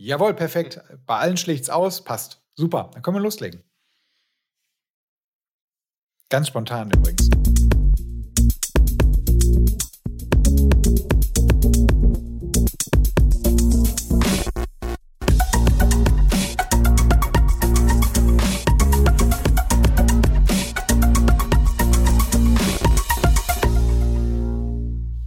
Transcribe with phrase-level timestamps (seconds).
[0.00, 0.80] Jawohl, perfekt.
[1.06, 2.40] Bei allen schlägt's aus, passt.
[2.54, 3.64] Super, dann können wir loslegen.
[6.28, 7.28] Ganz spontan übrigens.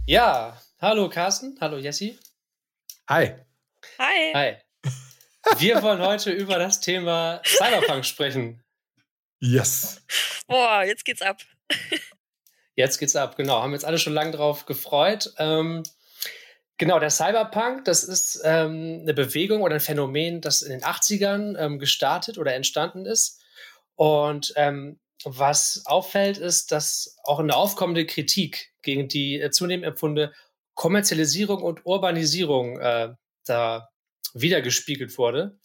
[0.06, 2.18] Ja, hallo Carsten, hallo Jessi.
[3.08, 3.34] Hi.
[3.98, 4.32] Hi.
[4.34, 4.61] Hi.
[5.58, 8.62] Wir wollen heute über das Thema Cyberpunk sprechen.
[9.40, 10.02] Yes.
[10.46, 11.38] Boah, jetzt geht's ab.
[12.74, 13.60] Jetzt geht's ab, genau.
[13.60, 15.34] Haben jetzt alle schon lange drauf gefreut.
[15.38, 15.82] Ähm,
[16.78, 21.58] genau, der Cyberpunk, das ist ähm, eine Bewegung oder ein Phänomen, das in den 80ern
[21.58, 23.42] ähm, gestartet oder entstanden ist.
[23.94, 30.32] Und ähm, was auffällt, ist, dass auch eine aufkommende Kritik gegen die äh, zunehmend empfundene
[30.74, 33.91] Kommerzialisierung und Urbanisierung äh, da
[34.34, 35.58] wiedergespiegelt wurde.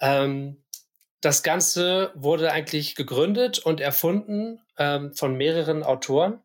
[0.00, 0.64] Ähm,
[1.20, 6.42] das Ganze wurde eigentlich gegründet und erfunden ähm, von mehreren Autoren.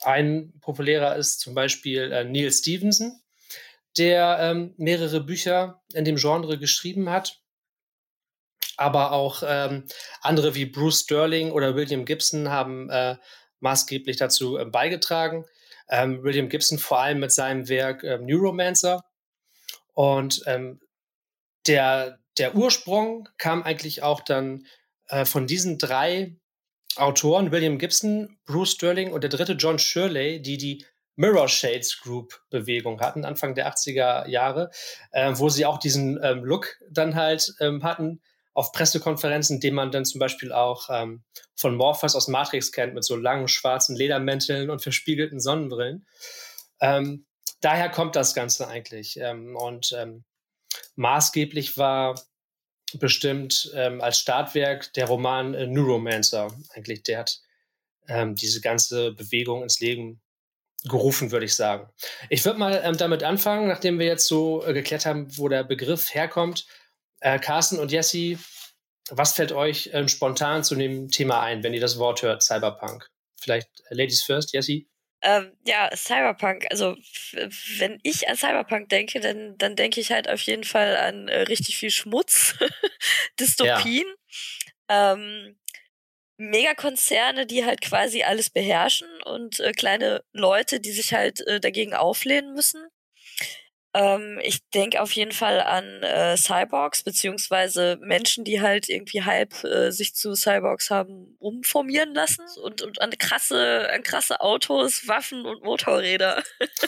[0.00, 3.20] Ein populärer ist zum Beispiel äh, Neil Stevenson,
[3.96, 7.44] der ähm, mehrere Bücher in dem Genre geschrieben hat
[8.76, 9.84] aber auch ähm,
[10.20, 13.16] andere wie Bruce Sterling oder William Gibson haben äh,
[13.60, 15.44] maßgeblich dazu äh, beigetragen.
[15.88, 19.04] Ähm, William Gibson vor allem mit seinem Werk äh, Neuromancer.
[19.94, 20.80] Und ähm,
[21.66, 24.66] der, der Ursprung kam eigentlich auch dann
[25.08, 26.36] äh, von diesen drei
[26.96, 30.84] Autoren, William Gibson, Bruce Sterling und der dritte John Shirley, die die
[31.16, 34.70] Mirror Shades Group Bewegung hatten, Anfang der 80er Jahre,
[35.12, 38.20] äh, wo sie auch diesen ähm, Look dann halt ähm, hatten,
[38.52, 41.24] auf Pressekonferenzen, den man dann zum Beispiel auch ähm,
[41.56, 46.06] von Morpheus aus Matrix kennt, mit so langen schwarzen Ledermänteln und verspiegelten Sonnenbrillen.
[46.80, 47.26] Ähm,
[47.64, 49.18] daher kommt das Ganze eigentlich.
[49.18, 50.24] Ähm, und ähm,
[50.96, 52.20] maßgeblich war
[52.94, 56.54] bestimmt ähm, als Startwerk der Roman äh, Neuromancer.
[56.70, 57.40] Eigentlich, der hat
[58.08, 60.20] ähm, diese ganze Bewegung ins Leben
[60.84, 61.88] gerufen, würde ich sagen.
[62.28, 65.64] Ich würde mal ähm, damit anfangen, nachdem wir jetzt so äh, geklärt haben, wo der
[65.64, 66.66] Begriff herkommt,
[67.20, 68.38] äh, Carsten und Jesse,
[69.10, 73.08] was fällt euch ähm, spontan zu dem Thema ein, wenn ihr das Wort hört, Cyberpunk?
[73.40, 74.84] Vielleicht äh, Ladies first, Jesse?
[75.26, 76.66] Ähm, ja, Cyberpunk.
[76.70, 76.96] Also,
[77.78, 81.40] wenn ich an Cyberpunk denke, dann, dann denke ich halt auf jeden Fall an äh,
[81.42, 82.54] richtig viel Schmutz,
[83.40, 84.06] Dystopien,
[84.90, 85.14] ja.
[85.14, 85.56] ähm,
[86.36, 91.94] Megakonzerne, die halt quasi alles beherrschen und äh, kleine Leute, die sich halt äh, dagegen
[91.94, 92.84] auflehnen müssen.
[93.94, 99.62] Ähm, ich denke auf jeden Fall an äh, Cyborgs, beziehungsweise Menschen, die halt irgendwie halb
[99.62, 105.46] äh, sich zu Cyborgs haben umformieren lassen und, und an krasse, an krasse Autos, Waffen
[105.46, 106.42] und Motorräder.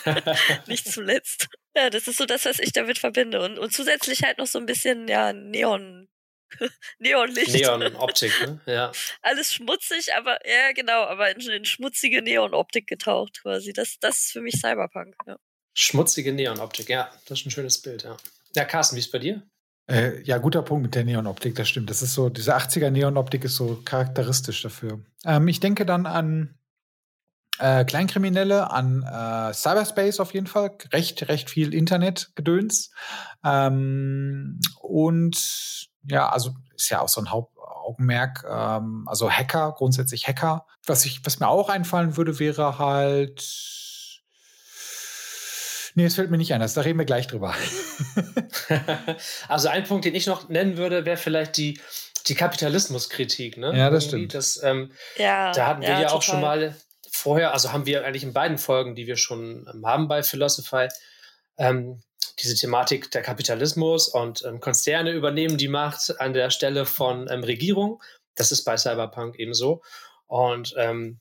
[0.67, 1.49] Nicht zuletzt.
[1.77, 3.41] Ja, das ist so das, was ich damit verbinde.
[3.43, 6.09] Und, und zusätzlich halt noch so ein bisschen, ja, Neon,
[6.99, 7.53] Neonlicht.
[7.53, 8.61] Neonoptik, ne?
[8.67, 8.93] Ja.
[9.23, 13.73] Alles schmutzig, aber ja, genau, aber in, in schmutzige Neonoptik getaucht quasi.
[13.73, 15.37] Das, das ist für mich Cyberpunk, ja.
[15.79, 18.17] Schmutzige Neonoptik, ja, das ist ein schönes Bild, ja.
[18.55, 19.43] Ja, Carsten, wie ist es bei dir?
[19.89, 21.91] Äh, ja, guter Punkt mit der Neonoptik, das stimmt.
[21.91, 25.01] Das ist so, diese 80er Neonoptik ist so charakteristisch dafür.
[25.27, 26.59] Ähm, ich denke dann an
[27.59, 32.91] äh, Kleinkriminelle, an äh, Cyberspace auf jeden Fall, recht, recht viel Internetgedöns.
[33.45, 40.65] Ähm, und ja, also ist ja auch so ein Hauptaugenmerk, ähm, also Hacker, grundsätzlich Hacker.
[40.87, 43.43] Was, ich, was mir auch einfallen würde, wäre halt
[45.97, 46.61] Nee, es fällt mir nicht ein.
[46.61, 47.55] Da reden wir gleich drüber.
[49.49, 51.81] also ein Punkt, den ich noch nennen würde, wäre vielleicht die,
[52.27, 53.57] die Kapitalismuskritik.
[53.57, 53.75] Ne?
[53.75, 54.35] Ja, das stimmt.
[54.35, 56.77] Das, ähm, ja, da hatten wir ja, ja auch schon mal
[57.11, 60.89] vorher, also haben wir eigentlich in beiden Folgen, die wir schon ähm, haben bei Philosophy,
[61.57, 62.03] ähm,
[62.41, 67.43] diese Thematik der Kapitalismus und ähm, Konzerne übernehmen die Macht an der Stelle von ähm,
[67.43, 68.03] Regierung.
[68.35, 69.81] Das ist bei Cyberpunk ebenso.
[70.27, 71.21] Und ähm,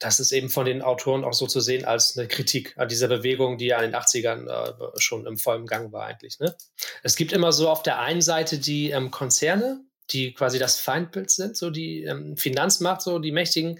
[0.00, 3.06] das ist eben von den Autoren auch so zu sehen als eine Kritik an dieser
[3.06, 6.40] Bewegung, die ja in den 80ern äh, schon im vollen Gang war eigentlich.
[6.40, 6.56] Ne?
[7.02, 11.30] Es gibt immer so auf der einen Seite die ähm, Konzerne, die quasi das Feindbild
[11.30, 13.78] sind, so die ähm, Finanzmacht, so die Mächtigen.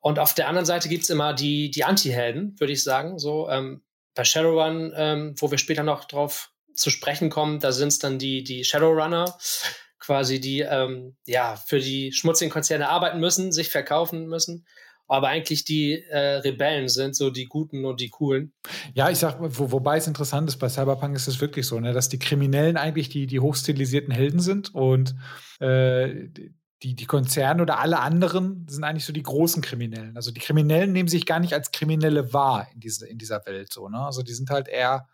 [0.00, 3.20] Und auf der anderen Seite gibt es immer die, die Anti-Helden, würde ich sagen.
[3.20, 3.84] So ähm,
[4.14, 8.18] bei Shadowrun, ähm, wo wir später noch drauf zu sprechen kommen, da sind es dann
[8.18, 9.38] die, die Shadowrunner,
[10.00, 14.66] quasi die ähm, ja für die schmutzigen Konzerne arbeiten müssen, sich verkaufen müssen
[15.06, 18.52] aber eigentlich die äh, Rebellen sind, so die Guten und die Coolen.
[18.94, 21.92] Ja, ich sag, wo, wobei es interessant ist, bei Cyberpunk ist es wirklich so, ne,
[21.92, 25.14] dass die Kriminellen eigentlich die, die hochstilisierten Helden sind und
[25.60, 26.28] äh,
[26.82, 30.16] die, die Konzerne oder alle anderen sind eigentlich so die großen Kriminellen.
[30.16, 33.72] Also die Kriminellen nehmen sich gar nicht als Kriminelle wahr in, diese, in dieser Welt
[33.72, 34.00] so, ne?
[34.00, 35.08] Also die sind halt eher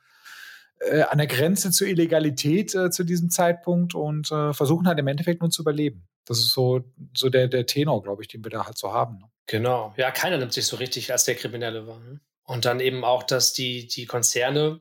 [0.80, 5.06] äh, an der Grenze zur Illegalität äh, zu diesem Zeitpunkt und äh, versuchen halt im
[5.06, 6.08] Endeffekt nur zu überleben.
[6.24, 6.80] Das ist so,
[7.16, 9.18] so der, der Tenor, glaube ich, den wir da halt so haben.
[9.18, 9.29] Ne?
[9.46, 9.94] Genau.
[9.96, 12.00] Ja, keiner nimmt sich so richtig als der Kriminelle wahr.
[12.00, 12.20] Ne?
[12.44, 14.80] Und dann eben auch, dass die, die Konzerne,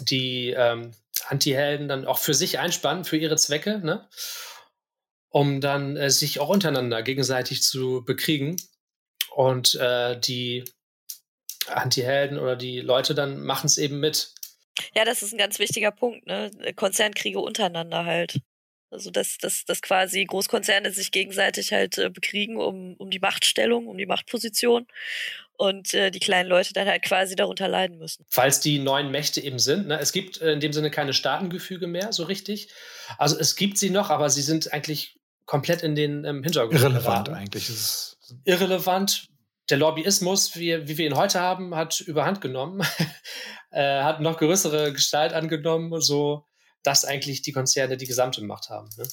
[0.00, 0.92] die ähm,
[1.28, 4.08] Anti-Helden dann auch für sich einspannen, für ihre Zwecke, ne?
[5.28, 8.56] um dann äh, sich auch untereinander gegenseitig zu bekriegen.
[9.34, 10.64] Und äh, die
[11.66, 14.32] Anti-Helden oder die Leute dann machen es eben mit.
[14.94, 16.50] Ja, das ist ein ganz wichtiger Punkt, ne?
[16.76, 18.40] Konzernkriege untereinander halt.
[18.94, 23.88] Also dass, dass, dass quasi Großkonzerne sich gegenseitig halt äh, bekriegen um, um die Machtstellung,
[23.88, 24.86] um die Machtposition
[25.56, 28.24] und äh, die kleinen Leute dann halt quasi darunter leiden müssen.
[28.28, 29.88] Falls die neuen Mächte eben sind.
[29.88, 29.98] Ne?
[29.98, 32.68] Es gibt äh, in dem Sinne keine Staatengefüge mehr, so richtig.
[33.18, 36.74] Also es gibt sie noch, aber sie sind eigentlich komplett in den ähm, Hintergrund.
[36.74, 37.34] Irrelevant geraten.
[37.34, 37.70] eigentlich.
[38.44, 39.28] Irrelevant.
[39.70, 42.82] Der Lobbyismus, wie, wie wir ihn heute haben, hat überhand genommen,
[43.70, 46.44] äh, hat noch größere Gestalt angenommen, so
[46.84, 48.88] dass eigentlich die Konzerne die gesamte Macht haben.
[48.96, 49.04] Ne?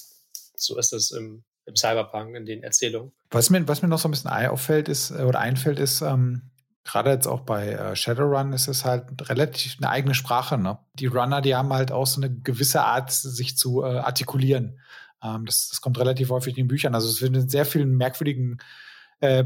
[0.54, 3.12] So ist es im, im Cyberpunk, in den Erzählungen.
[3.30, 6.52] Was mir, was mir noch so ein bisschen auffällt, ist, äh, oder einfällt, ist, ähm,
[6.84, 10.58] gerade jetzt auch bei äh, Shadowrun ist es halt relativ eine eigene Sprache.
[10.58, 10.78] Ne?
[10.94, 14.80] Die Runner, die haben halt auch so eine gewisse Art, sich zu äh, artikulieren.
[15.22, 16.94] Ähm, das, das kommt relativ häufig in den Büchern.
[16.94, 18.58] Also es wird in sehr vielen merkwürdigen
[19.20, 19.44] äh,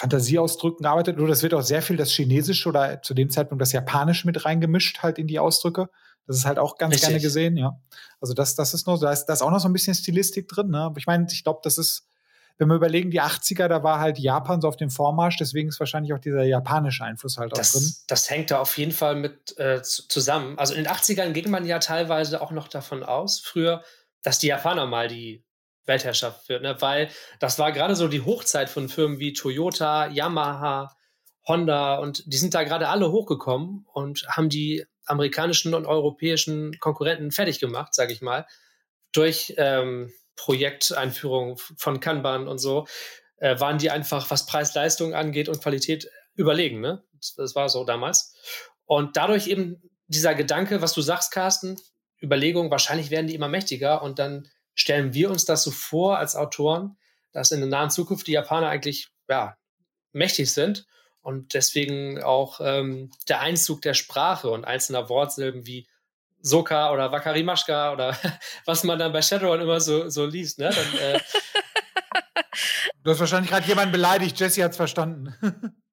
[0.00, 1.18] Fantasieausdrücken gearbeitet.
[1.18, 4.46] Nur das wird auch sehr viel das Chinesische oder zu dem Zeitpunkt das Japanische mit
[4.46, 5.90] reingemischt halt in die Ausdrücke.
[6.26, 7.08] Das ist halt auch ganz Richtig.
[7.08, 7.78] gerne gesehen, ja.
[8.18, 10.48] Also das, das ist noch, da ist, da ist auch noch so ein bisschen Stilistik
[10.48, 10.78] drin, ne?
[10.78, 12.06] Aber ich meine, ich glaube, das ist,
[12.56, 15.80] wenn wir überlegen, die 80er, da war halt Japan so auf dem Vormarsch, deswegen ist
[15.80, 17.92] wahrscheinlich auch dieser japanische Einfluss halt das, auch drin.
[18.06, 20.58] Das hängt da auf jeden Fall mit äh, zusammen.
[20.58, 23.82] Also in den 80ern ging man ja teilweise auch noch davon aus, früher,
[24.22, 25.44] dass die Japaner mal die
[25.90, 26.76] Weltherrschaft wird, ne?
[26.80, 30.96] weil das war gerade so die Hochzeit von Firmen wie Toyota, Yamaha,
[31.46, 37.32] Honda und die sind da gerade alle hochgekommen und haben die amerikanischen und europäischen Konkurrenten
[37.32, 38.46] fertig gemacht, sage ich mal,
[39.12, 42.86] durch ähm, Projekteinführung von Kanban und so,
[43.36, 46.80] äh, waren die einfach, was Preis-Leistung angeht und Qualität, überlegen.
[46.80, 47.02] Ne?
[47.18, 48.34] Das, das, war so damals.
[48.86, 51.76] Und dadurch eben dieser Gedanke, was du sagst, Carsten,
[52.22, 54.48] Überlegung, wahrscheinlich werden die immer mächtiger und dann
[54.80, 56.96] stellen wir uns das so vor als Autoren,
[57.32, 59.56] dass in der nahen Zukunft die Japaner eigentlich ja,
[60.12, 60.86] mächtig sind
[61.20, 65.86] und deswegen auch ähm, der Einzug der Sprache und einzelner Wortsilben wie
[66.40, 68.16] Soka oder Wakarimashka oder
[68.64, 70.58] was man dann bei Shadowrun immer so, so liest.
[70.58, 70.70] Ne?
[70.70, 71.20] Dann, äh
[73.04, 74.40] du hast wahrscheinlich gerade jemanden beleidigt.
[74.40, 75.34] Jesse hat es verstanden.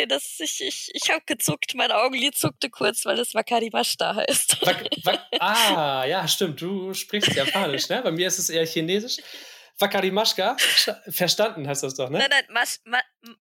[0.00, 0.06] nee.
[0.06, 1.74] Das, ich ich, ich habe gezuckt.
[1.74, 4.66] Mein Augenlid zuckte kurz, weil es Wakarimashita heißt.
[4.66, 6.60] Wak, Wak, ah, ja, stimmt.
[6.60, 7.88] Du sprichst Japanisch.
[7.88, 8.02] Ne?
[8.02, 9.18] Bei mir ist es eher Chinesisch.
[9.78, 10.56] Wakarimashka,
[11.08, 12.18] verstanden heißt das doch, ne?
[12.18, 13.00] Nein, nein, Mas, Ma,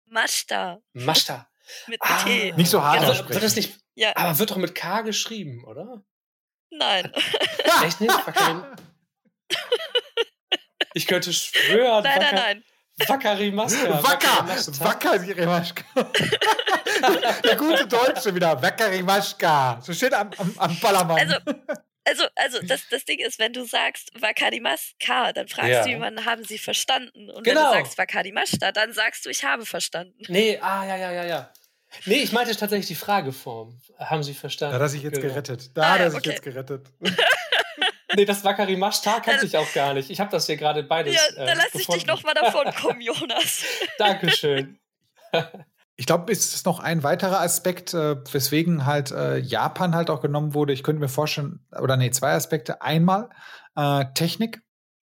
[0.05, 0.79] Mashta.
[0.93, 1.49] Mashta.
[1.87, 2.53] Mit ah, T.
[2.53, 3.03] Nicht so hart.
[3.03, 4.15] Also, wird das nicht, ja.
[4.15, 6.03] Aber wird doch mit K geschrieben, oder?
[6.69, 7.11] Nein.
[7.83, 8.13] Echt nicht?
[8.27, 8.63] Wakarim
[10.93, 12.03] ich könnte schwören.
[12.03, 12.63] Nein, nein, nein.
[13.07, 14.03] Wakarimaska.
[14.03, 14.47] Wacker.
[14.79, 15.83] Wakarimaska.
[17.43, 18.61] Der gute Deutsche wieder.
[18.61, 19.79] Wakarimaska.
[19.81, 21.19] So steht am, am, am Ballermann.
[21.19, 21.35] Also,
[22.03, 25.83] also, also das, das Ding ist, wenn du sagst Wakadimashka, dann fragst ja.
[25.83, 27.29] du jemanden, haben sie verstanden?
[27.29, 27.45] Und genau.
[27.45, 27.73] wenn du genau.
[27.73, 30.17] sagst Wakadimashta, dann sagst du, ich habe verstanden.
[30.27, 31.53] Nee, ah, ja, ja, ja, ja.
[32.05, 33.79] Nee, ich meinte tatsächlich die Frageform.
[33.99, 34.71] Haben Sie verstanden?
[34.71, 35.27] Da hat er sich jetzt genau.
[35.33, 35.75] gerettet.
[35.75, 36.29] Da ah, hat er sich okay.
[36.29, 36.87] jetzt gerettet.
[38.15, 40.09] nee, das Wakarimashta kannte ich auch gar nicht.
[40.09, 41.15] Ich habe das hier gerade beides.
[41.15, 43.63] Ja, dann lass ich dich nochmal davon kommen, Jonas.
[43.97, 44.79] Dankeschön.
[45.95, 50.21] Ich glaube, es ist noch ein weiterer Aspekt, äh, weswegen halt äh, Japan halt auch
[50.21, 50.73] genommen wurde.
[50.73, 52.81] Ich könnte mir vorstellen, oder nee, zwei Aspekte.
[52.81, 53.29] Einmal
[53.75, 54.61] äh, Technik,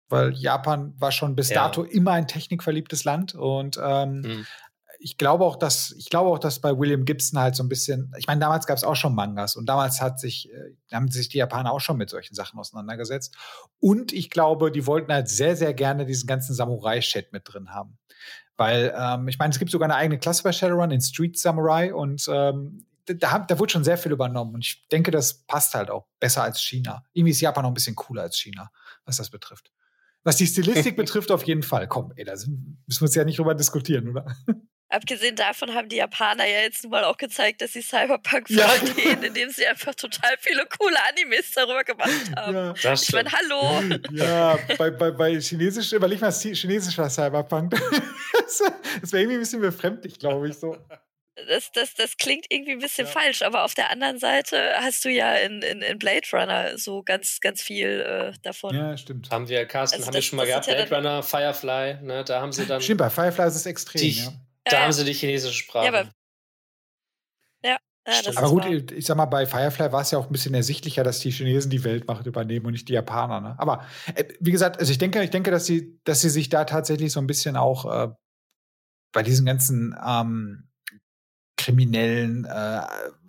[0.08, 1.64] weil Japan war schon bis ja.
[1.64, 4.46] dato immer ein technikverliebtes Land und ähm, mhm.
[5.04, 8.10] Ich glaube auch, dass ich glaube auch, dass bei William Gibson halt so ein bisschen,
[8.16, 11.28] ich meine, damals gab es auch schon Mangas und damals hat sich, äh, haben sich
[11.28, 13.36] die Japaner auch schon mit solchen Sachen auseinandergesetzt.
[13.80, 17.98] Und ich glaube, die wollten halt sehr, sehr gerne diesen ganzen Samurai-Chat mit drin haben.
[18.56, 21.92] Weil, ähm, ich meine, es gibt sogar eine eigene Klasse bei Shadowrun, in Street Samurai,
[21.92, 24.54] und ähm, da, da wurde schon sehr viel übernommen.
[24.54, 27.04] Und ich denke, das passt halt auch besser als China.
[27.12, 28.70] Irgendwie ist Japan noch ein bisschen cooler als China,
[29.04, 29.70] was das betrifft.
[30.22, 31.88] Was die Stilistik betrifft, auf jeden Fall.
[31.88, 34.34] Komm, ey, da müssen wir uns ja nicht drüber diskutieren, oder?
[34.94, 38.68] Abgesehen davon haben die Japaner ja jetzt nun mal auch gezeigt, dass sie Cyberpunk ja,
[38.68, 42.54] verstehen, indem sie einfach total viele coole Animes darüber gemacht haben.
[42.54, 43.82] Ja, das ich meine, hallo.
[44.12, 47.72] Ja, bei, bei, bei Chinesisch, überleg mal, chinesischer Cyberpunk.
[47.72, 50.76] das wäre irgendwie ein bisschen befremdlich, glaube ich, so.
[51.48, 53.12] Das, das, das klingt irgendwie ein bisschen ja.
[53.12, 57.02] falsch, aber auf der anderen Seite hast du ja in, in, in Blade Runner so
[57.02, 58.76] ganz, ganz viel äh, davon.
[58.76, 59.32] Ja, stimmt.
[59.32, 62.40] Haben wir, Carsten, also haben das, wir schon mal gehabt, Blade Runner, Firefly, ne, da
[62.40, 62.80] haben sie dann.
[62.80, 64.32] Stimmt, bei Firefly ist es extrem, die, ja.
[64.64, 65.86] Da ja, haben sie die chinesische Sprache.
[65.86, 66.10] Ja, aber,
[67.62, 68.72] ja, Ja, aber gut, wahr.
[68.72, 71.70] ich sag mal, bei Firefly war es ja auch ein bisschen ersichtlicher, dass die Chinesen
[71.70, 73.40] die Weltmacht übernehmen und nicht die Japaner.
[73.40, 73.54] Ne?
[73.58, 76.64] Aber äh, wie gesagt, also ich denke, ich denke, dass sie, dass sie sich da
[76.64, 78.14] tatsächlich so ein bisschen auch äh,
[79.12, 80.68] bei diesen ganzen ähm,
[81.56, 82.82] kriminellen äh,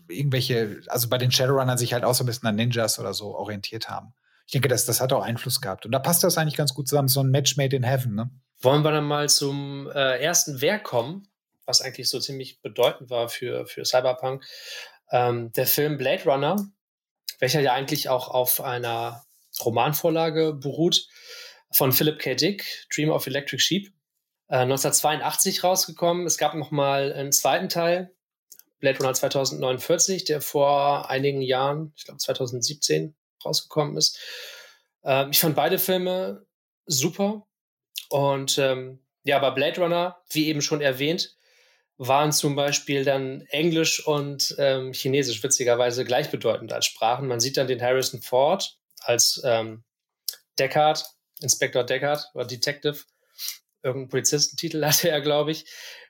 [0.07, 3.35] irgendwelche, also bei den Shadowrunnern sich halt auch so ein bisschen an Ninjas oder so
[3.35, 4.13] orientiert haben.
[4.45, 5.85] Ich denke, das, das hat auch Einfluss gehabt.
[5.85, 8.29] Und da passt das eigentlich ganz gut zusammen, so ein Match made in heaven, ne?
[8.61, 11.27] Wollen wir dann mal zum äh, ersten Werk kommen?
[11.65, 14.45] was eigentlich so ziemlich bedeutend war für, für Cyberpunk.
[15.11, 16.55] Ähm, der Film Blade Runner,
[17.39, 19.25] welcher ja eigentlich auch auf einer
[19.63, 21.07] Romanvorlage beruht,
[21.71, 22.35] von Philip K.
[22.35, 23.87] Dick, Dream of Electric Sheep,
[24.47, 26.25] äh, 1982 rausgekommen.
[26.25, 28.13] Es gab noch mal einen zweiten Teil,
[28.79, 34.19] Blade Runner 2049, der vor einigen Jahren, ich glaube 2017, rausgekommen ist.
[35.03, 36.45] Ähm, ich fand beide Filme
[36.85, 37.45] super.
[38.09, 41.35] Und ähm, ja, aber Blade Runner, wie eben schon erwähnt,
[41.97, 47.27] waren zum Beispiel dann Englisch und ähm, Chinesisch witzigerweise gleichbedeutend als Sprachen.
[47.27, 49.83] Man sieht dann den Harrison Ford als ähm,
[50.59, 51.05] Deckard,
[51.41, 53.03] Inspektor Deckard oder Detective,
[53.81, 55.65] irgendeinen Polizistentitel hatte er, glaube ich,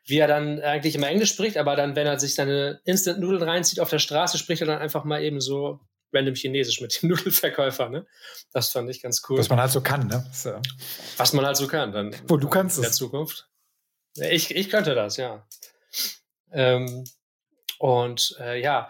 [0.06, 3.80] wie er dann eigentlich immer Englisch spricht, aber dann, wenn er sich seine Instant-Nudeln reinzieht
[3.80, 5.80] auf der Straße, spricht er dann einfach mal eben so
[6.13, 8.05] random Chinesisch mit dem Nudelverkäufer, ne?
[8.51, 9.38] Das fand ich ganz cool.
[9.38, 10.25] Was man halt so kann, ne?
[10.33, 10.59] So.
[11.17, 12.15] Was man halt so kann, dann.
[12.27, 12.97] Wo du kannst in der es.
[12.97, 13.50] Zukunft.
[14.15, 15.45] Ich, ich könnte das, ja.
[16.51, 17.03] Ähm,
[17.79, 18.89] und äh, ja,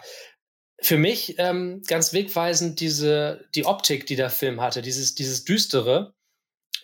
[0.80, 6.14] für mich ähm, ganz wegweisend diese, die Optik, die der Film hatte, dieses, dieses düstere,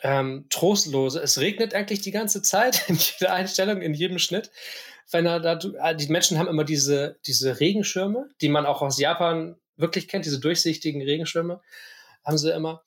[0.02, 1.20] ähm, trostlose.
[1.20, 4.50] Es regnet eigentlich die ganze Zeit in jeder Einstellung, in jedem Schnitt.
[5.10, 5.56] Wenn er da,
[5.94, 10.40] die Menschen haben immer diese, diese Regenschirme, die man auch aus Japan wirklich kennt, diese
[10.40, 11.60] durchsichtigen Regenschirme,
[12.24, 12.82] haben sie immer.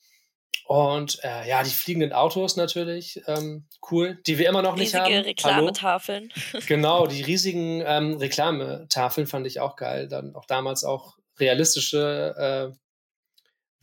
[0.67, 5.13] Und äh, ja, die fliegenden Autos natürlich ähm, cool, die wir immer noch Riesige nicht
[5.13, 5.25] haben.
[5.25, 6.33] Reklametafeln.
[6.65, 10.07] genau, die riesigen ähm, Reklametafeln fand ich auch geil.
[10.07, 12.77] Dann auch damals auch realistische äh,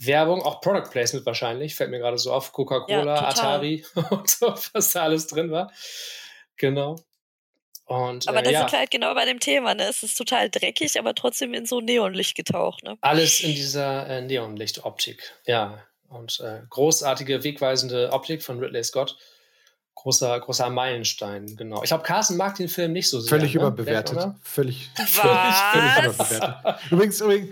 [0.05, 2.53] Werbung, auch Product Placement wahrscheinlich, fällt mir gerade so auf.
[2.53, 5.71] Coca-Cola, ja, Atari und so, was da alles drin war.
[6.57, 6.97] Genau.
[7.87, 8.67] Und, aber äh, das ja.
[8.67, 9.85] ist halt genau bei dem Thema, ne?
[9.89, 12.97] Es ist total dreckig, aber trotzdem in so Neonlicht getaucht, ne?
[13.01, 15.79] Alles in dieser äh, Neonlichtoptik, ja.
[16.09, 19.17] Und äh, großartige, wegweisende Optik von Ridley Scott.
[19.95, 21.83] Großer, großer Meilenstein, genau.
[21.83, 23.29] Ich glaube, Carsten mag den Film nicht so sehr.
[23.29, 23.61] Völlig ne?
[23.61, 24.19] überbewertet.
[24.43, 26.81] Völlig, völlig, völlig überbewertet.
[26.91, 27.51] Übrigens, übrigens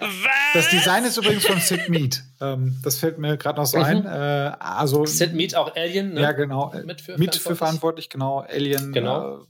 [0.54, 2.22] das Design ist übrigens von Sid Mead.
[2.40, 3.84] Ähm, das fällt mir gerade noch so mhm.
[3.84, 4.06] ein.
[4.06, 6.22] Äh, also, Sid Mead, auch Alien, ne?
[6.22, 6.72] Ja, genau.
[6.84, 8.40] Mit für, Mit für verantwortlich, genau.
[8.40, 8.92] Alien.
[8.92, 9.36] Genau.
[9.36, 9.44] Äh,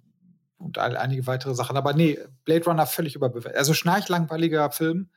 [0.61, 1.77] und einige weitere Sachen.
[1.77, 3.59] Aber nee, Blade Runner völlig überbewertet.
[3.59, 5.09] Also schnarchlangweiliger Film.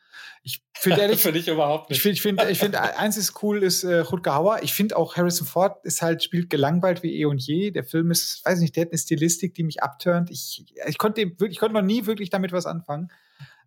[0.41, 1.21] Ich finde ehrlich.
[1.21, 1.97] finde ich überhaupt nicht.
[1.97, 4.59] Ich finde, ich finde, ich find, eins ist cool, ist äh, Rutger Hauer.
[4.63, 7.71] Ich finde auch Harrison Ford ist halt, spielt gelangweilt wie eh und je.
[7.71, 10.31] Der Film ist, weiß nicht, der hat eine Stilistik, die mich abturnt.
[10.31, 13.11] Ich, ich konnte wirklich, ich konnte noch nie wirklich damit was anfangen.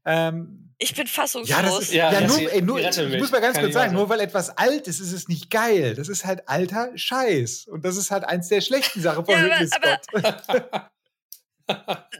[0.06, 1.56] Ähm, ich bin fassungslos.
[1.56, 4.09] Ja, das ist, ja, ja, nur, ey, nur ich muss mal ganz kurz sagen, nur
[4.09, 5.95] weil etwas alt ist, ist es nicht geil.
[5.95, 7.66] Das ist halt alter Scheiß.
[7.66, 10.90] Und das ist halt eins der schlechten Sachen von ja, Ridley Scott.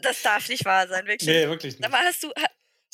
[0.03, 1.29] das darf nicht wahr sein, wirklich.
[1.29, 1.85] Nee, wirklich nicht.
[1.85, 2.33] Aber hast du,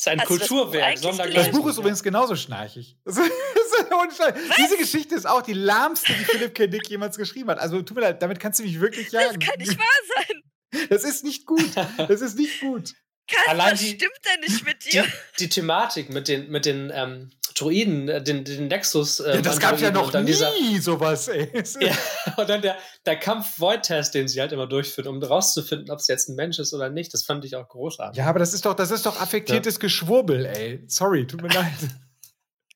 [0.03, 1.01] ist ein Kulturwerk.
[1.01, 2.97] Das, das Buch ist übrigens genauso schnarchig.
[3.07, 6.67] Diese Geschichte ist auch die lahmste, die Philipp K.
[6.67, 7.61] Dick jemals geschrieben hat.
[7.61, 9.39] Also tut mir leid, damit kannst du mich wirklich jagen.
[9.39, 10.43] Das kann nicht wahr sein.
[10.89, 11.71] Das ist nicht gut.
[11.99, 12.95] Das ist nicht gut.
[13.31, 15.03] Kann, Allein was die, stimmt denn nicht mit dir?
[15.03, 17.31] Die, die Thematik mit den, mit den ähm,
[17.63, 19.21] Droiden, äh, den, den Nexus.
[19.21, 20.51] Äh, ja, das gab ja noch nie dieser,
[20.81, 21.51] sowas, ey.
[21.81, 21.93] ja,
[22.37, 22.77] und dann der,
[23.07, 26.75] der Kampf-Void-Test, den sie halt immer durchführen, um rauszufinden, ob es jetzt ein Mensch ist
[26.75, 27.13] oder nicht.
[27.15, 28.19] Das fand ich auch großartig.
[28.19, 29.81] Ja, aber das ist doch, das ist doch affektiertes ja.
[29.81, 30.85] Geschwurbel, ey.
[30.87, 31.73] Sorry, tut mir leid.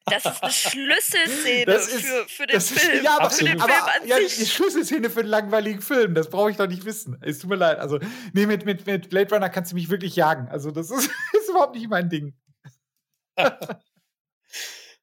[0.09, 2.93] Das ist eine Schlüsselszene ist, für, für den Film.
[2.93, 4.37] Ist, ja, aber, für den aber, Film an ja, sich.
[4.37, 7.19] die Schlüsselszene für einen langweiligen Film, das brauche ich doch nicht wissen.
[7.23, 7.81] Es tut mir leid.
[7.81, 7.99] Also,
[8.33, 10.49] nee, mit, mit, mit Blade Runner kannst du mich wirklich jagen.
[10.49, 12.37] Also, das ist, ist überhaupt nicht mein Ding.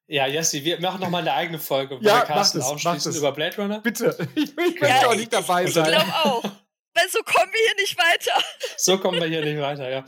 [0.06, 3.32] Ja, Jesse, wir machen nochmal eine eigene Folge, wo ja, wir Carsten es, ausschließen über
[3.32, 3.80] Blade Runner.
[3.80, 5.86] Bitte, ich, ich möchte ja, auch nicht dabei ich, sein.
[5.86, 6.44] Ich glaube auch.
[6.94, 8.44] Weil so kommen wir hier nicht weiter.
[8.76, 10.04] So kommen wir hier nicht weiter, ja.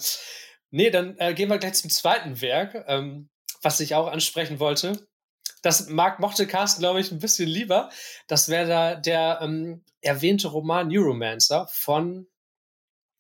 [0.71, 3.29] Nee, dann äh, gehen wir gleich zum zweiten Werk, ähm,
[3.63, 5.09] was ich auch ansprechen wollte.
[5.63, 7.91] Das mag, mochte Carsten, glaube ich, ein bisschen lieber.
[8.29, 12.29] Das wäre da der ähm, erwähnte Roman Neuromancer von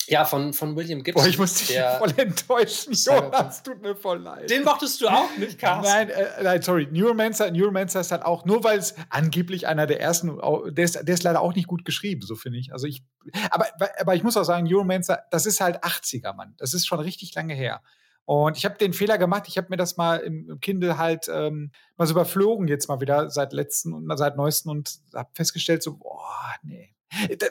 [0.06, 1.22] ja, von, von William Gibson.
[1.22, 4.48] Boah, ich muss dich voll enttäuschen, Jonas, tut mir voll leid.
[4.50, 5.92] Den mochtest du auch nicht, Carsten?
[5.92, 6.88] Nein, äh, nein, sorry.
[6.90, 10.38] Neuromancer, Neuromancer ist halt auch, nur weil es angeblich einer der ersten,
[10.70, 12.72] der ist, der ist leider auch nicht gut geschrieben, so finde ich.
[12.72, 13.02] Also ich,
[13.50, 13.66] aber,
[13.98, 16.54] aber ich muss auch sagen, Neuromancer, das ist halt 80er, Mann.
[16.58, 17.82] Das ist schon richtig lange her.
[18.26, 21.70] Und ich habe den Fehler gemacht, ich habe mir das mal im, Kindle halt ähm,
[21.96, 25.96] mal so überflogen, jetzt mal wieder seit letzten und seit neuesten und habe festgestellt, so,
[25.96, 26.95] boah, nee.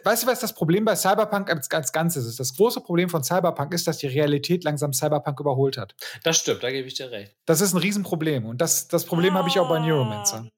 [0.04, 2.40] Weißt du, was das Problem bei Cyberpunk als, als Ganzes ist?
[2.40, 5.96] Das große Problem von Cyberpunk ist, dass die Realität langsam Cyberpunk überholt hat.
[6.24, 7.36] Das stimmt, da gebe ich dir recht.
[7.46, 8.46] Das ist ein Riesenproblem.
[8.46, 9.40] Und das, das Problem ah.
[9.40, 10.50] habe ich auch bei Neuromancer.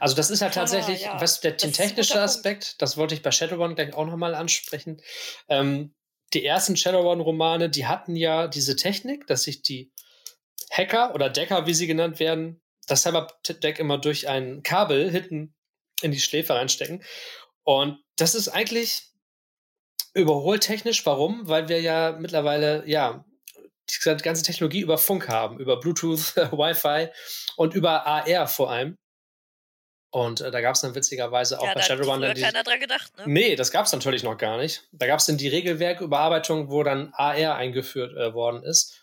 [0.00, 1.20] Also das ist halt tatsächlich, ja, ja.
[1.20, 5.00] was der technische Aspekt, das wollte ich bei Shadowrun gleich auch nochmal ansprechen.
[5.48, 5.94] Ähm,
[6.32, 9.92] die ersten Shadowrun-Romane, die hatten ja diese Technik, dass sich die
[10.70, 15.54] Hacker oder Decker, wie sie genannt werden, das Cyberdeck immer durch ein Kabel hinten
[16.02, 17.02] in die Schläfe reinstecken.
[17.64, 19.10] Und das ist eigentlich
[20.14, 21.04] überholtechnisch.
[21.06, 21.48] Warum?
[21.48, 23.24] Weil wir ja mittlerweile, ja,
[23.88, 27.08] die ganze Technologie über Funk haben, über Bluetooth, Wi-Fi
[27.56, 28.96] und über AR vor allem.
[30.12, 32.20] Und äh, da gab es dann witzigerweise auch ja, bei Shadowrun.
[32.20, 33.24] Da hat keiner dran gedacht, ne?
[33.26, 34.88] Nee, das gab es natürlich noch gar nicht.
[34.92, 39.00] Da gab es dann die Regelwerküberarbeitung, wo dann AR eingeführt äh, worden ist.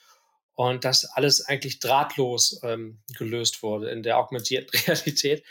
[0.56, 5.44] Und das alles eigentlich drahtlos ähm, gelöst wurde in der augmentierten Realität.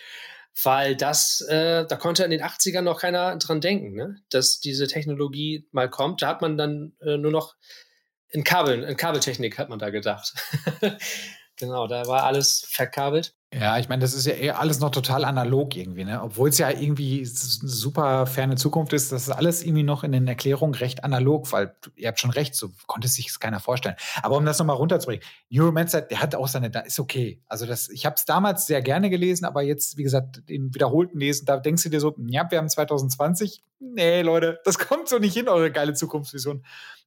[0.63, 4.17] Weil das, äh, da konnte in den 80ern noch keiner dran denken, ne?
[4.31, 6.23] dass diese Technologie mal kommt.
[6.23, 7.57] Da hat man dann äh, nur noch
[8.29, 10.35] in Kabeln, in Kabeltechnik hat man da gedacht.
[11.57, 13.35] genau, da war alles verkabelt.
[13.59, 16.21] Ja, ich meine, das ist ja eher alles noch total analog irgendwie, ne?
[16.23, 20.29] Obwohl es ja irgendwie super ferne Zukunft ist, das ist alles irgendwie noch in den
[20.29, 23.97] Erklärungen recht analog, weil ihr habt schon recht, so konnte sich keiner vorstellen.
[24.23, 27.41] Aber um das nochmal runterzubringen, Neuromancer, der hat auch seine, ist okay.
[27.49, 31.19] Also das, ich habe es damals sehr gerne gelesen, aber jetzt, wie gesagt, im wiederholten
[31.19, 33.63] Lesen, da denkst du dir so, ja, wir haben 2020.
[33.81, 36.63] Nee, Leute, das kommt so nicht hin, eure geile Zukunftsvision.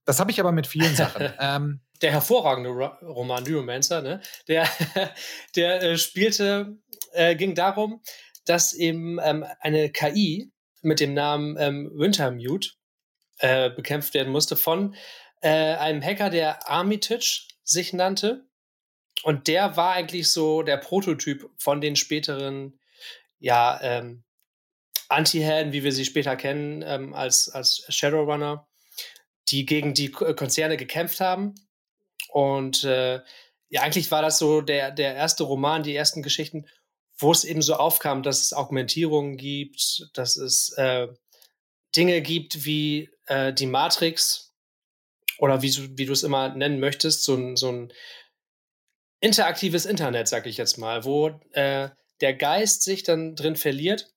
[0.05, 1.31] Das habe ich aber mit vielen Sachen.
[1.39, 4.21] ähm, der hervorragende Roman Neuromancer, ne?
[4.47, 4.67] der,
[5.55, 6.77] der äh, spielte,
[7.11, 8.01] äh, ging darum,
[8.45, 10.51] dass eben ähm, eine KI
[10.81, 12.69] mit dem Namen ähm, Wintermute
[13.39, 14.95] äh, bekämpft werden musste von
[15.41, 18.45] äh, einem Hacker, der Armitage sich nannte.
[19.23, 22.79] Und der war eigentlich so der Prototyp von den späteren,
[23.39, 24.23] ja, ähm,
[25.09, 28.68] Anti-Helden, wie wir sie später kennen, ähm, als, als Shadowrunner,
[29.51, 31.55] die gegen die Konzerne gekämpft haben
[32.29, 33.21] und äh,
[33.69, 36.67] ja, eigentlich war das so der, der erste Roman, die ersten Geschichten,
[37.17, 41.07] wo es eben so aufkam, dass es Augmentierungen gibt, dass es äh,
[41.95, 44.53] Dinge gibt wie äh, die Matrix
[45.37, 47.93] oder wie, wie du es immer nennen möchtest, so ein, so ein
[49.21, 51.89] interaktives Internet, sag ich jetzt mal, wo äh,
[52.21, 54.13] der Geist sich dann drin verliert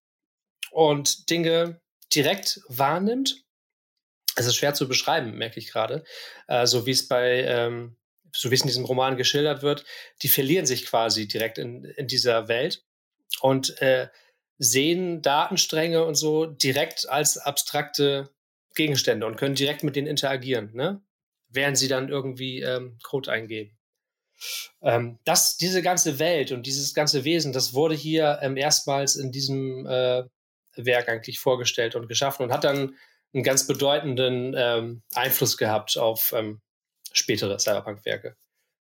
[0.70, 1.80] und Dinge
[2.14, 3.44] direkt wahrnimmt.
[4.36, 6.04] Es ist schwer zu beschreiben, merke ich gerade.
[6.48, 7.96] Äh, so wie es bei ähm,
[8.34, 9.84] so wie es in diesem Roman geschildert wird,
[10.22, 12.84] die verlieren sich quasi direkt in, in dieser Welt
[13.40, 14.08] und äh,
[14.58, 18.30] sehen Datenstränge und so direkt als abstrakte
[18.74, 21.02] Gegenstände und können direkt mit denen interagieren, ne?
[21.48, 23.76] während sie dann irgendwie ähm, Code eingeben.
[24.80, 29.30] Ähm, das, diese ganze Welt und dieses ganze Wesen, das wurde hier ähm, erstmals in
[29.30, 30.24] diesem äh,
[30.76, 32.96] Werk eigentlich vorgestellt und geschaffen und hat dann
[33.34, 36.60] einen ganz bedeutenden ähm, Einfluss gehabt auf ähm,
[37.12, 38.36] spätere Cyberpunk-Werke.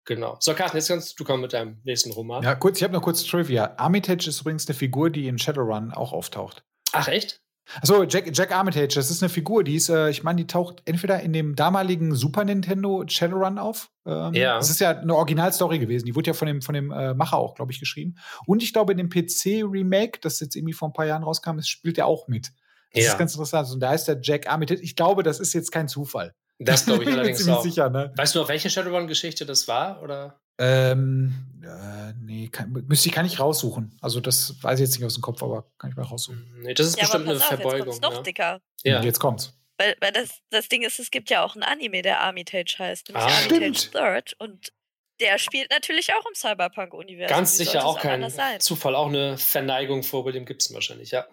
[0.06, 0.36] Genau.
[0.40, 2.42] So, Carsten, jetzt kannst du kommen mit deinem nächsten Roman.
[2.42, 3.74] Ja, kurz, ich habe noch kurz Trivia.
[3.78, 6.62] Armitage ist übrigens eine Figur, die in Shadowrun auch auftaucht.
[6.92, 7.40] Ach, echt?
[7.80, 10.82] Achso, Jack, Jack Armitage, das ist eine Figur, die ist, äh, ich meine, die taucht
[10.84, 13.90] entweder in dem damaligen Super Nintendo Shadowrun auf.
[14.06, 14.58] Ähm, ja.
[14.58, 16.04] Das ist ja eine Originalstory gewesen.
[16.04, 18.16] Die wurde ja von dem, von dem äh, Macher auch, glaube ich, geschrieben.
[18.46, 21.68] Und ich glaube, in dem PC-Remake, das jetzt irgendwie vor ein paar Jahren rauskam, das
[21.68, 22.52] spielt er auch mit.
[22.94, 23.12] Das ja.
[23.12, 23.70] ist ganz interessant.
[23.70, 24.80] Und da heißt der Jack Armitage.
[24.80, 26.34] Ich glaube, das ist jetzt kein Zufall.
[26.58, 27.62] Das glaube ich allerdings ziemlich auch.
[27.62, 28.12] sicher, ne?
[28.16, 30.02] Weißt du noch, welche Shadowrun-Geschichte das war?
[30.02, 30.40] Oder?
[30.58, 33.98] Ähm, äh, nee, kann, müsste ich, kann ich raussuchen.
[34.00, 36.62] Also, das weiß ich jetzt nicht aus dem Kopf, aber kann ich mal raussuchen.
[36.62, 37.78] Nee, das ist ja, bestimmt eine auf, Verbeugung.
[37.78, 38.22] Jetzt kommt's noch ja.
[38.22, 38.60] dicker.
[38.84, 39.02] Ja.
[39.02, 39.52] Jetzt kommt's.
[39.78, 43.08] Weil, weil das, das Ding ist, es gibt ja auch ein Anime, der Armitage heißt,
[43.08, 43.92] nämlich ah, Armitage stimmt.
[43.92, 44.34] Third.
[44.38, 44.72] Und
[45.20, 47.34] der spielt natürlich auch im Cyberpunk-Universum.
[47.34, 48.24] Ganz sicher auch kein
[48.60, 51.26] Zufall, auch eine Verneigung vor dem gibt es wahrscheinlich, ja.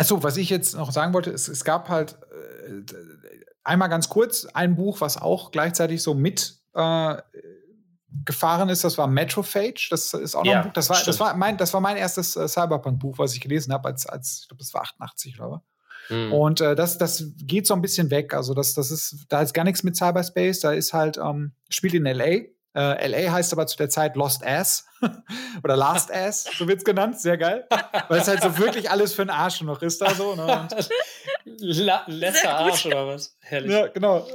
[0.00, 2.82] Achso, was ich jetzt noch sagen wollte, es, es gab halt äh,
[3.62, 7.16] einmal ganz kurz ein Buch, was auch gleichzeitig so mit äh,
[8.24, 9.88] gefahren ist, das war Metrophage.
[9.90, 10.72] Das ist auch noch ja, ein Buch.
[10.72, 13.88] Das war, das war mein, das war mein erstes äh, Cyberpunk-Buch, was ich gelesen habe,
[13.88, 15.60] als, als ich glaube, das war 88, glaube
[16.08, 16.16] ich.
[16.16, 16.32] Mhm.
[16.32, 18.32] Und äh, das, das geht so ein bisschen weg.
[18.32, 21.92] Also, das, das ist, da ist gar nichts mit Cyberspace, da ist halt, ähm, spielt
[21.92, 24.86] in LA äh, LA heißt aber zu der Zeit Lost Ass
[25.64, 27.66] oder Last Ass, so wird's genannt, sehr geil.
[28.08, 30.36] Weil es halt so wirklich alles für einen Arsch noch ist da so.
[30.36, 30.68] Ne?
[32.06, 33.36] Letzter Arsch oder was?
[33.40, 33.72] Herrlich.
[33.72, 34.26] Ja, genau.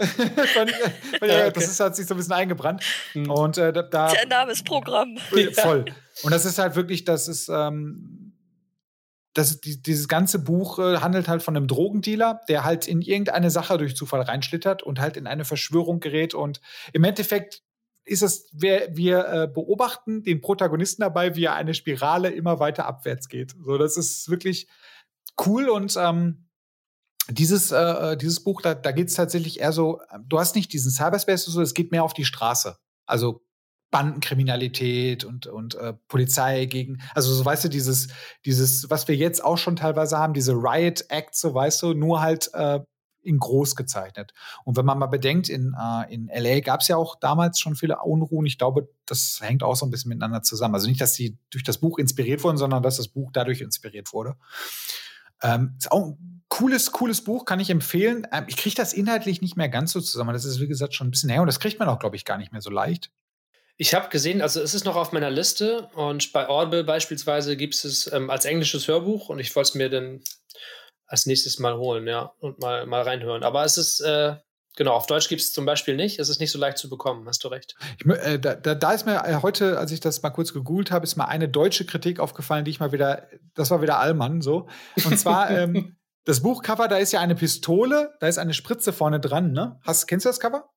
[1.21, 2.84] ja, das ist, hat sich so ein bisschen eingebrannt.
[3.13, 3.32] Mhm.
[3.32, 4.12] Und äh, da, da.
[4.12, 5.17] Der Name ist Programm.
[5.54, 5.86] Voll.
[6.24, 7.48] Und das ist halt wirklich, das ist.
[7.50, 8.26] Ähm,
[9.36, 13.52] das, die, dieses ganze Buch äh, handelt halt von einem Drogendealer, der halt in irgendeine
[13.52, 16.62] Sache durch Zufall reinschlittert und halt in eine Verschwörung gerät und
[16.93, 17.62] im Endeffekt
[18.06, 22.86] ist es, wir, wir äh, beobachten den Protagonisten dabei, wie er eine Spirale immer weiter
[22.86, 23.56] abwärts geht.
[23.63, 24.68] So, das ist wirklich
[25.46, 26.48] cool und ähm,
[27.30, 30.72] dieses, äh, äh dieses Buch, da, da geht es tatsächlich eher so, du hast nicht
[30.72, 32.78] diesen Cyberspace, so, es geht mehr auf die Straße.
[33.08, 33.41] Also
[33.91, 38.10] Bandenkriminalität und, und äh, Polizei gegen, also so weißt du, dieses,
[38.46, 42.22] dieses, was wir jetzt auch schon teilweise haben, diese Riot Acts, so weißt du, nur
[42.22, 42.80] halt äh,
[43.26, 44.34] in groß gezeichnet.
[44.64, 47.76] Und wenn man mal bedenkt, in, äh, in LA gab es ja auch damals schon
[47.76, 48.46] viele Unruhen.
[48.46, 50.76] Ich glaube, das hängt auch so ein bisschen miteinander zusammen.
[50.76, 54.14] Also nicht, dass sie durch das Buch inspiriert wurden, sondern dass das Buch dadurch inspiriert
[54.14, 54.36] wurde.
[55.44, 58.28] Ähm, ist auch ein cooles, cooles Buch, kann ich empfehlen.
[58.32, 60.34] Ähm, ich kriege das inhaltlich nicht mehr ganz so zusammen.
[60.34, 62.26] Das ist, wie gesagt, schon ein bisschen her und das kriegt man auch, glaube ich,
[62.26, 63.12] gar nicht mehr so leicht.
[63.78, 67.74] Ich habe gesehen, also es ist noch auf meiner Liste und bei Audible beispielsweise gibt
[67.74, 70.22] es ähm, als englisches Hörbuch und ich wollte es mir dann
[71.08, 73.44] als nächstes mal holen, ja, und mal, mal reinhören.
[73.44, 74.36] Aber es ist, äh,
[74.76, 76.20] genau, auf Deutsch gibt es zum Beispiel nicht.
[76.20, 77.76] Es ist nicht so leicht zu bekommen, hast du recht.
[78.00, 81.06] Ich, äh, da, da, ist mir äh, heute, als ich das mal kurz gegoogelt habe,
[81.06, 84.68] ist mir eine deutsche Kritik aufgefallen, die ich mal wieder, das war wieder Allmann so.
[85.04, 89.20] Und zwar, ähm, das Buchcover, da ist ja eine Pistole, da ist eine Spritze vorne
[89.20, 89.80] dran, ne?
[89.84, 90.70] Hast, kennst du das Cover?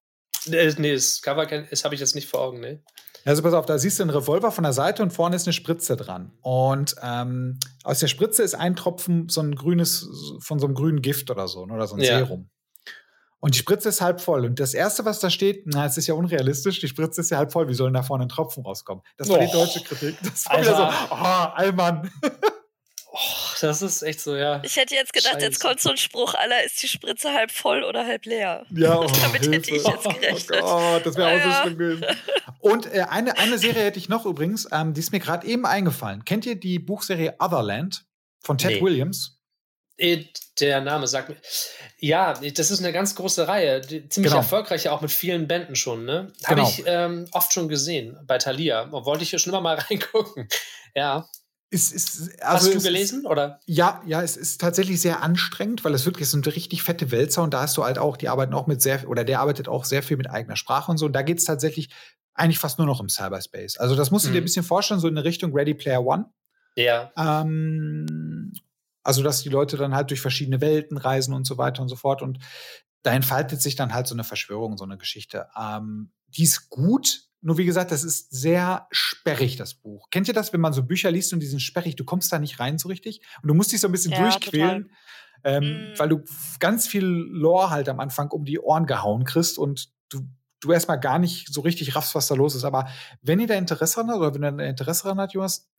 [0.46, 2.82] Äh, nee, das Cover das habe ich jetzt nicht vor Augen, ne?
[3.28, 5.52] Also pass auf, da siehst du einen Revolver von der Seite und vorne ist eine
[5.52, 6.32] Spritze dran.
[6.40, 10.08] Und ähm, aus der Spritze ist ein Tropfen so ein grünes,
[10.40, 12.20] von so einem grünen Gift oder so, ne, oder so ein ja.
[12.20, 12.48] Serum.
[13.40, 14.46] Und die Spritze ist halb voll.
[14.46, 17.36] Und das Erste, was da steht, na, es ist ja unrealistisch, die Spritze ist ja
[17.36, 19.04] halb voll, wie soll denn da vorne ein Tropfen rauskommen?
[19.18, 19.44] Das war oh.
[19.44, 20.16] die deutsche Kritik.
[20.24, 20.70] Das war Alter.
[20.70, 22.10] wieder so, oh, Allmann.
[23.12, 23.18] Oh,
[23.60, 24.60] das ist echt so, ja.
[24.64, 25.46] Ich hätte jetzt gedacht, Scheiße.
[25.46, 28.66] jetzt kommt so ein Spruch, aller ist die Spritze halb voll oder halb leer.
[28.70, 29.56] Ja, oh, damit Hilfe.
[29.56, 30.62] hätte ich jetzt gerechnet.
[30.62, 32.06] Oh, das wäre auch so schlimm gewesen.
[32.60, 35.66] Und äh, eine, eine Serie hätte ich noch übrigens, ähm, die ist mir gerade eben
[35.66, 36.24] eingefallen.
[36.24, 38.04] Kennt ihr die Buchserie Otherland
[38.40, 38.82] von Ted nee.
[38.82, 39.38] Williams?
[39.96, 40.24] Äh,
[40.60, 41.36] der Name sagt mir.
[41.98, 44.36] Ja, das ist eine ganz große Reihe, ziemlich genau.
[44.36, 46.04] erfolgreich, auch mit vielen Bänden schon.
[46.04, 46.32] Ne?
[46.44, 46.68] Habe genau.
[46.68, 48.90] ich ähm, oft schon gesehen bei Thalia.
[48.92, 50.48] Wollte ich hier schon immer mal reingucken.
[50.94, 51.28] Ja.
[51.70, 53.60] Ist, ist, also Hast du gelesen, ist, oder?
[53.66, 57.42] Ja, ja, es ist tatsächlich sehr anstrengend, weil es wirklich so eine richtig fette Wälzer
[57.42, 59.84] und da hast du halt auch, die arbeiten auch mit sehr, oder der arbeitet auch
[59.84, 61.06] sehr viel mit eigener Sprache und so.
[61.06, 61.90] Und da geht es tatsächlich
[62.32, 63.76] eigentlich fast nur noch im Cyberspace.
[63.76, 64.34] Also das musst du mhm.
[64.34, 66.32] dir ein bisschen vorstellen, so in Richtung Ready Player One.
[66.74, 67.12] Ja.
[67.16, 68.52] Ähm,
[69.02, 71.96] also, dass die Leute dann halt durch verschiedene Welten reisen und so weiter und so
[71.96, 72.22] fort.
[72.22, 72.38] Und
[73.02, 75.48] da entfaltet sich dann halt so eine Verschwörung, so eine Geschichte.
[75.58, 80.08] Ähm, die ist gut, nur wie gesagt, das ist sehr sperrig, das Buch.
[80.10, 82.38] Kennt ihr das, wenn man so Bücher liest und die sind sperrig, du kommst da
[82.38, 84.90] nicht rein so richtig und du musst dich so ein bisschen ja, durchquälen,
[85.44, 85.98] ähm, mm.
[85.98, 86.24] weil du
[86.58, 90.28] ganz viel Lore halt am Anfang um die Ohren gehauen kriegst und du,
[90.60, 92.64] du erstmal gar nicht so richtig raffst, was da los ist.
[92.64, 92.88] Aber
[93.22, 95.70] wenn ihr da Interesse dran habt oder wenn ihr da Interesse dran habt, Jonas,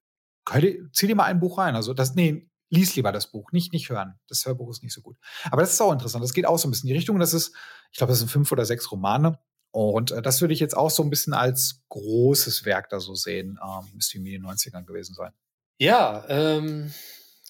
[0.93, 1.75] zieh dir mal ein Buch rein.
[1.75, 4.19] Also das, nee, lies lieber das Buch, nicht, nicht hören.
[4.27, 5.17] Das Hörbuch ist nicht so gut.
[5.51, 6.23] Aber das ist auch interessant.
[6.23, 7.19] Das geht auch so ein bisschen in die Richtung.
[7.19, 7.55] Das ist,
[7.91, 9.39] ich glaube, das sind fünf oder sechs Romane.
[9.71, 13.15] Und äh, das würde ich jetzt auch so ein bisschen als großes Werk da so
[13.15, 13.60] sehen.
[13.63, 15.32] Ähm, müsste in den 90ern gewesen sein.
[15.77, 16.93] Ja, ähm,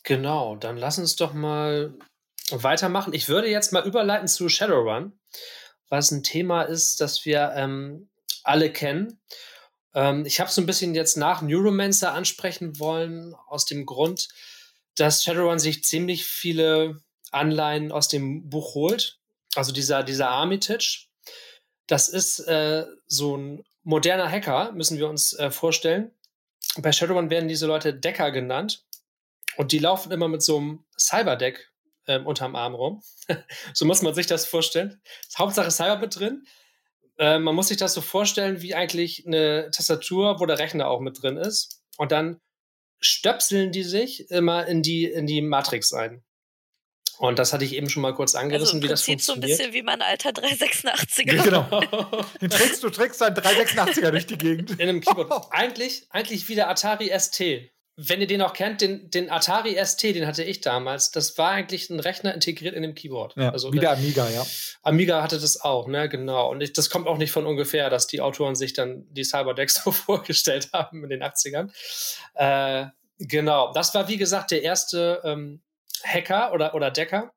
[0.04, 0.56] genau.
[0.56, 1.98] Dann lass uns doch mal
[2.52, 3.14] weitermachen.
[3.14, 5.18] Ich würde jetzt mal überleiten zu Shadowrun,
[5.88, 8.10] was ein Thema ist, das wir ähm,
[8.44, 9.22] alle kennen.
[9.94, 14.28] Ähm, ich habe so ein bisschen jetzt nach Neuromancer ansprechen wollen, aus dem Grund,
[14.96, 17.02] dass Shadowrun sich ziemlich viele
[17.32, 19.20] Anleihen aus dem Buch holt.
[19.56, 21.09] Also dieser, dieser Armitage,
[21.90, 26.12] das ist äh, so ein moderner Hacker, müssen wir uns äh, vorstellen.
[26.78, 28.86] Bei Shadowrun werden diese Leute Decker genannt.
[29.58, 31.72] Und die laufen immer mit so einem Cyberdeck
[32.08, 33.02] ähm, unterm Arm rum.
[33.74, 35.02] so muss man sich das vorstellen.
[35.36, 36.46] Hauptsache Cyber mit drin.
[37.18, 41.00] Äh, man muss sich das so vorstellen wie eigentlich eine Tastatur, wo der Rechner auch
[41.00, 41.82] mit drin ist.
[41.98, 42.40] Und dann
[43.02, 46.24] stöpseln die sich immer in die, in die Matrix ein.
[47.20, 49.26] Und das hatte ich eben schon mal kurz angerissen, also wie das funktioniert.
[49.26, 51.36] so ein bisschen wie mein alter 386er.
[51.36, 51.82] Ja, genau.
[52.42, 54.72] Den trägst, du trägst deinen 386er durch die Gegend.
[54.72, 55.48] In einem Keyboard.
[55.52, 57.42] eigentlich, eigentlich wie der Atari ST.
[57.98, 61.12] Wenn ihr den auch kennt, den, den Atari ST, den hatte ich damals.
[61.12, 63.36] Das war eigentlich ein Rechner integriert in dem Keyboard.
[63.36, 64.48] Ja, also, wie der Amiga, ja.
[64.82, 66.50] Amiga hatte das auch, ne, genau.
[66.50, 69.84] Und ich, das kommt auch nicht von ungefähr, dass die Autoren sich dann die Cyberdecks
[69.84, 71.70] so vorgestellt haben in den 80ern.
[72.36, 72.86] Äh,
[73.18, 73.74] genau.
[73.74, 75.60] Das war, wie gesagt, der erste ähm,
[76.04, 77.34] Hacker oder, oder Decker.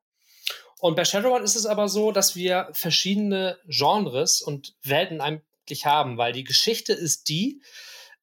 [0.79, 6.17] Und bei Shadowrun ist es aber so, dass wir verschiedene Genres und Welten eigentlich haben,
[6.17, 7.61] weil die Geschichte ist die,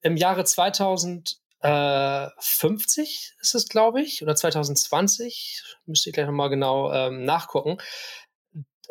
[0.02, 7.24] im Jahre 2050 ist es, glaube ich, oder 2020, müsste ich gleich nochmal genau ähm,
[7.24, 7.78] nachgucken.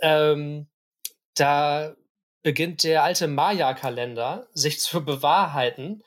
[0.02, 0.68] Ähm,
[1.36, 1.96] da
[2.42, 6.04] beginnt der alte Maya-Kalender sich zu bewahrheiten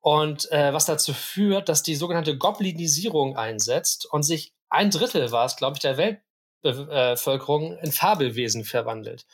[0.00, 5.44] und äh, was dazu führt, dass die sogenannte Goblinisierung einsetzt und sich ein Drittel war
[5.44, 9.26] es, glaube ich, der Weltbevölkerung in Fabelwesen verwandelt.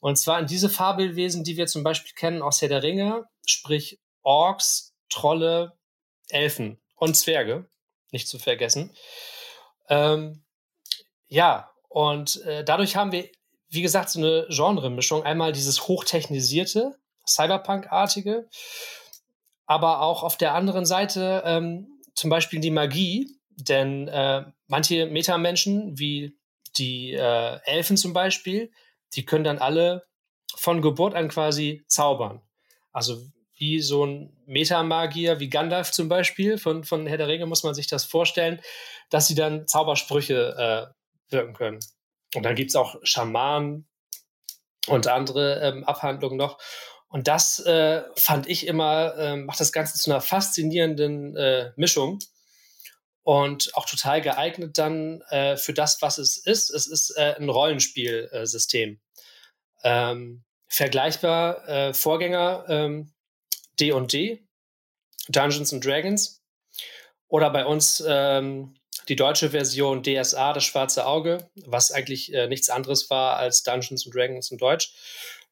[0.00, 4.00] Und zwar in diese Fabelwesen, die wir zum Beispiel kennen aus Herr der Ringe, sprich
[4.22, 5.76] Orks, Trolle,
[6.28, 7.66] Elfen und Zwerge,
[8.10, 8.94] nicht zu vergessen.
[9.88, 10.44] Ähm,
[11.28, 13.28] ja, Und äh, dadurch haben wir,
[13.68, 15.24] wie gesagt, so eine Genre-Mischung.
[15.24, 18.48] Einmal dieses hochtechnisierte, Cyberpunk-artige,
[19.66, 25.98] aber auch auf der anderen Seite ähm, zum Beispiel die Magie, denn äh, manche Metamenschen,
[25.98, 26.36] wie
[26.76, 28.70] die äh, Elfen zum Beispiel,
[29.14, 30.06] die können dann alle
[30.54, 32.40] von Geburt an quasi zaubern.
[32.92, 33.20] Also
[33.56, 37.74] wie so ein Metamagier, wie Gandalf zum Beispiel von, von Herr der Ringe, muss man
[37.74, 38.60] sich das vorstellen,
[39.10, 40.92] dass sie dann Zaubersprüche
[41.30, 41.80] äh, wirken können.
[42.34, 43.86] Und dann gibt es auch Schamanen
[44.88, 46.58] und andere ähm, Abhandlungen noch.
[47.08, 52.18] Und das äh, fand ich immer, äh, macht das Ganze zu einer faszinierenden äh, Mischung
[53.22, 56.70] und auch total geeignet dann äh, für das, was es ist.
[56.70, 59.00] Es ist äh, ein Rollenspielsystem.
[59.84, 63.12] Ähm, vergleichbar äh, Vorgänger ähm,
[63.78, 64.42] D&D,
[65.28, 66.42] Dungeons and Dragons
[67.28, 68.74] oder bei uns ähm,
[69.08, 74.06] die deutsche Version DSA, das schwarze Auge, was eigentlich äh, nichts anderes war als Dungeons
[74.06, 74.94] and Dragons in Deutsch.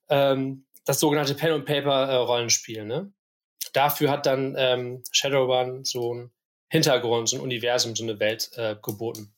[0.08, 2.84] Ähm, das sogenannte Pen and Paper äh.
[2.84, 3.12] Ne?
[3.72, 6.32] Dafür hat dann ähm, Shadowrun so einen
[6.70, 9.34] Hintergrund, so ein Universum, so eine Welt äh, geboten.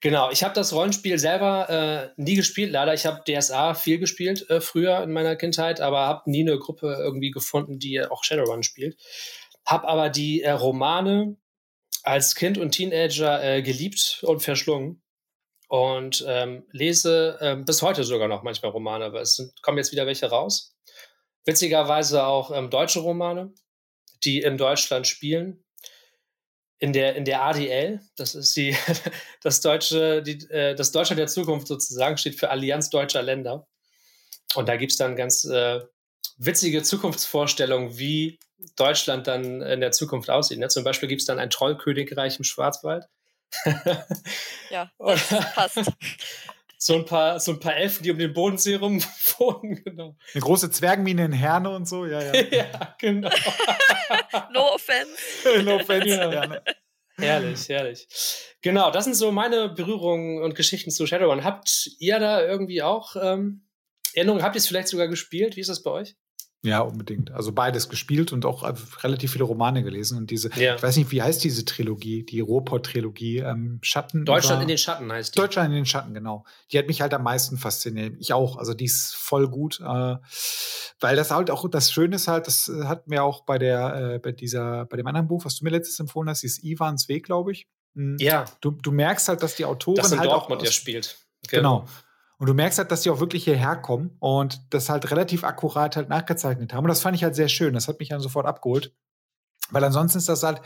[0.00, 2.72] Genau, ich habe das Rollenspiel selber äh, nie gespielt.
[2.72, 6.58] Leider, ich habe DSA viel gespielt äh, früher in meiner Kindheit, aber habe nie eine
[6.58, 8.96] Gruppe irgendwie gefunden, die auch Shadowrun spielt.
[9.66, 11.36] Habe aber die äh, Romane
[12.02, 15.02] als Kind und Teenager äh, geliebt und verschlungen
[15.68, 19.92] und ähm, lese ähm, bis heute sogar noch manchmal Romane, aber es sind, kommen jetzt
[19.92, 20.74] wieder welche raus.
[21.44, 23.52] Witzigerweise auch ähm, deutsche Romane,
[24.24, 25.62] die in Deutschland spielen.
[26.80, 28.76] In der, in der ADL, das ist die,
[29.42, 33.66] das deutsche, die, äh, das Deutschland der Zukunft sozusagen, steht für Allianz Deutscher Länder.
[34.54, 35.80] Und da gibt es dann ganz äh,
[36.38, 38.40] witzige Zukunftsvorstellungen, wie
[38.76, 40.58] Deutschland dann in der Zukunft aussieht.
[40.58, 40.68] Ne?
[40.68, 43.06] Zum Beispiel gibt es dann ein Trollkönigreich im Schwarzwald
[44.70, 45.76] ja, das passt.
[46.82, 49.02] So ein, paar, so ein paar Elfen, die um den Bodensee rum
[49.38, 50.16] wohnen, genau.
[50.32, 52.32] Eine große Zwergmine in Herne und so, ja, ja.
[52.50, 53.28] ja, genau.
[54.54, 55.62] no offense.
[55.62, 56.46] no offense, ja.
[56.46, 56.62] Ne?
[57.18, 58.08] Herrlich, herrlich.
[58.62, 61.44] Genau, das sind so meine Berührungen und Geschichten zu Shadowrun.
[61.44, 63.66] Habt ihr da irgendwie auch ähm,
[64.14, 64.42] Erinnerungen?
[64.42, 65.56] Habt ihr es vielleicht sogar gespielt?
[65.56, 66.16] Wie ist das bei euch?
[66.62, 67.30] Ja, unbedingt.
[67.30, 68.62] Also beides gespielt und auch
[69.02, 70.18] relativ viele Romane gelesen.
[70.18, 70.76] Und diese, ja.
[70.76, 74.26] ich weiß nicht, wie heißt diese Trilogie, die Ruhrpott-Trilogie, ähm, Schatten.
[74.26, 75.40] Deutschland über, in den Schatten heißt die.
[75.40, 76.44] Deutschland in den Schatten, genau.
[76.70, 78.16] Die hat mich halt am meisten fasziniert.
[78.18, 78.58] Ich auch.
[78.58, 79.80] Also die ist voll gut.
[79.80, 80.16] Äh,
[81.00, 84.18] weil das halt auch, das Schöne ist halt, das hat mir auch bei der, äh,
[84.18, 87.24] bei dieser, bei dem anderen Buch, was du mir letztes empfohlen hast, ist Ivans Weg,
[87.24, 87.68] glaube ich.
[87.94, 88.16] Hm.
[88.18, 88.44] Ja.
[88.60, 90.64] Du, du merkst halt, dass die Autorin das in halt Dortmund auch.
[90.66, 91.16] ja spielt.
[91.48, 91.80] Genau.
[91.80, 91.90] genau.
[92.40, 95.94] Und du merkst halt, dass die auch wirklich hierher kommen und das halt relativ akkurat
[95.94, 96.84] halt nachgezeichnet haben.
[96.84, 97.74] Und das fand ich halt sehr schön.
[97.74, 98.94] Das hat mich dann sofort abgeholt.
[99.70, 100.62] Weil ansonsten ist das halt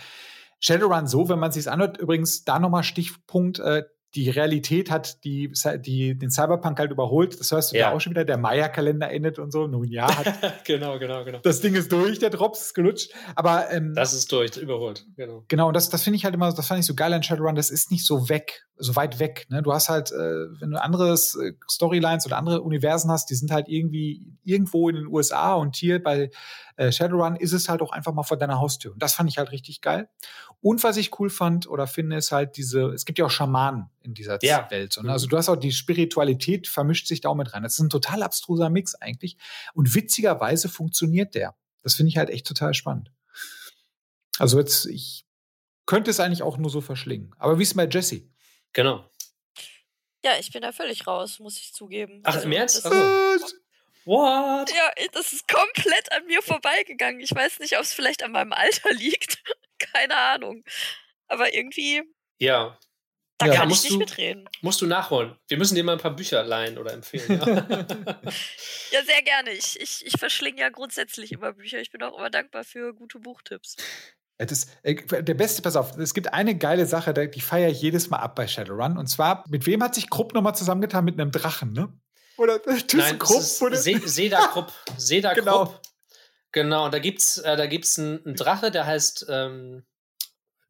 [0.61, 3.83] Shadowrun so, wenn man sich anhört, übrigens da nochmal Stichpunkt, äh,
[4.15, 7.39] die Realität hat die, die, den Cyberpunk halt überholt.
[7.41, 8.25] Das hörst du ja, auch schon wieder.
[8.25, 9.67] Der Maya-Kalender endet und so.
[9.67, 11.39] Nun ja, hat, genau, genau, genau.
[11.43, 13.13] Das Ding ist durch, der Drops ist gelutscht.
[13.35, 15.05] Aber ähm, das ist durch, überholt.
[15.17, 15.45] Genau.
[15.49, 15.69] Genau.
[15.69, 17.57] Und das, das finde ich halt immer, das fand ich so geil an Shadowrun.
[17.57, 19.47] Das ist nicht so weg, so weit weg.
[19.49, 19.63] Ne?
[19.63, 20.15] Du hast halt, äh,
[20.61, 24.97] wenn du andere äh, Storylines oder andere Universen hast, die sind halt irgendwie irgendwo in
[24.97, 26.31] den USA und hier bei
[26.77, 28.93] äh, Shadowrun ist es halt auch einfach mal vor deiner Haustür.
[28.93, 30.09] Und das fand ich halt richtig geil.
[30.61, 33.91] Und was ich cool fand oder finde, ist halt diese, es gibt ja auch Schamanen
[34.01, 34.69] in dieser ja.
[34.71, 34.99] Welt.
[34.99, 37.63] Und also du hast auch die Spiritualität vermischt sich da auch mit rein.
[37.63, 39.37] Das ist ein total abstruser Mix eigentlich.
[39.75, 41.55] Und witzigerweise funktioniert der.
[41.83, 43.13] Das finde ich halt echt total spannend.
[44.39, 45.27] Also jetzt, ich
[45.87, 47.35] könnte es eigentlich auch nur so verschlingen.
[47.39, 48.23] Aber wie ist es bei Jesse?
[48.73, 49.09] Genau.
[50.25, 52.21] Ja, ich bin da völlig raus, muss ich zugeben.
[52.25, 52.89] Ach, also, im Ernst?
[54.05, 54.71] What?
[54.71, 57.21] Ja, das ist komplett an mir vorbeigegangen.
[57.21, 59.43] Ich weiß nicht, ob es vielleicht an meinem Alter liegt.
[59.79, 60.65] Keine Ahnung.
[61.29, 62.03] Aber irgendwie.
[62.39, 62.79] Ja.
[63.39, 64.49] Da ja, kann ich nicht du, mitreden.
[64.61, 65.37] Musst du nachholen.
[65.49, 67.41] Wir müssen dir mal ein paar Bücher leihen oder empfehlen.
[67.41, 67.47] Ja,
[68.93, 69.51] ja sehr gerne.
[69.51, 71.81] Ich, ich, ich verschlinge ja grundsätzlich immer Bücher.
[71.81, 73.77] Ich bin auch immer dankbar für gute Buchtipps.
[74.39, 78.11] Das, äh, der beste, pass auf, es gibt eine geile Sache, die feiere ich jedes
[78.11, 78.99] Mal ab bei Shadowrun.
[78.99, 81.05] Und zwar, mit wem hat sich Krupp nochmal zusammengetan?
[81.05, 81.93] Mit einem Drachen, ne?
[82.37, 83.63] Oder ThyssenKrupp?
[83.63, 83.77] Oder?
[83.77, 84.73] Se Seda Krupp.
[84.97, 85.67] Seda genau.
[85.67, 85.81] Krupp.
[86.53, 89.85] Genau, da gibt's, äh, da gibt's einen, Drache, der heißt, ähm,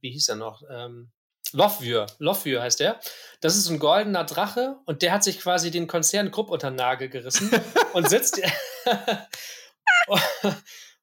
[0.01, 0.63] wie hieß er noch?
[0.71, 1.13] Ähm,
[1.53, 2.07] Lofwür.
[2.19, 2.99] Lofwür heißt der.
[3.41, 6.77] Das ist ein goldener Drache und der hat sich quasi den Konzern Krupp unter den
[6.77, 7.51] Nagel gerissen
[7.93, 8.41] und sitzt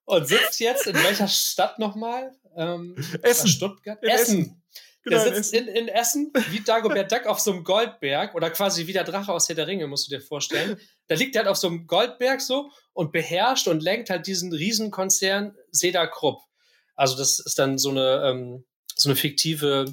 [0.04, 2.32] und sitzt jetzt in welcher Stadt nochmal?
[2.56, 3.48] Ähm, Essen.
[3.48, 4.02] Stuttgart.
[4.02, 4.40] Essen.
[4.40, 4.61] Essen.
[5.04, 8.86] Genau, der sitzt in, in, Essen wie Dagobert Duck auf so einem Goldberg oder quasi
[8.86, 10.78] wie der Drache aus Herr der Ringe, musst du dir vorstellen.
[11.08, 14.52] Da liegt er halt auf so einem Goldberg so und beherrscht und lenkt halt diesen
[14.52, 16.40] Riesenkonzern Seda Krupp.
[16.94, 19.86] Also das ist dann so eine, ähm, so eine fiktive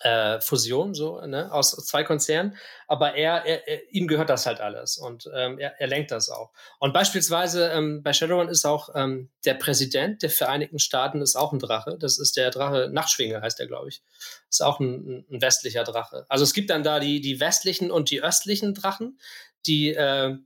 [0.00, 2.56] äh, Fusion, so, ne, aus zwei Konzernen.
[2.86, 6.30] Aber er, er, er ihm gehört das halt alles und ähm, er, er lenkt das
[6.30, 6.50] auch.
[6.78, 11.52] Und beispielsweise ähm, bei Shadowrun ist auch ähm, der Präsident der Vereinigten Staaten ist auch
[11.52, 11.96] ein Drache.
[11.98, 14.02] Das ist der Drache Nachtschwinge, heißt er, glaube ich.
[14.48, 16.26] Ist auch ein, ein westlicher Drache.
[16.28, 19.18] Also es gibt dann da die, die westlichen und die östlichen Drachen.
[19.66, 20.36] Die, äh,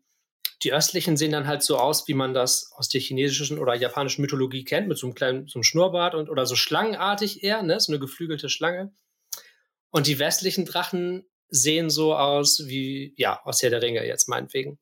[0.63, 4.23] die östlichen sehen dann halt so aus, wie man das aus der chinesischen oder japanischen
[4.23, 7.79] Mythologie kennt, mit so einem kleinen so einem Schnurrbart und oder so schlangenartig eher, ne?
[7.81, 8.93] So eine geflügelte Schlange.
[9.93, 14.79] Und die westlichen Drachen sehen so aus wie, ja, aus Herr der Ringe jetzt meinetwegen.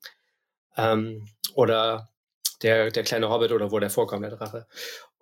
[0.77, 2.09] Ähm, oder
[2.63, 4.67] der, der kleine Hobbit oder wo der vorkommt, der Drache.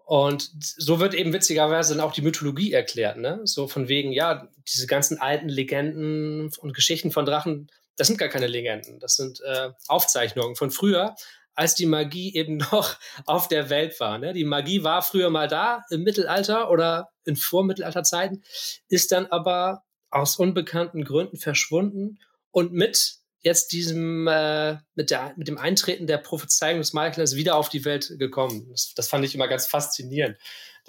[0.05, 3.41] Und so wird eben witzigerweise dann auch die Mythologie erklärt, ne?
[3.43, 8.29] So von wegen, ja, diese ganzen alten Legenden und Geschichten von Drachen, das sind gar
[8.29, 11.15] keine Legenden, das sind äh, Aufzeichnungen von früher,
[11.53, 14.17] als die Magie eben noch auf der Welt war.
[14.17, 14.33] Ne?
[14.33, 18.43] Die Magie war früher mal da im Mittelalter oder in Vormittelalterzeiten,
[18.89, 22.19] ist dann aber aus unbekannten Gründen verschwunden
[22.51, 27.55] und mit jetzt diesem, äh, mit, der, mit dem Eintreten der Prophezeiung des Maklers wieder
[27.55, 28.67] auf die Welt gekommen.
[28.69, 30.37] Das, das fand ich immer ganz faszinierend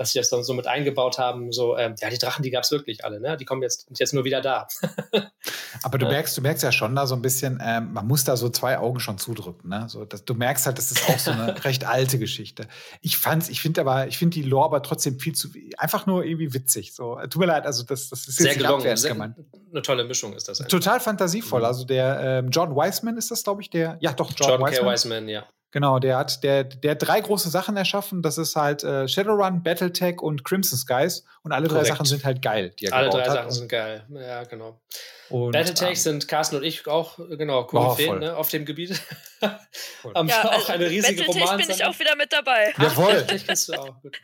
[0.01, 2.65] dass sie das dann so mit eingebaut haben, so, ähm, ja, die Drachen, die gab
[2.65, 3.37] es wirklich alle, ne?
[3.37, 4.67] Die kommen jetzt, jetzt nur wieder da.
[5.83, 8.35] Aber du merkst, du merkst ja schon da so ein bisschen, ähm, man muss da
[8.39, 9.85] so zwei Augen schon zudrücken, ne?
[9.91, 12.67] So, dass, du merkst halt, das ist auch so eine recht alte Geschichte.
[13.03, 16.25] Ich fand's, ich finde aber, ich finde die Lore aber trotzdem viel zu, einfach nur
[16.25, 16.95] irgendwie witzig.
[16.95, 19.37] So, tut mir leid, also das, das ist Sehr gelungen, sehr, gemeint.
[19.71, 20.63] Eine tolle Mischung ist das.
[20.63, 20.71] Eigentlich.
[20.71, 21.61] Total fantasievoll.
[21.61, 21.67] Mhm.
[21.67, 24.87] Also der ähm, John Wiseman ist das, glaube ich, der, ja doch, John, John Wiseman.
[24.87, 24.93] K.
[24.95, 25.45] Wiseman, ja.
[25.73, 28.23] Genau, der hat, der, der hat drei große Sachen erschaffen.
[28.23, 31.25] Das ist halt äh, Shadowrun, Battletech und Crimson Skies.
[31.43, 31.87] Und alle Korrekt.
[31.87, 33.33] drei Sachen sind halt geil, die er alle drei hat.
[33.33, 34.81] Sachen sind geil, ja, genau.
[35.31, 39.01] Und, Battletech ähm, sind Carsten und ich auch, genau, Koryphäen ne, auf dem Gebiet.
[40.15, 41.59] Haben ja, auch also eine riesige Roman.
[41.59, 42.75] bin ich auch wieder mit dabei.
[42.79, 43.25] Jawohl.
[43.27, 44.03] Ach, kennst du auch.
[44.03, 44.21] Gut.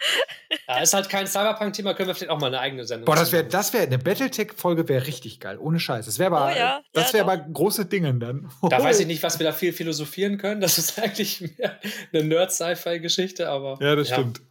[0.68, 3.32] Ja, ist halt kein Cyberpunk-Thema, können wir vielleicht auch mal eine eigene Sendung Boah, das
[3.32, 6.06] wäre, das wäre, eine Battletech-Folge wäre richtig geil, ohne Scheiß.
[6.06, 6.82] Das wäre aber, oh, ja.
[6.92, 8.50] das wäre aber große Dinge dann.
[8.62, 10.60] Da weiß ich nicht, was wir da viel philosophieren können.
[10.60, 11.78] Das ist eigentlich mehr
[12.12, 13.78] eine Nerd-Sci-Fi-Geschichte, aber.
[13.80, 14.42] Ja, das stimmt.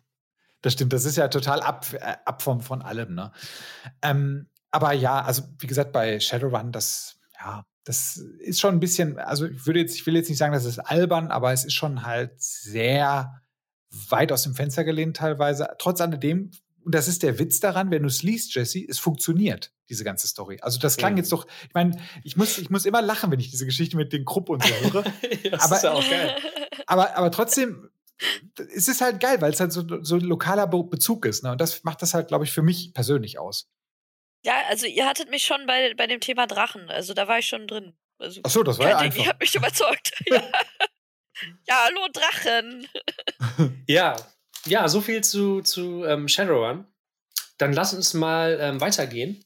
[0.61, 3.31] Das stimmt, das ist ja total ab, äh, ab von, von allem, ne?
[4.01, 9.17] Ähm, aber ja, also wie gesagt, bei Shadowrun, das, ja, das ist schon ein bisschen,
[9.17, 11.73] also ich würde jetzt, ich will jetzt nicht sagen, das ist albern, aber es ist
[11.73, 13.41] schon halt sehr
[14.09, 15.69] weit aus dem Fenster gelehnt teilweise.
[15.79, 16.51] Trotz alledem,
[16.83, 20.27] und das ist der Witz daran, wenn du es liest, Jesse, es funktioniert, diese ganze
[20.27, 20.59] Story.
[20.61, 21.19] Also das klang mhm.
[21.19, 24.11] jetzt doch, ich meine, ich muss, ich muss immer lachen, wenn ich diese Geschichte mit
[24.11, 25.03] den Krupp und so höre.
[25.51, 26.35] das aber, ist ja auch geil.
[26.87, 27.89] Aber, aber trotzdem,
[28.75, 31.43] es ist halt geil, weil es halt so, so lokaler Bezug ist.
[31.43, 31.51] Ne?
[31.51, 33.67] Und das macht das halt, glaube ich, für mich persönlich aus.
[34.45, 37.47] Ja, also ihr hattet mich schon bei, bei dem Thema Drachen, also da war ich
[37.47, 37.97] schon drin.
[38.19, 39.23] Also, Ach so, das war ja einfach.
[39.23, 40.11] Ihr habt mich überzeugt.
[40.27, 40.43] ja.
[41.67, 42.87] ja, hallo Drachen.
[43.87, 44.15] ja,
[44.67, 46.85] ja, so viel zu, zu ähm, Shadowrun.
[47.57, 49.43] Dann lass uns mal ähm, weitergehen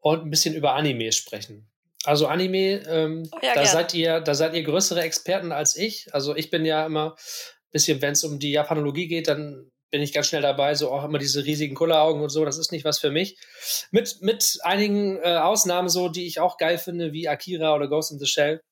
[0.00, 1.70] und ein bisschen über Anime sprechen.
[2.04, 6.12] Also Anime, ähm, oh, ja, da seid ihr, da seid ihr größere Experten als ich.
[6.14, 10.00] Also ich bin ja immer ein bisschen, wenn es um die Japanologie geht, dann bin
[10.02, 12.84] ich ganz schnell dabei, so auch immer diese riesigen Kulleraugen und so, das ist nicht
[12.84, 13.36] was für mich.
[13.90, 18.10] Mit, mit einigen äh, Ausnahmen so, die ich auch geil finde, wie Akira oder Ghost
[18.10, 18.62] in the Shell.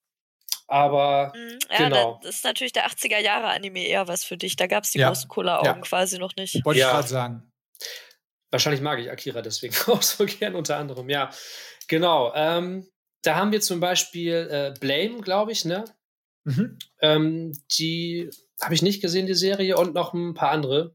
[0.66, 2.20] Aber mhm, ja, genau.
[2.22, 4.56] das ist natürlich der 80er Jahre Anime eher was für dich.
[4.56, 5.09] Da gab es die ja.
[5.09, 5.80] großen Kulleraugen ja.
[5.80, 6.64] quasi noch nicht.
[6.64, 7.52] Wollte ich gerade sagen.
[8.50, 11.30] Wahrscheinlich mag ich Akira deswegen auch so gern unter anderem, ja.
[11.87, 12.33] Genau.
[12.35, 12.88] Ähm,
[13.22, 15.85] da haben wir zum Beispiel äh, Blame, glaube ich, ne?
[16.44, 16.78] Mhm.
[17.02, 18.30] Ähm, die
[18.62, 20.94] habe ich nicht gesehen, die Serie, und noch ein paar andere,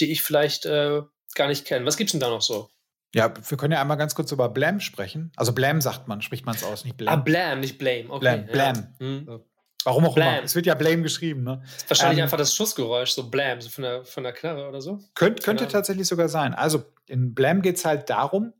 [0.00, 1.02] die ich vielleicht äh,
[1.34, 1.86] gar nicht kenne.
[1.86, 2.68] Was gibt's denn da noch so?
[3.14, 5.32] Ja, wir können ja einmal ganz kurz über Blam sprechen.
[5.36, 7.14] Also Blam sagt man, spricht man es aus, nicht Blam.
[7.14, 8.06] Ah, Blam, nicht Blame.
[8.08, 8.76] Okay, Blam, Blam.
[8.76, 9.06] Ja.
[9.06, 9.40] Hm.
[9.84, 10.34] Warum auch Blam.
[10.34, 10.44] immer.
[10.44, 11.62] Es wird ja Blame geschrieben, ne?
[11.86, 14.98] Wahrscheinlich ähm, einfach das Schussgeräusch, so Blam, so von der, von der Knarre oder so.
[15.14, 16.54] Könnt, könnte tatsächlich sogar sein.
[16.54, 18.52] Also in Blam geht es halt darum,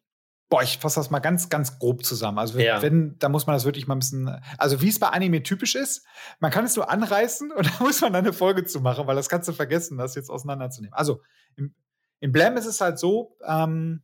[0.51, 2.39] Boah, ich fasse das mal ganz, ganz grob zusammen.
[2.39, 2.83] Also, wenn, ja.
[2.83, 4.29] wenn, da muss man das wirklich mal ein bisschen.
[4.59, 6.07] Also, wie es bei Anime typisch ist,
[6.39, 9.17] man kann es nur anreißen und da muss man dann eine Folge zu machen, weil
[9.17, 10.95] das kannst du vergessen, das jetzt auseinanderzunehmen.
[10.95, 11.23] Also,
[11.57, 11.75] im,
[12.21, 14.03] in Blam ist es halt so, ähm,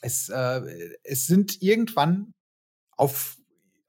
[0.00, 0.60] es, äh,
[1.02, 2.34] es sind irgendwann
[2.96, 3.36] auf,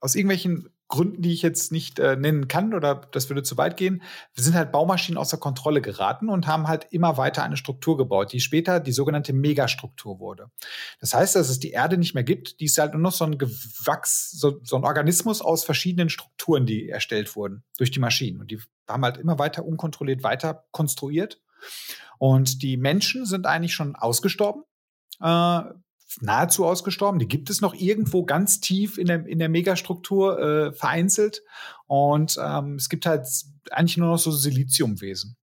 [0.00, 3.76] aus irgendwelchen Gründen, die ich jetzt nicht äh, nennen kann oder das würde zu weit
[3.76, 4.02] gehen,
[4.34, 8.32] wir sind halt Baumaschinen außer Kontrolle geraten und haben halt immer weiter eine Struktur gebaut,
[8.32, 10.50] die später die sogenannte Megastruktur wurde.
[11.00, 13.24] Das heißt, dass es die Erde nicht mehr gibt, die ist halt nur noch so
[13.24, 18.40] ein Gewachs, so, so ein Organismus aus verschiedenen Strukturen, die erstellt wurden durch die Maschinen.
[18.40, 21.40] Und die haben halt immer weiter unkontrolliert weiter konstruiert.
[22.18, 24.62] Und die Menschen sind eigentlich schon ausgestorben.
[25.20, 25.62] Äh,
[26.20, 27.18] nahezu ausgestorben.
[27.18, 31.42] Die gibt es noch irgendwo ganz tief in der, in der Megastruktur äh, vereinzelt.
[31.86, 33.26] Und ähm, es gibt halt
[33.70, 35.36] eigentlich nur noch so Siliziumwesen.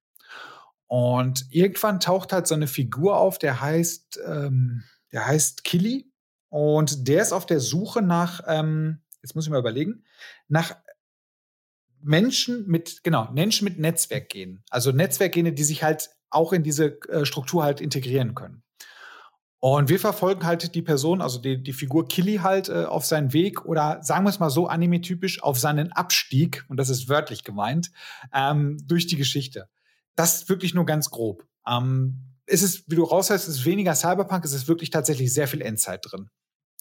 [0.87, 6.11] Und irgendwann taucht halt so eine Figur auf, der heißt, ähm, der heißt Killy.
[6.49, 10.03] Und der ist auf der Suche nach, ähm, jetzt muss ich mal überlegen,
[10.47, 10.75] nach
[11.99, 14.63] Menschen mit, genau, Menschen mit Netzwerkgenen.
[14.69, 18.63] Also Netzwerkgene, die sich halt auch in diese äh, Struktur halt integrieren können.
[19.63, 23.31] Und wir verfolgen halt die Person, also die, die Figur Killy halt äh, auf seinen
[23.31, 27.45] Weg oder sagen wir es mal so anime-typisch auf seinen Abstieg, und das ist wörtlich
[27.45, 27.89] gemeint,
[28.33, 29.69] ähm, durch die Geschichte.
[30.17, 31.47] Das wirklich nur ganz grob.
[31.65, 35.47] Ähm, es ist, wie du raushörst, es ist weniger Cyberpunk, es ist wirklich tatsächlich sehr
[35.47, 36.29] viel Endzeit drin.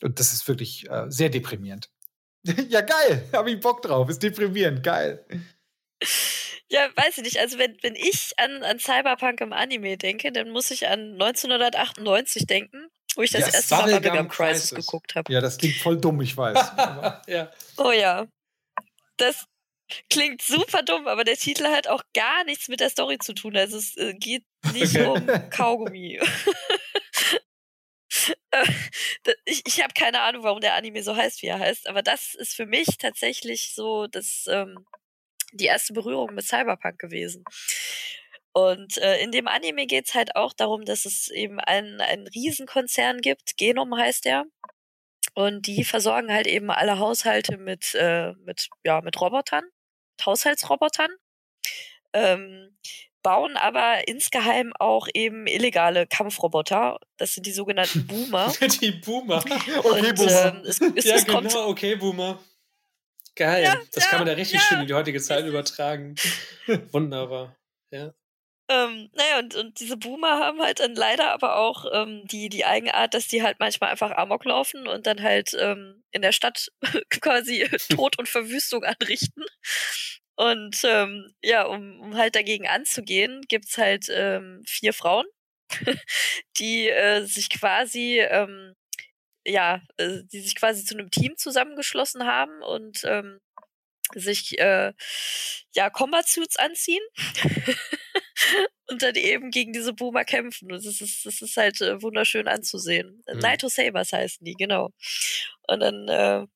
[0.02, 1.88] Und das ist wirklich äh, sehr deprimierend.
[2.68, 5.24] ja, geil, hab ich Bock drauf, ist deprimierend, geil.
[6.72, 7.38] Ja, weiß ich nicht.
[7.38, 12.46] Also wenn, wenn ich an, an Cyberpunk im Anime denke, dann muss ich an 1998
[12.46, 15.30] denken, wo ich das ja, erste Mal Bubblegum Crisis, Crisis geguckt habe.
[15.30, 16.56] Ja, das klingt voll dumm, ich weiß.
[17.26, 17.52] ja.
[17.76, 18.26] Oh ja.
[19.18, 19.44] Das
[20.08, 23.54] klingt super dumm, aber der Titel hat auch gar nichts mit der Story zu tun.
[23.54, 25.06] Also es äh, geht nicht okay.
[25.06, 26.20] um Kaugummi.
[28.50, 28.66] Äh,
[29.46, 32.34] ich ich habe keine Ahnung, warum der Anime so heißt, wie er heißt, aber das
[32.34, 34.84] ist für mich tatsächlich so das ähm,
[35.52, 37.44] die erste Berührung mit Cyberpunk gewesen.
[38.52, 43.20] Und äh, in dem Anime geht's halt auch darum, dass es eben einen, einen Riesenkonzern
[43.20, 44.44] gibt, Genom heißt der.
[45.34, 51.10] Und die versorgen halt eben alle Haushalte mit, äh, mit, ja, mit Robotern, mit Haushaltsrobotern.
[52.12, 52.76] Ähm,
[53.22, 56.98] bauen aber insgeheim auch eben illegale Kampfroboter.
[57.16, 58.52] Das sind die sogenannten Boomer.
[58.82, 59.38] die Boomer.
[59.38, 60.54] Okay, Und, Boomer.
[60.56, 62.38] Ähm, es, es, ja, es genau, okay, Boomer.
[63.34, 63.64] Geil.
[63.64, 64.66] Ja, das ja, kann man da richtig ja.
[64.66, 66.14] schön in die heutige Zeit übertragen.
[66.92, 67.56] Wunderbar.
[67.90, 68.12] Ja.
[68.68, 72.64] Ähm, naja, und, und diese Boomer haben halt dann leider aber auch ähm, die, die
[72.64, 76.68] Eigenart, dass die halt manchmal einfach Amok laufen und dann halt ähm, in der Stadt
[77.10, 79.44] quasi Tod und Verwüstung anrichten.
[80.36, 85.26] Und ähm, ja, um, um halt dagegen anzugehen, gibt's halt ähm, vier Frauen,
[86.58, 88.74] die äh, sich quasi ähm,
[89.46, 93.40] ja, äh, die sich quasi zu einem Team zusammengeschlossen haben und ähm,
[94.14, 94.92] sich äh,
[95.74, 97.02] ja Combat Suits anziehen
[98.90, 100.70] und dann eben gegen diese Boomer kämpfen.
[100.72, 103.22] Und das ist, das ist halt äh, wunderschön anzusehen.
[103.32, 103.38] Mhm.
[103.38, 104.90] Naito Sabers heißen die, genau.
[105.68, 106.46] Und dann, äh,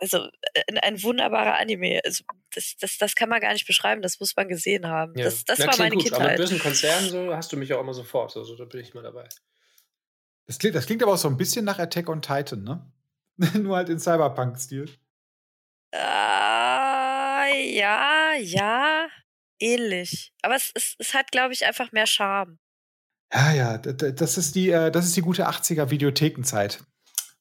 [0.00, 0.28] also
[0.68, 2.00] ein, ein wunderbarer Anime.
[2.04, 5.16] Also, das, das, das kann man gar nicht beschreiben, das muss man gesehen haben.
[5.16, 5.24] Ja.
[5.24, 6.04] Das, das Na, war meine gut.
[6.04, 6.20] Kindheit.
[6.20, 8.94] Aber mit bösen Konzernen so hast du mich auch immer sofort, also da bin ich
[8.94, 9.28] mal dabei.
[10.50, 12.84] Das klingt, das klingt aber auch so ein bisschen nach Attack on Titan, ne?
[13.60, 14.90] Nur halt in Cyberpunk-Stil.
[15.94, 19.06] Äh, ja, ja,
[19.60, 20.32] ähnlich.
[20.42, 22.58] Aber es, es, es hat, glaube ich, einfach mehr Charme.
[23.32, 26.82] Ja, ja, das ist die, äh, das ist die gute 80er Videothekenzeit.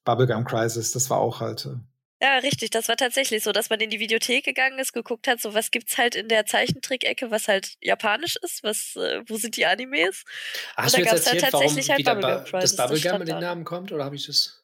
[0.06, 1.68] Bubblegum Crisis, das war auch halt.
[2.22, 2.72] Ja, richtig.
[2.72, 5.72] Das war tatsächlich so, dass man in die Videothek gegangen ist, geguckt hat, so was
[5.72, 10.26] gibt's halt in der Zeichentrickecke, was halt japanisch ist, was, äh, wo sind die Animes?
[10.76, 13.64] Hast Und du jetzt erzählt, halt tatsächlich halt Bubblegum ba das Bubblegum in den Namen
[13.64, 14.64] kommt, oder habe ich das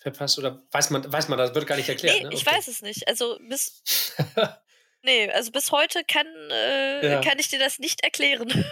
[0.00, 0.38] verpasst?
[0.38, 2.16] Oder weiß man, weiß man, das wird gar nicht erklärt.
[2.16, 2.28] Nee, ne?
[2.28, 2.36] okay.
[2.36, 3.08] ich weiß es nicht.
[3.08, 3.82] Also bis.
[5.02, 7.20] nee, also bis heute kann, äh, ja.
[7.22, 8.48] kann ich dir das nicht erklären.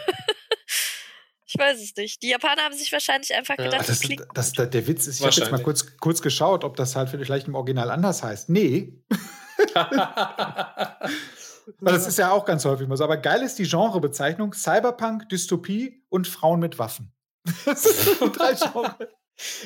[1.50, 2.22] Ich weiß es nicht.
[2.22, 4.00] Die Japaner haben sich wahrscheinlich einfach gedacht, ja, das,
[4.34, 7.08] das, das, der Witz ist, ich habe jetzt mal kurz, kurz geschaut, ob das halt
[7.08, 8.50] vielleicht im Original anders heißt.
[8.50, 8.92] Nee.
[11.80, 13.04] Weil das ist ja auch ganz häufig mal so.
[13.04, 17.12] Aber geil ist die Genrebezeichnung Cyberpunk, Dystopie und Frauen mit Waffen.
[17.64, 18.92] Das sind so drei Genres.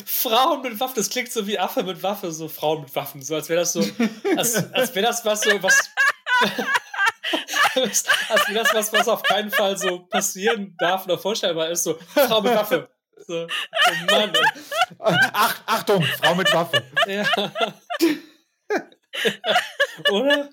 [0.04, 3.22] Frauen mit Waffen, das klingt so wie Affe mit Waffe, so Frauen mit Waffen.
[3.22, 3.82] So als wäre das so,
[4.36, 5.90] als, als wäre das was so, was.
[7.74, 11.84] als, als wäre das was, was auf keinen Fall so passieren darf oder vorstellbar ist.
[11.84, 12.88] So, Frau mit Waffe.
[13.26, 14.32] So, oh Mann.
[14.98, 16.82] Ach, Achtung, Frau mit Waffe.
[17.06, 17.24] Ja.
[20.10, 20.50] Oder?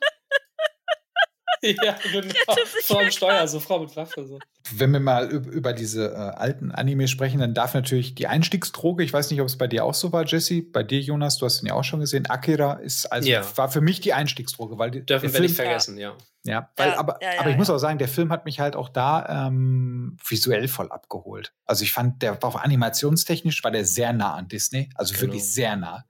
[1.62, 2.34] ja, genau.
[2.84, 4.26] Frau mit Steuer, so Frau mit Waffe.
[4.26, 4.40] So.
[4.72, 9.12] Wenn wir mal über diese äh, alten Anime sprechen, dann darf natürlich die Einstiegsdroge, ich
[9.12, 11.62] weiß nicht, ob es bei dir auch so war, Jesse, bei dir, Jonas, du hast
[11.62, 13.44] ihn ja auch schon gesehen, Akira ist also ja.
[13.58, 16.16] war für mich die Einstiegsdroge, weil die, dürfen wir Film, nicht vergessen, ja.
[16.50, 18.76] Ja, weil, ja, aber, ja, aber ich muss auch sagen, der Film hat mich halt
[18.76, 21.54] auch da ähm, visuell voll abgeholt.
[21.66, 25.28] Also ich fand, der war auch animationstechnisch war der sehr nah an Disney, also genau.
[25.28, 26.06] wirklich sehr nah.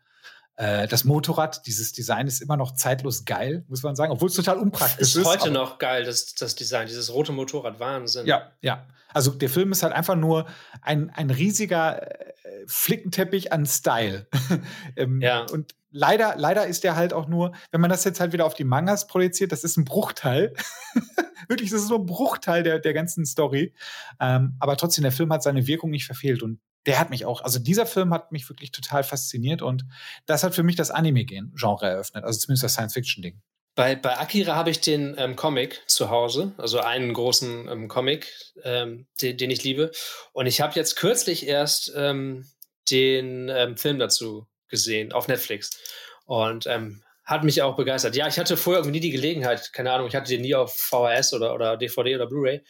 [0.56, 4.36] Äh, das Motorrad, dieses Design ist immer noch zeitlos geil, muss man sagen, obwohl es
[4.36, 5.16] total unpraktisch ist.
[5.18, 8.26] Ist heute noch geil, das, das Design, dieses rote Motorrad, Wahnsinn.
[8.26, 8.86] Ja, ja.
[9.14, 10.46] Also der Film ist halt einfach nur
[10.82, 12.34] ein, ein riesiger äh,
[12.66, 14.28] Flickenteppich an Style.
[14.96, 15.46] ähm, ja.
[15.52, 18.54] Und leider, leider ist der halt auch nur, wenn man das jetzt halt wieder auf
[18.54, 20.54] die Mangas projiziert, das ist ein Bruchteil.
[21.48, 23.74] Wirklich, das ist nur ein Bruchteil der, der ganzen Story.
[24.20, 27.42] Ähm, aber trotzdem, der Film hat seine Wirkung nicht verfehlt und der hat mich auch,
[27.42, 29.86] also dieser Film hat mich wirklich total fasziniert und
[30.26, 33.42] das hat für mich das Anime-Genre eröffnet, also zumindest das Science-Fiction-Ding.
[33.76, 38.34] Bei, bei Akira habe ich den ähm, Comic zu Hause, also einen großen ähm, Comic,
[38.64, 39.92] ähm, den, den, ich liebe.
[40.34, 42.46] Und ich habe jetzt kürzlich erst ähm,
[42.90, 45.80] den ähm, Film dazu gesehen auf Netflix
[46.26, 48.16] und ähm, hat mich auch begeistert.
[48.16, 50.76] Ja, ich hatte vorher irgendwie nie die Gelegenheit, keine Ahnung, ich hatte den nie auf
[50.76, 52.64] VHS oder, oder DVD oder Blu-ray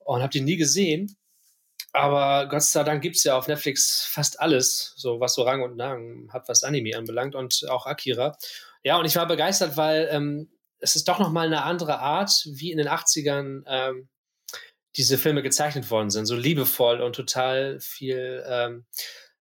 [0.00, 1.16] und habe den nie gesehen.
[1.92, 5.62] Aber Gott sei Dank gibt es ja auf Netflix fast alles, so was so Rang
[5.62, 8.36] und Namen hat, was Anime anbelangt und auch Akira.
[8.82, 12.70] Ja, und ich war begeistert, weil ähm, es ist doch nochmal eine andere Art, wie
[12.70, 14.08] in den 80ern ähm,
[14.96, 16.26] diese Filme gezeichnet worden sind.
[16.26, 18.84] So liebevoll und total viel ähm,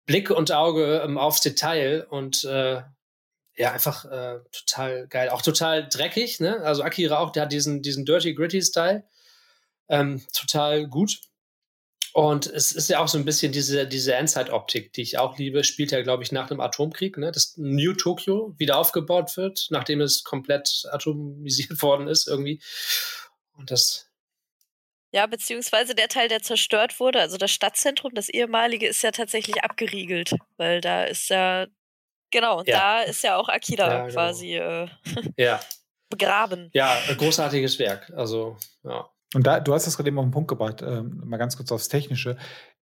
[0.09, 2.81] Blick und Auge ähm, aufs Detail und äh,
[3.55, 5.29] ja, einfach äh, total geil.
[5.29, 6.61] Auch total dreckig, ne?
[6.61, 9.03] Also Akira auch, der hat diesen, diesen Dirty Gritty Style.
[9.87, 11.19] Ähm, total gut.
[12.13, 15.63] Und es ist ja auch so ein bisschen diese, diese Endzeit-Optik, die ich auch liebe,
[15.63, 17.31] spielt ja, glaube ich, nach dem Atomkrieg, ne?
[17.31, 22.63] dass New Tokyo wieder aufgebaut wird, nachdem es komplett atomisiert worden ist irgendwie.
[23.53, 24.08] Und das.
[25.11, 29.63] Ja, beziehungsweise der Teil, der zerstört wurde, also das Stadtzentrum, das ehemalige, ist ja tatsächlich
[29.63, 31.65] abgeriegelt, weil da ist ja,
[32.31, 32.77] genau, und ja.
[32.77, 34.13] da ist ja auch Akira ja, genau.
[34.13, 34.87] quasi äh,
[35.37, 35.59] ja.
[36.09, 36.69] begraben.
[36.73, 38.11] Ja, ein großartiges Werk.
[38.15, 39.09] Also, ja.
[39.33, 41.71] Und da, du hast das gerade eben auf den Punkt gebracht, äh, mal ganz kurz
[41.71, 42.37] aufs Technische.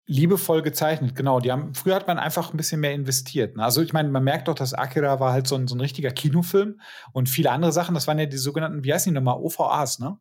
[0.05, 1.39] Liebevoll gezeichnet, genau.
[1.39, 3.55] Die haben, früher hat man einfach ein bisschen mehr investiert.
[3.55, 3.63] Ne?
[3.63, 6.11] Also ich meine, man merkt doch, dass Akira war halt so ein, so ein richtiger
[6.11, 6.81] Kinofilm
[7.13, 10.17] und viele andere Sachen, das waren ja die sogenannten, wie heißen die nochmal, OVAs, ne?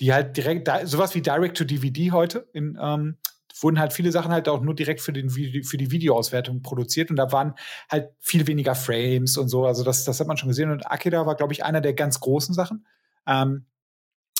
[0.00, 3.18] Die halt direkt, sowas wie Direct to DVD heute, in, ähm,
[3.60, 7.16] wurden halt viele Sachen halt auch nur direkt für, den, für die Videoauswertung produziert und
[7.16, 7.54] da waren
[7.88, 9.64] halt viel weniger Frames und so.
[9.64, 10.70] Also das, das hat man schon gesehen.
[10.70, 12.86] Und Akira war, glaube ich, einer der ganz großen Sachen.
[13.26, 13.66] Ähm,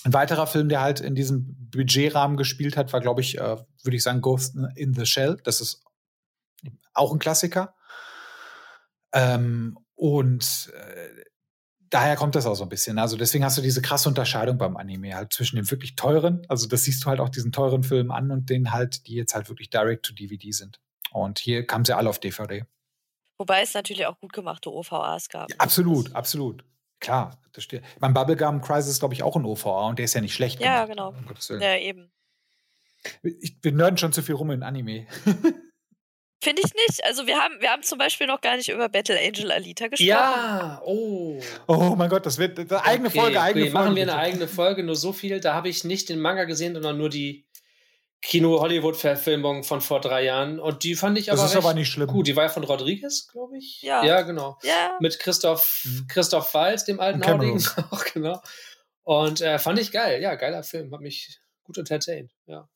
[0.04, 3.96] ein weiterer Film, der halt in diesem Budgetrahmen gespielt hat, war, glaube ich, äh, würde
[3.96, 5.38] ich sagen, Ghost in the Shell.
[5.44, 5.82] Das ist
[6.92, 7.74] auch ein Klassiker.
[9.12, 11.24] Ähm, und äh,
[11.94, 12.98] daher kommt das auch so ein bisschen.
[12.98, 16.66] Also deswegen hast du diese krasse Unterscheidung beim Anime halt zwischen dem wirklich teuren, also
[16.66, 19.48] das siehst du halt auch diesen teuren Filmen an und den halt, die jetzt halt
[19.48, 20.80] wirklich direct to DVD sind.
[21.12, 22.64] Und hier kamen sie alle auf DVD.
[23.38, 25.50] Wobei es natürlich auch gut gemachte OVAs gab.
[25.50, 26.64] Ja, absolut, absolut.
[26.98, 27.84] Klar, das steht.
[28.00, 30.60] Mein Bubblegum Crisis ist, glaube ich, auch ein OVA und der ist ja nicht schlecht.
[30.60, 31.16] Ja, gemacht,
[31.48, 31.60] genau.
[31.60, 32.10] Ja, eben.
[33.22, 35.06] Ich, wir nerden schon zu viel rum in Anime.
[36.42, 37.04] Finde ich nicht.
[37.04, 40.08] Also wir haben, wir haben zum Beispiel noch gar nicht über Battle Angel Alita gesprochen.
[40.08, 41.40] Ja, oh.
[41.66, 43.84] Oh mein Gott, das wird eine eigene okay, Folge, eigene okay, Folge.
[43.84, 45.40] Machen wir eine eigene Folge, nur so viel.
[45.40, 47.46] Da habe ich nicht den Manga gesehen, sondern nur die
[48.24, 50.58] Kino-Hollywood-Verfilmung von vor drei Jahren.
[50.58, 51.42] Und die fand ich aber.
[51.42, 52.08] Das ist aber nicht schlimm.
[52.08, 53.82] Gut, die war ja von Rodriguez, glaube ich.
[53.82, 54.02] Ja.
[54.04, 54.58] Ja, genau.
[54.62, 54.96] Ja.
[55.00, 56.06] Mit Christoph, mhm.
[56.08, 57.22] Christoph Walz, dem alten
[57.90, 58.40] auch, genau.
[59.02, 60.22] Und äh, fand ich geil.
[60.22, 60.92] Ja, geiler Film.
[60.92, 62.32] Hat mich gut entertained.
[62.46, 62.68] Ja.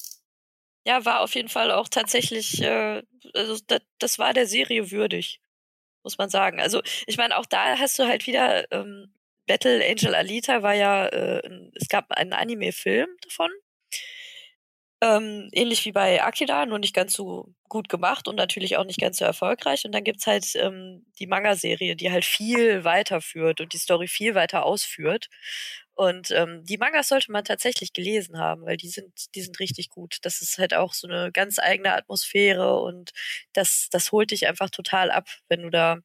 [0.88, 3.02] Ja, war auf jeden Fall auch tatsächlich, äh,
[3.34, 5.38] also das, das war der Serie würdig,
[6.04, 6.60] muss man sagen.
[6.60, 9.12] Also, ich meine, auch da hast du halt wieder ähm,
[9.46, 13.50] Battle Angel Alita war ja, äh, es gab einen Anime-Film davon
[15.00, 19.00] ähm, ähnlich wie bei Akira, nur nicht ganz so gut gemacht und natürlich auch nicht
[19.00, 19.84] ganz so erfolgreich.
[19.84, 24.34] Und dann gibt's halt ähm, die Manga-Serie, die halt viel weiterführt und die Story viel
[24.34, 25.28] weiter ausführt.
[25.98, 29.90] Und ähm, die Mangas sollte man tatsächlich gelesen haben, weil die sind, die sind richtig
[29.90, 30.18] gut.
[30.22, 33.10] Das ist halt auch so eine ganz eigene Atmosphäre und
[33.52, 35.98] das, das holt dich einfach total ab, wenn du da,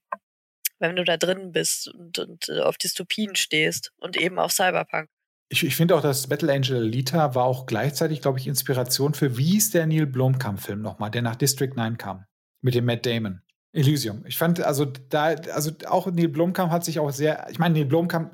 [0.80, 5.10] wenn du da drin bist und, und äh, auf Dystopien stehst und eben auf Cyberpunk.
[5.50, 9.38] Ich, ich finde auch, dass Battle Angel Alita war auch gleichzeitig, glaube ich, Inspiration für,
[9.38, 12.26] wie hieß der Neil Blomkamp-Film nochmal, der nach District 9 kam,
[12.62, 13.44] mit dem Matt Damon.
[13.74, 14.26] Elysium.
[14.26, 17.86] Ich fand, also da, also auch Neil Blomkamp hat sich auch sehr, ich meine, Neil
[17.86, 18.34] Blomkamp,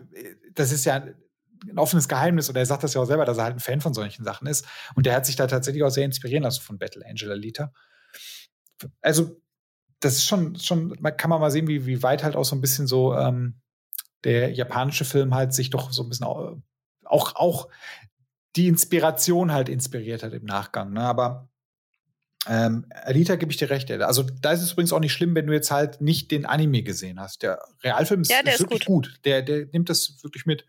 [0.54, 1.06] das ist ja
[1.68, 3.82] ein offenes Geheimnis, oder er sagt das ja auch selber, dass er halt ein Fan
[3.82, 4.66] von solchen Sachen ist.
[4.96, 7.74] Und der hat sich da tatsächlich auch sehr inspirieren lassen von Battle Angel Alita.
[9.02, 9.42] Also,
[10.00, 12.62] das ist schon, schon, kann man mal sehen, wie, wie weit halt auch so ein
[12.62, 13.60] bisschen so ähm,
[14.24, 17.68] der japanische Film halt sich doch so ein bisschen auch, auch
[18.56, 20.94] die Inspiration halt inspiriert hat im Nachgang.
[20.94, 21.02] Ne?
[21.02, 21.50] Aber
[22.48, 23.92] ähm, Alita gebe ich dir recht.
[23.92, 26.84] Also da ist es übrigens auch nicht schlimm, wenn du jetzt halt nicht den Anime
[26.84, 27.44] gesehen hast.
[27.44, 29.08] Der Realfilm ist, ja, ist, ist wirklich gut.
[29.08, 29.20] gut.
[29.26, 30.66] Der, der nimmt das wirklich mit.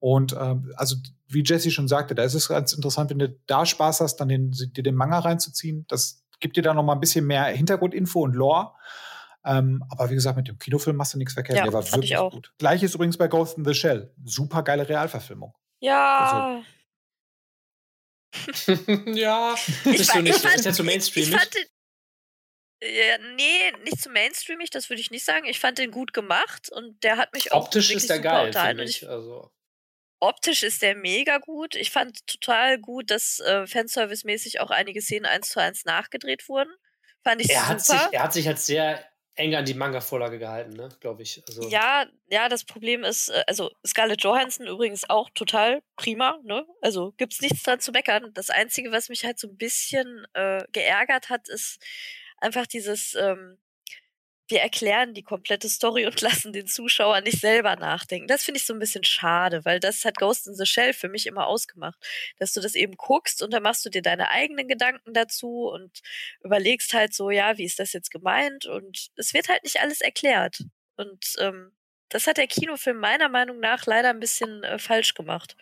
[0.00, 0.96] Und ähm, also
[1.28, 4.28] wie Jesse schon sagte, da ist es ganz interessant, wenn du da Spaß hast, dann
[4.28, 5.84] den, dir den Manga reinzuziehen.
[5.88, 8.72] Das gibt dir dann noch mal ein bisschen mehr Hintergrundinfo und Lore.
[9.44, 11.58] Ähm, aber wie gesagt, mit dem Kinofilm machst du nichts verkehrt.
[11.58, 12.52] Ja, der war wirklich gut.
[12.58, 14.12] Gleiches übrigens bei Ghost in the Shell.
[14.24, 15.54] Super geile Realverfilmung.
[15.80, 16.62] Ja.
[18.66, 18.82] Also.
[19.06, 19.54] ja.
[19.84, 21.32] Ich, war, nicht, ich fand, ist ja zu mainstreamig?
[21.32, 21.66] Ich fand den,
[22.82, 25.44] ja, nee, nicht zu mainstreamig, das würde ich nicht sagen.
[25.46, 28.84] Ich fand den gut gemacht und der hat mich auch Optisch ist der geil, finde
[28.84, 29.06] ich.
[29.06, 29.50] Also.
[30.20, 31.74] Optisch ist der mega gut.
[31.74, 36.70] Ich fand total gut, dass äh, Fanservice-mäßig auch einige Szenen eins zu eins nachgedreht wurden.
[37.24, 37.68] Fand ich er super.
[37.68, 39.04] Hat sich, er hat sich halt sehr
[39.34, 41.42] eng an die Manga-Vorlage gehalten, ne, glaube ich.
[41.48, 46.66] Also ja, ja, das Problem ist, äh, also Scarlett Johansson übrigens auch total prima, ne?
[46.82, 48.30] Also gibt's nichts dran zu meckern.
[48.34, 51.78] Das Einzige, was mich halt so ein bisschen äh, geärgert hat, ist,
[52.40, 53.58] einfach dieses, ähm,
[54.50, 58.26] wir erklären die komplette Story und lassen den Zuschauer nicht selber nachdenken.
[58.26, 61.08] Das finde ich so ein bisschen schade, weil das hat Ghost in the Shell für
[61.08, 61.98] mich immer ausgemacht,
[62.38, 66.00] dass du das eben guckst und dann machst du dir deine eigenen Gedanken dazu und
[66.42, 68.66] überlegst halt so, ja, wie ist das jetzt gemeint?
[68.66, 70.64] Und es wird halt nicht alles erklärt.
[70.96, 71.72] Und ähm,
[72.08, 75.56] das hat der Kinofilm meiner Meinung nach leider ein bisschen äh, falsch gemacht.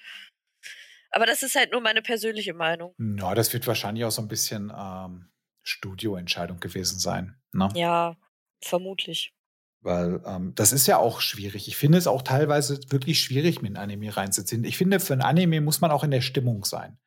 [1.11, 2.95] Aber das ist halt nur meine persönliche Meinung.
[2.99, 5.31] Ja, das wird wahrscheinlich auch so ein bisschen ähm,
[5.63, 7.39] Studioentscheidung gewesen sein.
[7.53, 7.69] Ne?
[7.75, 8.17] Ja,
[8.61, 9.33] vermutlich.
[9.81, 11.69] Weil ähm, das ist ja auch schwierig.
[11.69, 14.65] Ich finde es auch teilweise wirklich schwierig, mit einem Anime reinzuziehen.
[14.65, 16.99] Ich finde, für ein Anime muss man auch in der Stimmung sein.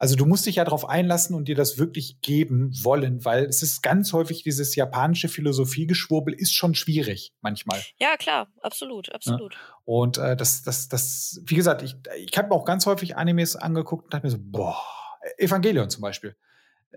[0.00, 3.62] Also du musst dich ja darauf einlassen und dir das wirklich geben wollen, weil es
[3.62, 7.78] ist ganz häufig dieses japanische Philosophiegeschwurbel ist schon schwierig manchmal.
[7.98, 9.52] Ja, klar, absolut, absolut.
[9.52, 9.60] Ja?
[9.84, 14.04] Und äh, das, das, das, wie gesagt, ich, ich habe auch ganz häufig Animes angeguckt
[14.04, 14.80] und dachte mir so, boah,
[15.36, 16.34] Evangelion zum Beispiel.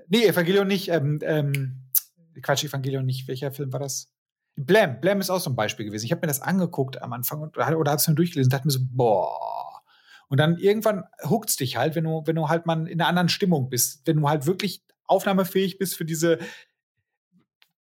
[0.07, 1.81] Nee, Evangelion nicht, ähm, ähm,
[2.41, 4.11] Quatsch, Evangelion nicht, welcher Film war das?
[4.55, 6.05] Blam, Blam ist auch so ein Beispiel gewesen.
[6.05, 8.67] Ich habe mir das angeguckt am Anfang und, oder habe es mir durchgelesen und dachte
[8.67, 9.73] mir so, boah,
[10.33, 13.29] und dann irgendwann huckt's dich halt, wenn du, wenn du halt mal in einer anderen
[13.29, 16.39] Stimmung bist, wenn du halt wirklich aufnahmefähig bist für diese.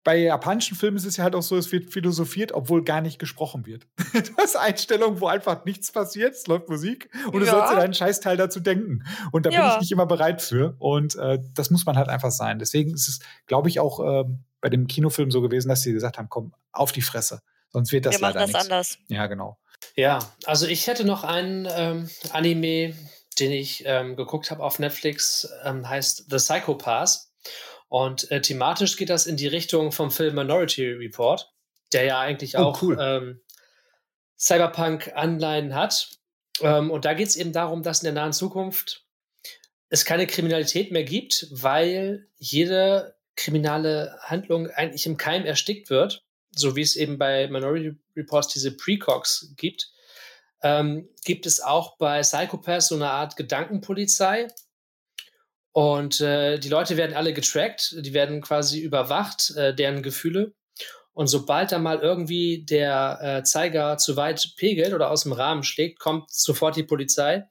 [0.04, 3.20] Bei japanischen Filmen ist es ja halt auch so, es wird philosophiert, obwohl gar nicht
[3.20, 3.88] gesprochen wird.
[4.14, 7.93] du hast Einstellungen, wo einfach nichts passiert, es läuft Musik und du sollst dir deinen
[7.93, 9.04] Scheißteil dazu denken.
[9.32, 9.62] Und da ja.
[9.62, 10.76] bin ich nicht immer bereit für.
[10.80, 12.58] Und äh, das muss man halt einfach sein.
[12.58, 14.24] Deswegen ist es, glaube ich, auch äh,
[14.60, 17.41] bei dem Kinofilm so gewesen, dass sie gesagt haben, komm, auf die Fresse.
[17.70, 18.72] Sonst wird das Wir leider machen das nichts.
[18.72, 18.97] anders.
[19.08, 19.58] Ja, genau.
[19.95, 22.95] Ja, also ich hätte noch einen ähm, Anime,
[23.39, 27.31] den ich ähm, geguckt habe auf Netflix, ähm, heißt The Psychopath.
[27.92, 31.52] Und äh, thematisch geht das in die Richtung vom Film Minority Report,
[31.92, 32.98] der ja eigentlich oh, auch cool.
[33.00, 33.42] Ähm,
[34.39, 36.10] Cyberpunk-Anleihen hat.
[36.62, 39.06] Ähm, und da geht es eben darum, dass in der nahen Zukunft
[39.89, 46.76] es keine Kriminalität mehr gibt, weil jede kriminale Handlung eigentlich im Keim erstickt wird so
[46.76, 49.92] wie es eben bei Minority Reports diese Precogs gibt,
[50.64, 54.48] ähm, gibt es auch bei Psychopaths so eine Art Gedankenpolizei.
[55.74, 60.53] Und äh, die Leute werden alle getrackt, die werden quasi überwacht, äh, deren Gefühle.
[61.13, 65.63] Und sobald da mal irgendwie der äh, Zeiger zu weit pegelt oder aus dem Rahmen
[65.63, 67.47] schlägt, kommt sofort die Polizei.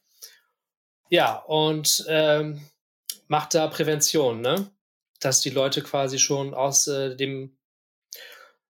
[1.10, 2.66] Ja, und ähm,
[3.28, 4.70] macht da Prävention, ne?
[5.20, 7.58] Dass die Leute quasi schon aus äh, dem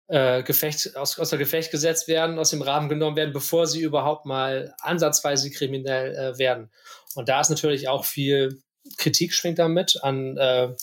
[0.09, 4.27] äh, Gefecht, aus, außer Gefecht gesetzt werden, aus dem Rahmen genommen werden, bevor sie überhaupt
[4.27, 6.73] mal ansatzweise kriminell äh, werden.
[7.15, 8.61] Und da ist natürlich auch viel
[8.97, 10.75] Kritik schwingt damit an äh,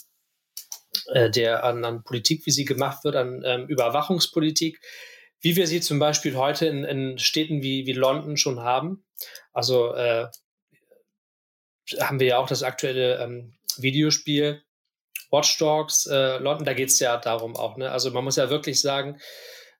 [1.07, 4.79] äh, der an, an, Politik, wie sie gemacht wird, an ähm, Überwachungspolitik,
[5.41, 9.05] wie wir sie zum Beispiel heute in, in Städten wie, wie London schon haben.
[9.53, 10.27] Also äh,
[11.99, 14.63] haben wir ja auch das aktuelle ähm, Videospiel
[15.29, 17.77] Watch Dogs, äh, London, da geht es ja darum auch.
[17.77, 17.91] Ne?
[17.91, 19.19] Also man muss ja wirklich sagen,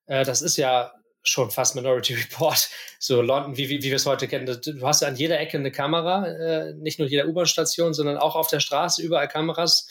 [0.05, 0.93] äh, das ist ja
[1.27, 2.69] schon fast Minority Report.
[2.99, 4.45] So London, wie, wie, wie wir es heute kennen.
[4.45, 8.47] Du hast an jeder Ecke eine Kamera, äh, nicht nur jeder U-Bahn-Station, sondern auch auf
[8.47, 9.87] der Straße überall Kameras.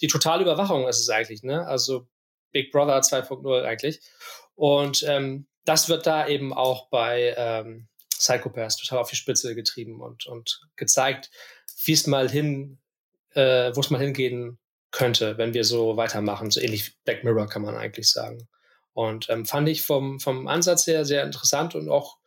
[0.00, 1.66] Die totale Überwachung ist es eigentlich, ne?
[1.66, 2.06] Also
[2.52, 4.00] Big Brother 2.0 eigentlich.
[4.54, 10.00] Und ähm, das wird da eben auch bei ähm, Psychopaths total auf die Spitze getrieben
[10.00, 11.30] und, und gezeigt,
[11.84, 12.78] wie es mal hin,
[13.30, 14.58] äh, wo es mal hingehen
[14.90, 16.50] könnte, wenn wir so weitermachen.
[16.50, 18.48] So ähnlich Black Mirror kann man eigentlich sagen.
[18.94, 22.18] Und ähm, fand ich vom, vom Ansatz her sehr interessant und auch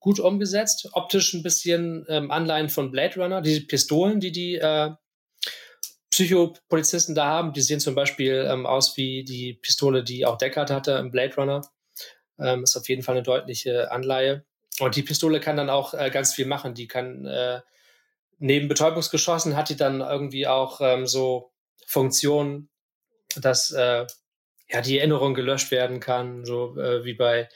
[0.00, 0.88] gut umgesetzt.
[0.92, 3.40] Optisch ein bisschen ähm, Anleihen von Blade Runner.
[3.40, 4.90] Die Pistolen, die die äh,
[6.10, 10.70] Psychopolizisten da haben, die sehen zum Beispiel ähm, aus wie die Pistole, die auch Deckard
[10.70, 11.60] hatte im Blade Runner.
[12.38, 14.44] Ähm, ist auf jeden Fall eine deutliche Anleihe.
[14.80, 16.74] Und die Pistole kann dann auch äh, ganz viel machen.
[16.74, 17.60] Die kann äh,
[18.38, 21.52] neben Betäubungsgeschossen hat die dann irgendwie auch ähm, so
[21.86, 22.68] Funktion,
[23.36, 24.06] dass äh,
[24.68, 27.48] ja die Erinnerung gelöscht werden kann, so äh, wie bei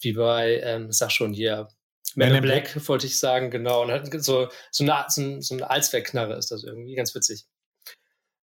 [0.00, 1.68] wie bei ähm, sag schon hier
[2.14, 3.82] Man in Black, Black, wollte ich sagen, genau.
[3.82, 7.46] Und so, so, eine, so, so eine Allzweckknarre ist das irgendwie, ganz witzig.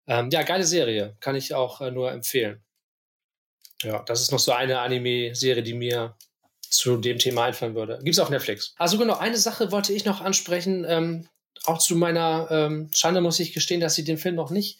[0.06, 2.62] Ähm, ja, geile Serie, kann ich auch äh, nur empfehlen.
[3.82, 6.16] Ja, das ist noch so eine Anime-Serie, die mir
[6.60, 7.98] zu dem Thema einfallen würde.
[7.98, 8.74] Gibt es auf Netflix.
[8.78, 10.84] Also genau, eine Sache wollte ich noch ansprechen.
[10.88, 11.28] Ähm,
[11.64, 14.78] auch zu meiner ähm, Schande muss ich gestehen, dass ich den Film noch nicht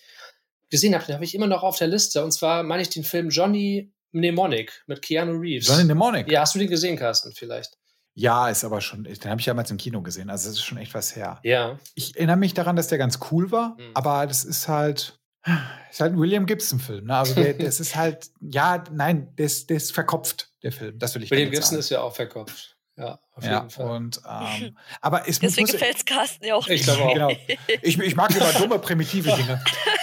[0.71, 2.25] gesehen habe, den habe ich immer noch auf der Liste.
[2.25, 5.69] Und zwar meine ich den Film Johnny Mnemonic mit Keanu Reeves.
[5.69, 6.31] Johnny Mnemonic?
[6.31, 7.77] Ja, hast du den gesehen, Carsten, vielleicht?
[8.15, 10.79] Ja, ist aber schon, den habe ich damals im Kino gesehen, also das ist schon
[10.79, 11.39] echt was her.
[11.45, 11.79] Ja.
[11.95, 13.93] Ich erinnere mich daran, dass der ganz cool war, mhm.
[13.95, 15.21] aber das ist halt,
[15.89, 17.07] ist halt ein William Gibson-Film.
[17.07, 17.17] Ne?
[17.17, 20.99] Also der, das ist halt, ja, nein, der ist, der ist verkopft, der Film.
[20.99, 21.79] Das will ich William Gibson sagen.
[21.81, 22.77] ist ja auch verkopft.
[22.97, 23.91] Ja, auf ja, jeden Fall.
[23.91, 26.81] Und, ähm, aber es Deswegen gefällt es Carsten ja auch nicht.
[26.81, 27.15] Ich glaube auch.
[27.15, 27.31] Genau.
[27.83, 29.63] Ich, ich mag immer dumme, primitive Dinge.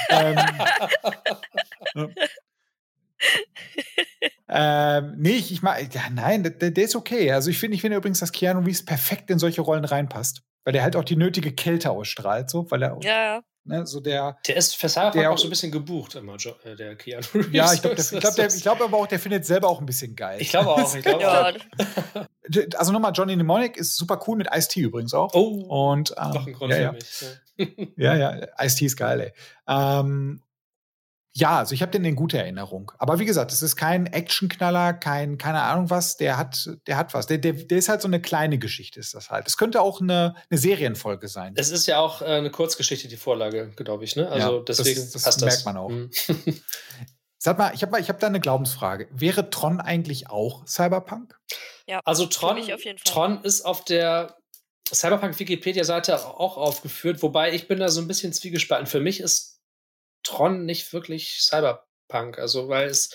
[1.95, 2.09] ähm,
[4.49, 7.31] ähm, nee, ich, ich mag, ja, nein, der, der, ist okay.
[7.31, 10.73] Also ich finde, ich finde übrigens, dass Keanu Reeves perfekt in solche Rollen reinpasst, weil
[10.73, 13.41] der halt auch die nötige Kälte ausstrahlt, so, weil er ja.
[13.67, 16.95] Ne, so der, der ist für Cyberpunk auch so ein bisschen gebucht immer, äh, der
[16.95, 17.49] Keanu Reeves.
[17.51, 20.39] Ja, ich glaube glaub, glaub aber auch, der findet selber auch ein bisschen geil.
[20.39, 20.95] Ich glaube auch.
[20.95, 21.49] Ich glaub ja.
[21.49, 22.25] auch.
[22.77, 25.33] Also nochmal, Johnny Mnemonic ist super cool mit Ice-T übrigens auch.
[25.33, 26.91] Oh, und, ähm, doch ein Grund ja, für ja.
[26.91, 27.91] mich.
[27.97, 29.33] Ja, ja, Ice-T ist geil, ey.
[29.67, 30.43] Ähm,
[31.37, 32.93] ja, also ich habe den in guter Erinnerung.
[32.97, 37.13] Aber wie gesagt, es ist kein Actionknaller, kein, keine Ahnung was, der hat, der hat
[37.13, 37.27] was.
[37.27, 39.45] Der, der, der ist halt so eine kleine Geschichte, ist das halt.
[39.45, 41.53] Es könnte auch eine, eine Serienfolge sein.
[41.57, 44.29] Es ist ja auch äh, eine Kurzgeschichte, die Vorlage, glaube ich, ne?
[44.29, 45.65] Also ja, deswegen das, das merkt das.
[45.65, 45.89] man auch.
[45.89, 46.09] Mhm.
[47.37, 49.09] Sag mal, ich habe ich hab da eine Glaubensfrage.
[49.11, 51.37] Wäre Tron eigentlich auch Cyberpunk?
[51.85, 52.57] Ja, also Tron,
[53.03, 54.37] Tron ist auf der
[54.91, 58.87] Cyberpunk Wikipedia-Seite auch aufgeführt, wobei ich bin da so ein bisschen zwiegespalten.
[58.87, 59.54] Für mich ist
[60.25, 62.37] Tron nicht wirklich Cyberpunk.
[62.37, 63.09] Also, weil es,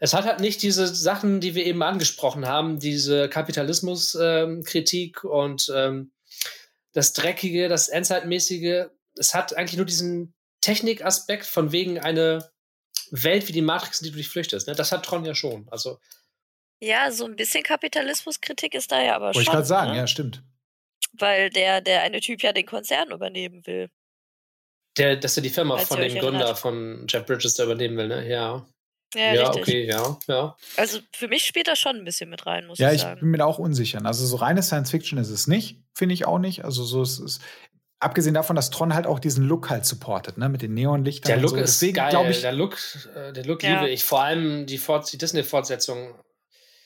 [0.00, 5.72] es hat halt nicht diese Sachen, die wir eben angesprochen haben, diese Kapitalismuskritik ähm, und
[5.74, 6.12] ähm,
[6.92, 8.86] das Dreckige, das Endzeitmäßige.
[9.16, 12.50] Es hat eigentlich nur diesen Technikaspekt von wegen eine
[13.10, 14.68] Welt wie die Matrix, in die du dich flüchtest.
[14.68, 14.74] Ne?
[14.74, 15.66] Das hat Tron ja schon.
[15.70, 15.98] Also
[16.82, 19.46] ja, so ein bisschen Kapitalismuskritik ist da ja aber Wollte schon.
[19.46, 19.98] Wollte ich gerade sagen, ne?
[19.98, 20.42] ja, stimmt.
[21.12, 23.90] Weil der, der eine Typ ja den Konzern übernehmen will.
[25.00, 28.08] Der, dass er die Firma Als von dem Gründer von Jeff Bridges da übernehmen will,
[28.08, 28.28] ne?
[28.28, 28.66] Ja.
[29.14, 30.56] Ja, ja okay, ja, ja.
[30.76, 33.10] Also für mich spielt das schon ein bisschen mit rein, muss ja, ich sagen.
[33.10, 34.00] Ja, ich bin mir da auch unsicher.
[34.04, 36.64] Also so reine Science Fiction ist es nicht, finde ich auch nicht.
[36.64, 37.40] Also so ist es.
[37.98, 41.28] Abgesehen davon, dass Tron halt auch diesen Look halt supportet, ne, mit den Neonlichtern.
[41.28, 41.56] Der Look so.
[41.56, 42.30] ist Deswegen, geil.
[42.30, 42.78] Ich, der Look,
[43.14, 43.80] äh, der Look ja.
[43.80, 44.04] liebe ich.
[44.04, 44.80] Vor allem die,
[45.12, 46.14] die Disney-Fortsetzung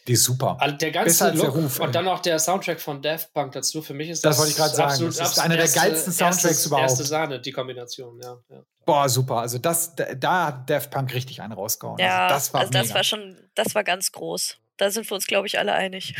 [0.06, 0.56] die ist super.
[0.60, 3.80] Also der ganze Look der Ruf, und dann noch der Soundtrack von Daft Punk dazu.
[3.80, 4.90] Für mich ist das, das wollte ich gerade sagen.
[4.90, 6.90] Absolut, das ist einer der geilsten Soundtracks erstes, überhaupt.
[6.90, 8.62] Erste Sahne, die Kombination, ja, ja.
[8.84, 9.38] Boah, super.
[9.38, 11.98] Also das, da hat Daft Punk richtig einen rausgehauen.
[11.98, 14.58] Ja, also das war, also das war schon, das war ganz groß.
[14.76, 16.14] Da sind wir uns, glaube ich, alle einig.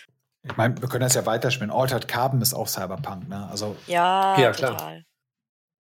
[0.42, 1.70] ich meine, wir können das ja weiterspielen.
[1.70, 3.48] Altered Carbon ist auch Cyberpunk, ne?
[3.48, 4.72] Also ja, ja klar.
[4.72, 5.04] Total.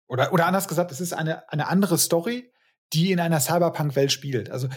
[0.08, 2.52] Oder, oder anders gesagt, es ist eine, eine andere Story,
[2.93, 4.50] die in einer Cyberpunk-Welt spielt.
[4.50, 4.68] Also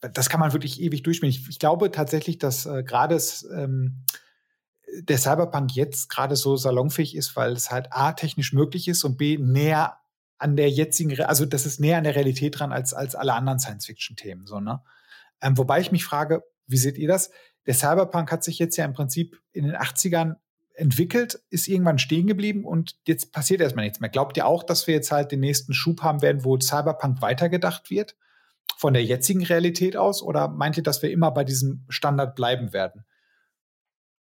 [0.00, 1.30] das kann man wirklich ewig durchspielen.
[1.30, 3.20] Ich, ich glaube tatsächlich, dass äh, gerade
[3.52, 4.04] ähm,
[5.00, 9.16] der Cyberpunk jetzt gerade so salonfähig ist, weil es halt A, technisch möglich ist und
[9.16, 9.98] B, näher
[10.38, 13.58] an der jetzigen, also das ist näher an der Realität dran als, als alle anderen
[13.58, 14.46] Science-Fiction-Themen.
[14.46, 14.80] So, ne?
[15.40, 17.30] Ähm, wobei ich mich frage, wie seht ihr das?
[17.66, 20.36] Der Cyberpunk hat sich jetzt ja im Prinzip in den 80ern
[20.74, 24.10] entwickelt, ist irgendwann stehen geblieben und jetzt passiert erstmal nichts mehr.
[24.10, 27.90] Glaubt ihr auch, dass wir jetzt halt den nächsten Schub haben werden, wo Cyberpunk weitergedacht
[27.90, 28.16] wird?
[28.76, 32.72] Von der jetzigen Realität aus oder meint ihr, dass wir immer bei diesem Standard bleiben
[32.72, 33.04] werden?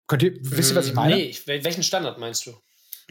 [0.08, 1.16] Könnt ihr, wisst ihr, was ich meine?
[1.16, 2.54] Nee, welchen Standard meinst du?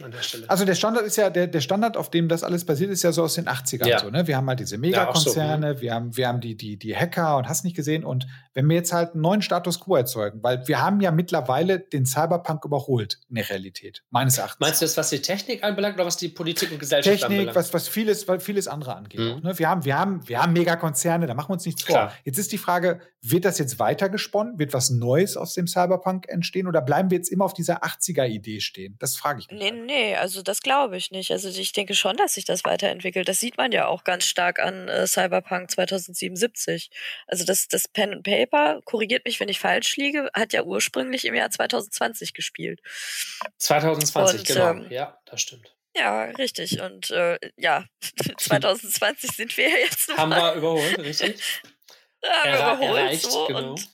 [0.03, 0.49] An der Stelle.
[0.49, 3.11] Also der Standard ist ja, der, der Standard, auf dem das alles basiert, ist ja
[3.11, 3.87] so aus den 80ern.
[3.87, 3.99] Ja.
[3.99, 4.27] So, ne?
[4.27, 7.37] Wir haben halt diese Megakonzerne, ja, so, wir haben, wir haben die, die, die Hacker
[7.37, 8.03] und hast nicht gesehen.
[8.03, 11.79] Und wenn wir jetzt halt einen neuen Status quo erzeugen, weil wir haben ja mittlerweile
[11.79, 14.59] den Cyberpunk überholt in der Realität, meines Erachtens.
[14.59, 17.55] Meinst du das, was die Technik anbelangt oder was die Politik und Gesellschaft Technik, anbelangt?
[17.55, 19.19] was, was vieles, vieles andere angeht.
[19.19, 19.41] Mhm.
[19.43, 19.57] Ne?
[19.57, 22.09] wir, haben, wir, haben, wir haben Megakonzerne, da machen wir uns nichts Klar.
[22.09, 22.17] vor.
[22.25, 24.57] Jetzt ist die Frage, wird das jetzt weitergesponnen?
[24.57, 26.67] Wird was Neues aus dem Cyberpunk entstehen?
[26.67, 28.95] Oder bleiben wir jetzt immer auf dieser 80er-Idee stehen?
[28.99, 29.59] Das frage ich mich.
[29.59, 29.85] Nee, halt.
[29.85, 31.31] nee, also das glaube ich nicht.
[31.31, 33.27] Also ich denke schon, dass sich das weiterentwickelt.
[33.27, 36.89] Das sieht man ja auch ganz stark an äh, Cyberpunk 2077.
[37.27, 41.25] Also das, das Pen and Paper, korrigiert mich, wenn ich falsch liege, hat ja ursprünglich
[41.25, 42.81] im Jahr 2020 gespielt.
[43.59, 44.69] 2020, Und, genau.
[44.71, 45.75] Ähm, ja, das stimmt.
[45.95, 46.81] Ja, richtig.
[46.81, 47.85] Und äh, ja,
[48.37, 50.15] 2020 sind wir jetzt.
[50.17, 51.41] Haben wir überholt, richtig?
[52.21, 52.81] Überholt.
[52.81, 53.71] Erreicht, so, genau.
[53.71, 53.89] Und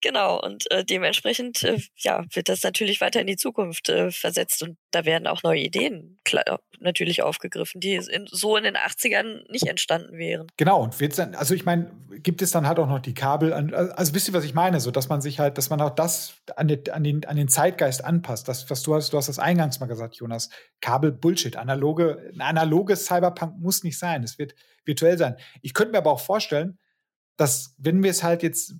[0.00, 4.62] Genau, und äh, dementsprechend äh, ja, wird das natürlich weiter in die Zukunft äh, versetzt
[4.62, 9.50] und da werden auch neue Ideen klar, natürlich aufgegriffen, die in, so in den 80ern
[9.50, 10.46] nicht entstanden wären.
[10.56, 13.52] Genau, und wird dann, also ich meine, gibt es dann halt auch noch die Kabel,
[13.52, 15.90] an, also wisst ihr, was ich meine, so dass man sich halt, dass man auch
[15.90, 18.46] das an, den, an, den, an den Zeitgeist anpasst.
[18.46, 20.48] Das, was du hast, du hast das eingangs mal gesagt, Jonas,
[20.80, 24.54] Kabel Bullshit, analoge, ein analoges Cyberpunk muss nicht sein, es wird
[24.84, 25.36] virtuell sein.
[25.60, 26.78] Ich könnte mir aber auch vorstellen,
[27.38, 28.74] dass wenn wir es halt jetzt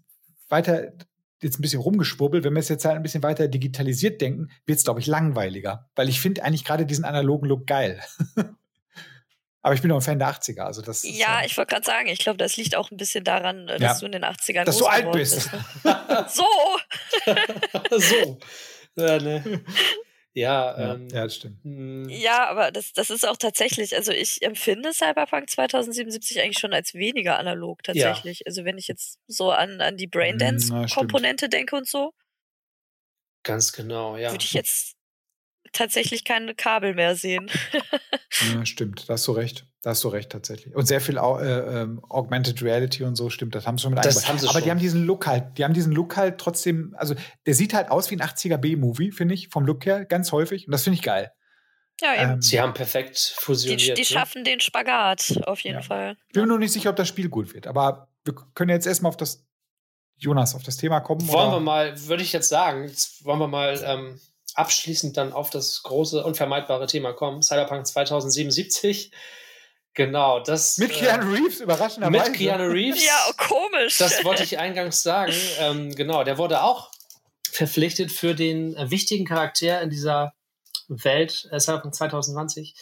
[0.50, 0.92] weiter
[1.40, 4.78] jetzt ein bisschen rumgeschwurbelt, wenn wir es jetzt halt ein bisschen weiter digitalisiert denken, wird
[4.78, 5.88] es, glaube ich, langweiliger.
[5.94, 8.02] Weil ich finde eigentlich gerade diesen analogen Look geil.
[9.62, 10.62] Aber ich bin auch ein Fan der 80er.
[10.62, 13.68] Also das ja, ich wollte gerade sagen, ich glaube, das liegt auch ein bisschen daran,
[13.68, 13.98] äh, dass ja.
[14.00, 15.50] du in den 80ern Dass du alt bist.
[15.50, 16.26] bist ne?
[16.28, 16.44] so!
[17.98, 18.38] so.
[18.96, 19.62] Ja, ne.
[20.34, 21.64] Ja, ja, ähm, ja, das stimmt.
[21.64, 22.08] Hm.
[22.08, 26.94] Ja, aber das, das ist auch tatsächlich, also ich empfinde Cyberpunk 2077 eigentlich schon als
[26.94, 28.40] weniger analog tatsächlich.
[28.40, 28.46] Ja.
[28.46, 32.12] Also wenn ich jetzt so an, an die Braindance-Komponente denke und so.
[33.42, 34.30] Ganz genau, ja.
[34.30, 34.97] Würde ich jetzt
[35.72, 37.50] tatsächlich keine Kabel mehr sehen.
[38.54, 39.66] ja, stimmt, da hast du recht.
[39.82, 40.74] Da hast du recht tatsächlich.
[40.74, 44.04] Und sehr viel äh, ähm, Augmented Reality und so, stimmt, das haben sie schon mit
[44.04, 44.64] das haben sie Aber schon.
[44.64, 47.14] die haben diesen Look halt, die haben diesen Look halt trotzdem, also
[47.46, 50.66] der sieht halt aus wie ein 80er B-Movie, finde ich, vom Look her, ganz häufig.
[50.66, 51.32] Und das finde ich geil.
[52.00, 52.32] Ja, eben.
[52.32, 53.80] Ähm, sie haben perfekt fusioniert.
[53.80, 54.04] Die, die ne?
[54.04, 55.82] schaffen den Spagat, auf jeden ja.
[55.82, 56.16] Fall.
[56.28, 58.86] Ich bin mir nur nicht sicher, ob das Spiel gut wird, aber wir können jetzt
[58.86, 59.44] erstmal auf das
[60.16, 61.26] Jonas, auf das Thema kommen.
[61.28, 61.56] Wollen oder?
[61.56, 64.20] wir mal, würde ich jetzt sagen, jetzt wollen wir mal ähm,
[64.58, 67.42] abschließend dann auf das große, unvermeidbare Thema kommen.
[67.42, 69.12] Cyberpunk 2077.
[69.94, 70.78] Genau, das.
[70.78, 72.30] Mit äh, Keanu Reeves, überraschenderweise.
[72.30, 73.04] Mit Keanu Reeves.
[73.04, 73.98] ja, oh, komisch.
[73.98, 75.32] Das wollte ich eingangs sagen.
[75.58, 76.90] Ähm, genau, der wurde auch
[77.50, 80.34] verpflichtet für den äh, wichtigen Charakter in dieser
[80.88, 82.74] Welt, äh, Cyberpunk 2020.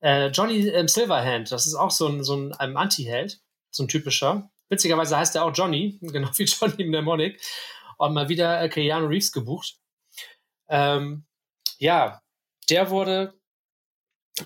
[0.00, 3.40] Äh, Johnny ähm, Silverhand, das ist auch so ein, so ein, ein Anti-Held,
[3.70, 4.50] so ein typischer.
[4.68, 7.40] Witzigerweise heißt er auch Johnny, genau wie Johnny Mnemonic.
[7.98, 9.79] Und mal wieder äh, Keanu Reeves gebucht.
[10.70, 11.24] Ähm,
[11.78, 12.22] ja,
[12.70, 13.34] der wurde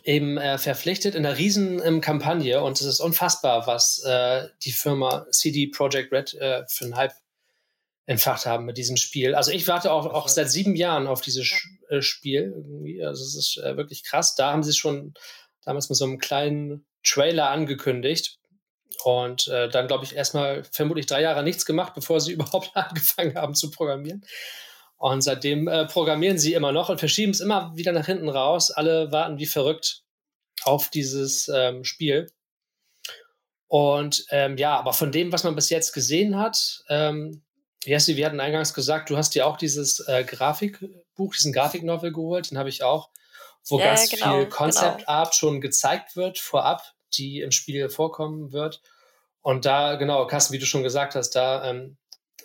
[0.02, 4.72] eben äh, verpflichtet in einer riesen ähm, Kampagne und es ist unfassbar, was äh, die
[4.72, 7.12] Firma CD Projekt Red äh, für einen Hype
[8.06, 9.34] entfacht haben mit diesem Spiel.
[9.34, 11.96] Also ich warte auch, auch seit sieben Jahren auf dieses ja.
[11.96, 13.04] Äh, Spiel irgendwie.
[13.04, 14.34] Also es ist äh, wirklich krass.
[14.34, 15.14] Da haben sie es schon
[15.64, 18.38] damals mit so einem kleinen Trailer angekündigt.
[19.04, 23.36] Und äh, dann, glaube ich, erstmal vermutlich drei Jahre nichts gemacht, bevor sie überhaupt angefangen
[23.36, 24.24] haben zu programmieren.
[24.96, 28.70] Und seitdem äh, programmieren sie immer noch und verschieben es immer wieder nach hinten raus.
[28.70, 30.02] Alle warten wie verrückt
[30.62, 32.30] auf dieses ähm, Spiel.
[33.66, 37.42] Und ähm, ja, aber von dem, was man bis jetzt gesehen hat, ähm,
[37.84, 42.50] Jesse, wir hatten eingangs gesagt, du hast dir auch dieses äh, Grafikbuch, diesen Grafiknovel geholt,
[42.50, 43.10] den habe ich auch,
[43.66, 45.10] wo ja, ganz genau, viel Concept genau.
[45.10, 48.80] Art schon gezeigt wird vorab, die im Spiel vorkommen wird.
[49.42, 51.96] Und da, genau, Carsten, wie du schon gesagt hast, da ähm,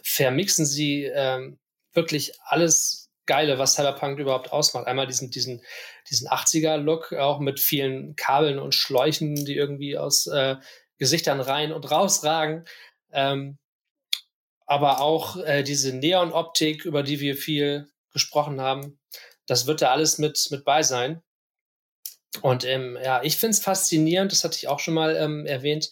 [0.03, 1.59] vermixen sie ähm,
[1.93, 4.87] wirklich alles Geile, was Cyberpunk überhaupt ausmacht.
[4.87, 5.61] Einmal diesen, diesen,
[6.09, 10.55] diesen 80er-Look, auch mit vielen Kabeln und Schläuchen, die irgendwie aus äh,
[10.97, 12.65] Gesichtern rein und rausragen.
[13.11, 13.59] Ähm,
[14.65, 18.99] aber auch äh, diese Neon-Optik, über die wir viel gesprochen haben,
[19.45, 21.21] das wird da alles mit, mit bei sein.
[22.41, 25.89] Und ähm, ja, ich finde es faszinierend, das hatte ich auch schon mal ähm, erwähnt,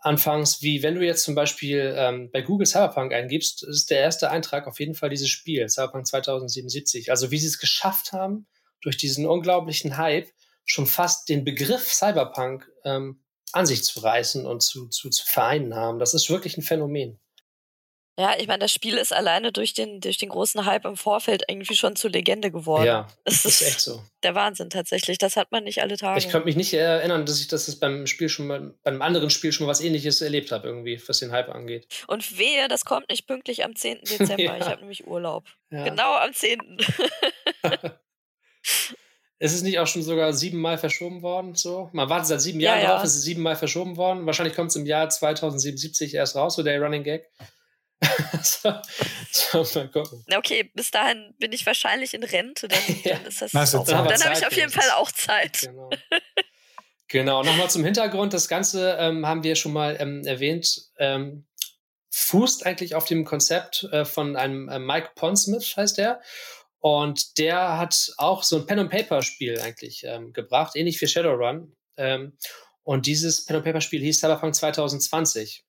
[0.00, 4.30] anfangs, wie wenn du jetzt zum Beispiel ähm, bei Google Cyberpunk eingibst, ist der erste
[4.30, 7.10] Eintrag auf jeden Fall dieses Spiel, Cyberpunk 2077.
[7.10, 8.46] Also wie sie es geschafft haben,
[8.80, 10.28] durch diesen unglaublichen Hype
[10.64, 13.22] schon fast den Begriff Cyberpunk ähm,
[13.52, 15.98] an sich zu reißen und zu, zu, zu vereinen haben.
[15.98, 17.18] Das ist wirklich ein Phänomen.
[18.18, 21.44] Ja, ich meine, das Spiel ist alleine durch den, durch den großen Hype im Vorfeld
[21.46, 22.84] irgendwie schon zur Legende geworden.
[22.84, 24.02] Ja, das ist echt so.
[24.24, 25.18] Der Wahnsinn tatsächlich.
[25.18, 26.18] Das hat man nicht alle Tage.
[26.18, 29.52] Ich könnte mich nicht erinnern, dass ich das beim Spiel schon mal, beim anderen Spiel
[29.52, 31.86] schon mal was ähnliches erlebt habe, irgendwie, was den Hype angeht.
[32.08, 34.00] Und wehe, das kommt nicht pünktlich am 10.
[34.02, 34.42] Dezember.
[34.42, 34.56] ja.
[34.56, 35.44] Ich habe nämlich Urlaub.
[35.70, 35.84] Ja.
[35.84, 36.58] Genau am 10.
[39.40, 41.54] Ist es nicht auch schon sogar siebenmal verschoben worden?
[41.54, 41.88] So?
[41.92, 43.04] Man wartet seit sieben Jahren ja, drauf, ja.
[43.04, 44.26] ist es siebenmal verschoben worden.
[44.26, 47.30] Wahrscheinlich kommt es im Jahr 2077 erst raus, so der Running Gag
[48.42, 48.74] so,
[49.32, 50.24] so, mal gucken.
[50.32, 53.52] Okay, bis dahin bin ich wahrscheinlich in Rente, dann, dann ist das.
[53.52, 55.62] Na, auch, dann habe ich auf jeden Fall auch Zeit.
[55.62, 55.90] Genau.
[57.08, 58.32] genau, nochmal zum Hintergrund.
[58.32, 60.90] Das Ganze ähm, haben wir schon mal ähm, erwähnt.
[60.98, 61.46] Ähm,
[62.10, 66.20] fußt eigentlich auf dem Konzept äh, von einem äh, Mike Pondsmith, heißt der.
[66.80, 71.74] Und der hat auch so ein Pen-and-Paper-Spiel eigentlich ähm, gebracht, ähnlich wie Shadowrun.
[71.96, 72.36] Ähm,
[72.84, 75.64] und dieses Pen-and-Paper-Spiel hieß Cyberpunk 2020.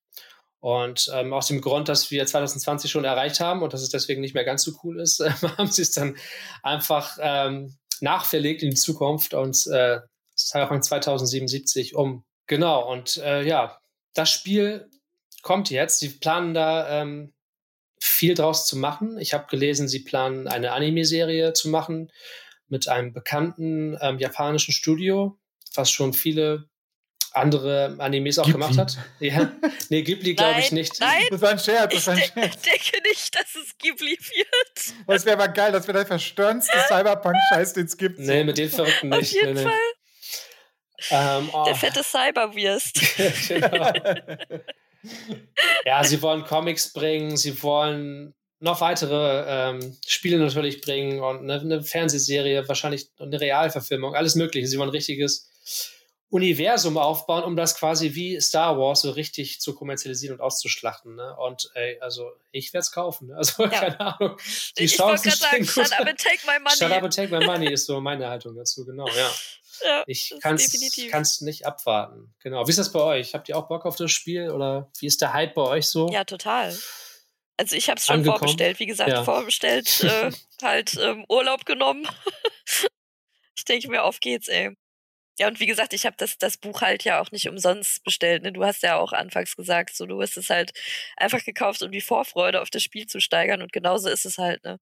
[0.62, 4.20] Und ähm, aus dem Grund, dass wir 2020 schon erreicht haben und dass es deswegen
[4.20, 6.18] nicht mehr ganz so cool ist, äh, haben sie es dann
[6.64, 10.00] einfach ähm, nachverlegt in die Zukunft und äh,
[10.38, 12.24] Cyberpunk 2077 um.
[12.48, 13.80] Genau, und äh, ja,
[14.14, 14.90] das Spiel
[15.42, 16.00] kommt jetzt.
[16.00, 17.34] Sie planen da ähm,
[18.02, 19.18] viel draus zu machen.
[19.18, 22.12] Ich habe gelesen, sie planen eine Anime-Serie zu machen
[22.68, 25.38] mit einem bekannten ähm, japanischen Studio,
[25.76, 26.69] was schon viele
[27.40, 28.62] andere Animes auch Ghibli.
[28.62, 28.98] gemacht hat.
[29.20, 29.52] Ja.
[29.90, 31.00] Nee, Ghibli glaube ich nicht.
[31.00, 31.94] Nein, das war ein Scherz.
[31.94, 32.56] Das war ein Scherz.
[32.56, 34.94] Ich denke nicht, dass es Ghibli wird.
[35.08, 38.20] Das wäre aber geil, das wäre der verstörendste Cyberpunk-Scheiß, den es gibt.
[38.20, 39.36] Nee, mit den Verrückten nicht.
[39.36, 39.74] Auf jeden nee, Fall.
[41.12, 41.64] Ähm, oh.
[41.66, 43.00] Der fette Cyberwurst.
[43.48, 43.94] genau.
[45.86, 51.62] ja, sie wollen Comics bringen, sie wollen noch weitere ähm, Spiele natürlich bringen und eine,
[51.62, 54.68] eine Fernsehserie, wahrscheinlich eine Realverfilmung, alles Mögliche.
[54.68, 55.50] Sie wollen ein richtiges
[56.30, 61.16] Universum aufbauen, um das quasi wie Star Wars so richtig zu kommerzialisieren und auszuschlachten.
[61.16, 61.36] Ne?
[61.38, 63.28] Und ey, also ich werde es kaufen.
[63.28, 63.36] Ne?
[63.38, 63.70] Also ja.
[63.70, 64.38] keine Ahnung.
[64.78, 66.76] Die ich wollte gerade sagen, shut up and take my money.
[66.78, 69.32] Shut up and take my money ist so meine Haltung dazu, genau, ja.
[69.84, 72.34] ja ich kann es nicht abwarten.
[72.40, 72.66] Genau.
[72.66, 73.34] Wie ist das bei euch?
[73.34, 76.10] Habt ihr auch Bock auf das Spiel oder wie ist der Hype bei euch so?
[76.10, 76.78] Ja, total.
[77.58, 78.40] Also ich habe es schon Angekommen.
[78.40, 79.24] vorbestellt, wie gesagt, ja.
[79.24, 82.08] vorbestellt, äh, halt ähm, Urlaub genommen
[83.68, 84.76] denke ich mir, auf geht's, ey.
[85.40, 88.44] Ja, und wie gesagt, ich habe das, das Buch halt ja auch nicht umsonst bestellt.
[88.44, 88.52] Ne?
[88.52, 90.74] Du hast ja auch anfangs gesagt, so du hast es halt
[91.16, 93.62] einfach gekauft, um die Vorfreude auf das Spiel zu steigern.
[93.62, 94.80] Und genauso ist es halt, ne?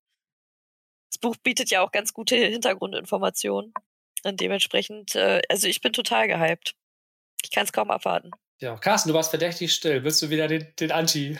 [1.10, 3.72] Das Buch bietet ja auch ganz gute Hintergrundinformationen.
[4.24, 6.74] Und dementsprechend, äh, also ich bin total gehypt.
[7.42, 8.32] Ich kann es kaum abwarten.
[8.60, 10.02] Ja, Carsten, du warst verdächtig still.
[10.02, 11.38] Willst du wieder den, den Anti?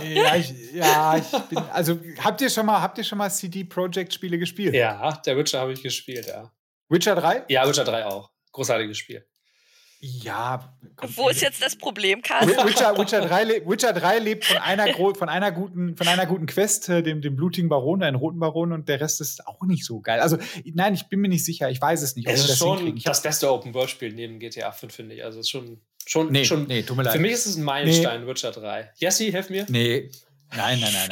[0.00, 1.58] ja, ich, ja, ich bin.
[1.70, 4.74] Also habt ihr schon mal, habt ihr schon mal CD Projekt Spiele gespielt?
[4.74, 6.50] Ja, der Witcher habe ich gespielt, ja.
[6.88, 7.44] Witcher 3?
[7.48, 8.30] Ja, Witcher 3 auch.
[8.52, 9.26] Großartiges Spiel.
[10.04, 10.76] Ja.
[11.00, 12.50] Wo ist jetzt das Problem, Carsten?
[12.50, 16.88] Witcher, Witcher, 3, Witcher 3 lebt von einer, von einer, guten, von einer guten Quest,
[16.88, 20.00] äh, dem, dem blutigen Baron, den roten Baron, und der Rest ist auch nicht so
[20.00, 20.18] geil.
[20.18, 21.70] Also, nein, ich bin mir nicht sicher.
[21.70, 22.26] Ich weiß es nicht.
[22.26, 25.24] Es ist das schon das beste Open-World-Spiel neben GTA 5, finde ich.
[25.24, 25.80] Also, es ist schon.
[26.04, 27.12] schon, nee, schon nee, tut mir leid.
[27.12, 28.26] Für mich ist es ein Meilenstein, nee.
[28.26, 28.90] Witcher 3.
[28.96, 29.66] Jesse, hilf mir.
[29.68, 30.10] Nee,
[30.54, 31.08] Nein, nein, nein,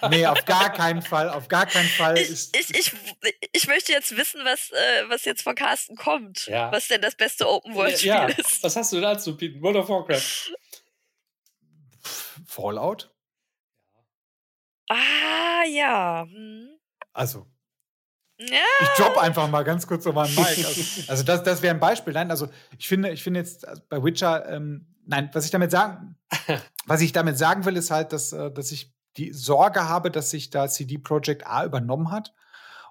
[0.00, 0.10] nein.
[0.10, 1.30] nee, auf gar keinen Fall.
[1.30, 2.18] Auf gar keinen Fall.
[2.18, 2.92] Ich, ich, ich,
[3.52, 6.46] ich möchte jetzt wissen, was, äh, was jetzt von Carsten kommt.
[6.46, 6.70] Ja.
[6.70, 8.62] Was denn das beste Open-World-Spiel ja, ist.
[8.62, 9.60] Was hast du dazu, Pete?
[9.62, 10.52] World of Warcraft.
[12.46, 13.10] Fallout?
[14.88, 16.26] Ah, ja.
[16.28, 16.68] Hm.
[17.12, 17.46] Also.
[18.38, 18.64] Ja.
[18.82, 20.46] Ich drop einfach mal ganz kurz so meinen Mic.
[20.46, 22.12] Also, also das, das wäre ein Beispiel.
[22.12, 22.48] Nein, also
[22.78, 26.16] ich finde, ich finde jetzt also bei Witcher, ähm, nein, was ich damit sagen,
[26.86, 30.30] was ich damit sagen will, ist halt, dass, äh, dass ich die Sorge habe, dass
[30.30, 32.32] sich da CD Projekt A übernommen hat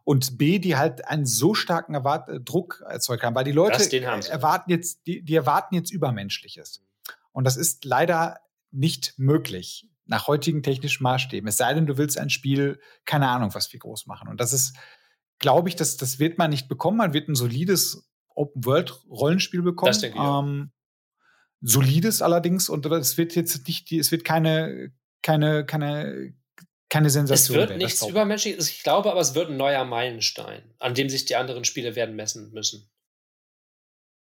[0.04, 3.82] und B, die halt einen so starken Erwart äh, Druck erzeugt haben, weil die Leute
[4.30, 6.84] erwarten jetzt, die, die erwarten jetzt Übermenschliches.
[7.32, 8.40] Und das ist leider
[8.72, 11.48] nicht möglich nach heutigen technischen Maßstäben.
[11.48, 14.28] Es sei denn, du willst ein Spiel, keine Ahnung, was wir groß machen.
[14.28, 14.76] Und das ist,
[15.38, 16.98] glaube ich, das, das wird man nicht bekommen.
[16.98, 19.92] Man wird ein solides Open-World-Rollenspiel bekommen.
[19.92, 20.24] Das denke ich.
[20.24, 20.72] Ähm,
[21.62, 24.92] solides allerdings und es wird jetzt nicht, es wird keine,
[25.22, 26.34] keine, keine,
[26.90, 27.56] keine Sensation.
[27.56, 31.10] Es wird werden, nichts Übermenschliches, ich glaube, aber es wird ein neuer Meilenstein, an dem
[31.10, 32.90] sich die anderen Spiele werden messen müssen.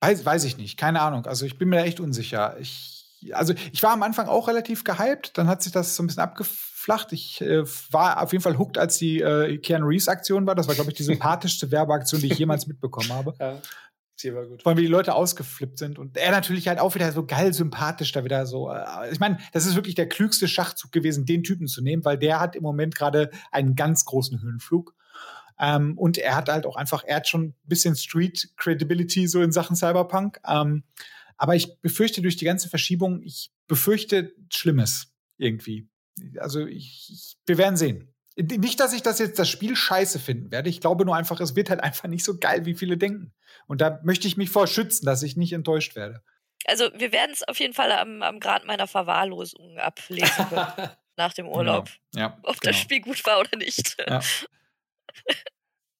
[0.00, 1.26] Weiß, weiß ich nicht, keine Ahnung.
[1.26, 2.56] Also ich bin mir da echt unsicher.
[2.58, 6.06] Ich, also ich war am Anfang auch relativ gehypt, dann hat sich das so ein
[6.06, 7.12] bisschen abgeflacht.
[7.12, 10.54] Ich äh, war auf jeden Fall hooked, als die äh, Keanu Reeves Aktion war.
[10.54, 13.34] Das war, glaube ich, die sympathischste Werbeaktion, die ich jemals mitbekommen habe.
[13.40, 13.60] Ja.
[14.16, 14.62] Sie war gut.
[14.62, 15.98] Vor allem, wie die Leute ausgeflippt sind.
[15.98, 18.70] Und er natürlich halt auch wieder so geil sympathisch da wieder so.
[18.70, 22.16] Äh, ich meine, das ist wirklich der klügste Schachzug gewesen, den Typen zu nehmen, weil
[22.16, 24.94] der hat im Moment gerade einen ganz großen Höhenflug.
[25.58, 29.42] Ähm, und er hat halt auch einfach, er hat schon ein bisschen Street Credibility so
[29.42, 30.40] in Sachen Cyberpunk.
[30.46, 30.84] Ähm,
[31.36, 35.88] aber ich befürchte durch die ganze Verschiebung, ich befürchte Schlimmes irgendwie.
[36.38, 38.15] Also ich, ich wir werden sehen.
[38.36, 40.68] Nicht, dass ich das jetzt das Spiel scheiße finden werde.
[40.68, 43.32] Ich glaube nur einfach, es wird halt einfach nicht so geil, wie viele denken.
[43.66, 46.22] Und da möchte ich mich vor schützen, dass ich nicht enttäuscht werde.
[46.66, 50.46] Also wir werden es auf jeden Fall am, am Grad meiner Verwahrlosung ablesen
[51.16, 51.88] nach dem Urlaub.
[52.12, 52.26] Genau.
[52.26, 52.72] Ja, ob genau.
[52.72, 53.96] das Spiel gut war oder nicht.
[54.06, 54.20] Ja.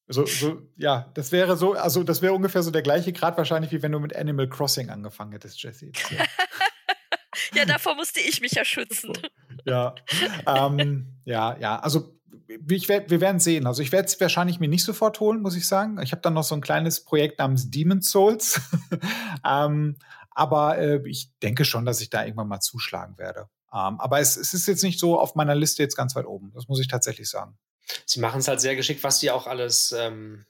[0.09, 3.71] So, so, ja, das wäre so, also das wäre ungefähr so der gleiche Grad wahrscheinlich,
[3.73, 5.91] wie wenn du mit Animal Crossing angefangen hättest, Jesse.
[6.09, 6.25] Ja.
[7.53, 9.13] ja, davor musste ich mich ja schützen.
[9.65, 9.95] Ja,
[10.45, 12.16] ähm, ja, ja, also
[12.69, 13.67] ich werd, wir werden sehen.
[13.67, 15.99] Also ich werde es wahrscheinlich mir nicht sofort holen, muss ich sagen.
[16.01, 18.61] Ich habe dann noch so ein kleines Projekt namens Demon's Souls.
[19.45, 19.97] ähm,
[20.31, 23.49] aber äh, ich denke schon, dass ich da irgendwann mal zuschlagen werde.
[23.73, 26.51] Ähm, aber es, es, ist jetzt nicht so auf meiner Liste jetzt ganz weit oben.
[26.53, 27.57] Das muss ich tatsächlich sagen.
[28.05, 30.45] Sie machen es halt sehr geschickt, was sie auch alles ähm,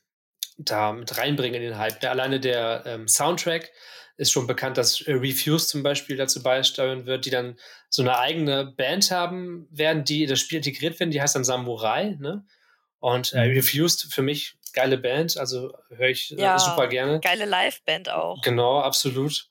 [0.57, 2.03] da mit reinbringen in den Hype.
[2.03, 3.71] Alleine der ähm, Soundtrack
[4.17, 7.57] ist schon bekannt, dass äh, Refuse zum Beispiel dazu beisteuern wird, die dann
[7.89, 12.17] so eine eigene Band haben werden, die das Spiel integriert werden, die heißt dann Samurai,
[12.19, 12.45] ne?
[12.99, 13.53] Und äh, mhm.
[13.53, 17.19] Refused für mich geile Band, also höre ich äh, ja, super gerne.
[17.19, 18.41] Geile Liveband auch.
[18.41, 19.49] Genau, absolut.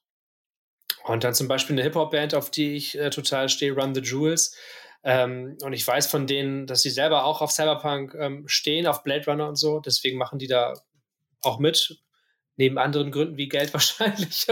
[1.04, 4.56] Und dann zum Beispiel eine Hip-Hop-Band, auf die ich äh, total stehe, Run the Jewels.
[5.04, 9.04] Ähm, und ich weiß von denen, dass sie selber auch auf Cyberpunk ähm, stehen, auf
[9.04, 9.78] Blade Runner und so.
[9.78, 10.74] Deswegen machen die da
[11.42, 12.02] auch mit
[12.57, 14.46] neben anderen Gründen wie Geld wahrscheinlich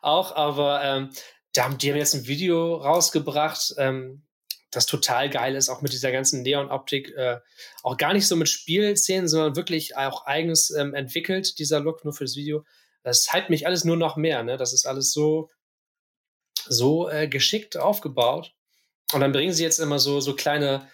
[0.00, 1.10] auch, aber ähm,
[1.52, 4.22] da haben, die haben jetzt ein Video rausgebracht, ähm,
[4.70, 7.40] das total geil ist, auch mit dieser ganzen Neon-Optik, äh,
[7.82, 12.14] auch gar nicht so mit Spielszenen, sondern wirklich auch eigens ähm, entwickelt, dieser Look nur
[12.14, 12.64] fürs Video.
[13.02, 14.56] Das hypt mich alles nur noch mehr, ne?
[14.56, 15.50] Das ist alles so,
[16.68, 18.52] so äh, geschickt aufgebaut.
[19.12, 20.88] Und dann bringen sie jetzt immer so, so kleine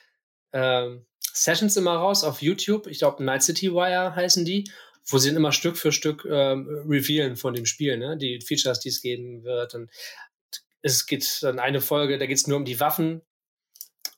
[0.53, 0.89] äh,
[1.21, 2.87] Sessions immer raus auf YouTube.
[2.87, 4.71] Ich glaube, Night City Wire heißen die
[5.09, 8.17] wo sie dann immer Stück für Stück ähm, revealen von dem Spiel, ne?
[8.17, 9.75] die Features, die es geben wird.
[9.75, 9.91] Und
[10.83, 13.23] es geht dann eine Folge, da geht es nur um die Waffen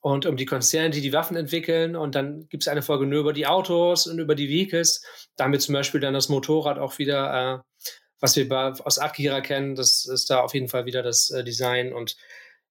[0.00, 1.96] und um die Konzerne, die die Waffen entwickeln.
[1.96, 5.02] Und dann gibt es eine Folge nur über die Autos und über die Vehicles.
[5.36, 7.88] Da haben wir zum Beispiel dann das Motorrad auch wieder, äh,
[8.20, 9.74] was wir bei, aus Akira kennen.
[9.74, 11.92] Das ist da auf jeden Fall wieder das äh, Design.
[11.92, 12.16] Und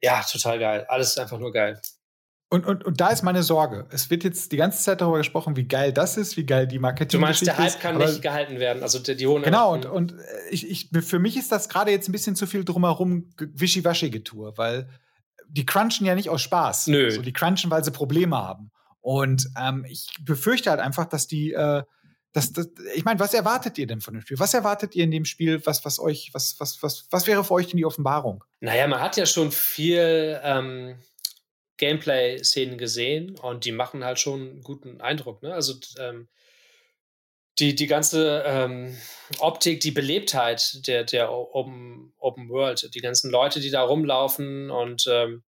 [0.02, 0.86] ja, total geil.
[0.90, 1.82] Alles einfach nur geil.
[2.50, 3.88] Und, und, und da ist meine Sorge.
[3.90, 6.80] Es wird jetzt die ganze Zeit darüber gesprochen, wie geil das ist, wie geil die
[6.80, 7.14] Marketing ist.
[7.14, 10.14] Du meinst, der Hype kann nicht gehalten werden, also die, die hohen Genau, und, und
[10.14, 10.16] äh,
[10.50, 14.88] ich, ich, für mich ist das gerade jetzt ein bisschen zu viel drumherum Wischiwaschi-Getue, weil
[15.50, 16.88] die crunchen ja nicht aus Spaß.
[16.88, 17.06] Nö.
[17.06, 18.72] Also die crunchen, weil sie Probleme haben.
[19.02, 21.84] Und ähm, ich befürchte halt einfach, dass die, äh,
[22.32, 24.40] dass, dass, ich meine, was erwartet ihr denn von dem Spiel?
[24.40, 25.66] Was erwartet ihr in dem Spiel?
[25.66, 28.44] Was, was euch, was, was, was, was wäre für euch denn die Offenbarung?
[28.60, 30.96] Naja, man hat ja schon viel ähm,
[31.78, 35.44] Gameplay-Szenen gesehen und die machen halt schon einen guten Eindruck.
[35.44, 35.54] Ne?
[35.54, 36.28] Also ähm,
[37.60, 38.98] die, die ganze ähm,
[39.40, 45.06] Optik, die Belebtheit der, der Open, Open World, die ganzen Leute, die da rumlaufen und
[45.10, 45.44] ähm,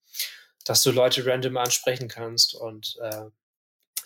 [0.65, 3.25] dass du Leute random ansprechen kannst und äh,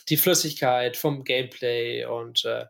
[0.09, 2.65] die Flüssigkeit vom Gameplay und äh,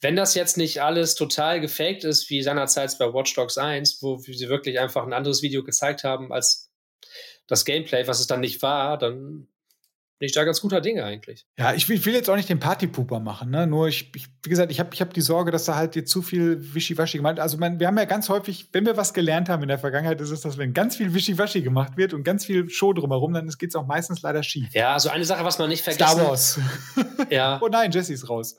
[0.00, 4.18] wenn das jetzt nicht alles total gefaked ist, wie seinerzeit bei Watch Dogs 1, wo
[4.18, 6.70] sie wirklich einfach ein anderes Video gezeigt haben als
[7.46, 9.48] das Gameplay, was es dann nicht war, dann
[10.18, 11.46] bin ich da ganz guter Dinge eigentlich.
[11.58, 13.66] Ja, ich will, ich will jetzt auch nicht den Partypooper machen, ne?
[13.66, 16.06] Nur ich, ich wie gesagt, ich habe ich hab die Sorge, dass da halt dir
[16.06, 19.50] zu viel Wischiwaschi gemacht Also man, wir haben ja ganz häufig, wenn wir was gelernt
[19.50, 22.46] haben in der Vergangenheit, ist es, dass wenn ganz viel Wischiwaschi gemacht wird und ganz
[22.46, 24.72] viel Show drumherum, dann geht es auch meistens leider schief.
[24.72, 26.60] Ja, also eine Sache, was man nicht vergessen Star Wars.
[27.30, 27.58] ja.
[27.62, 28.56] oh nein, Jesse ist raus.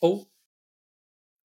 [0.00, 0.26] Oh,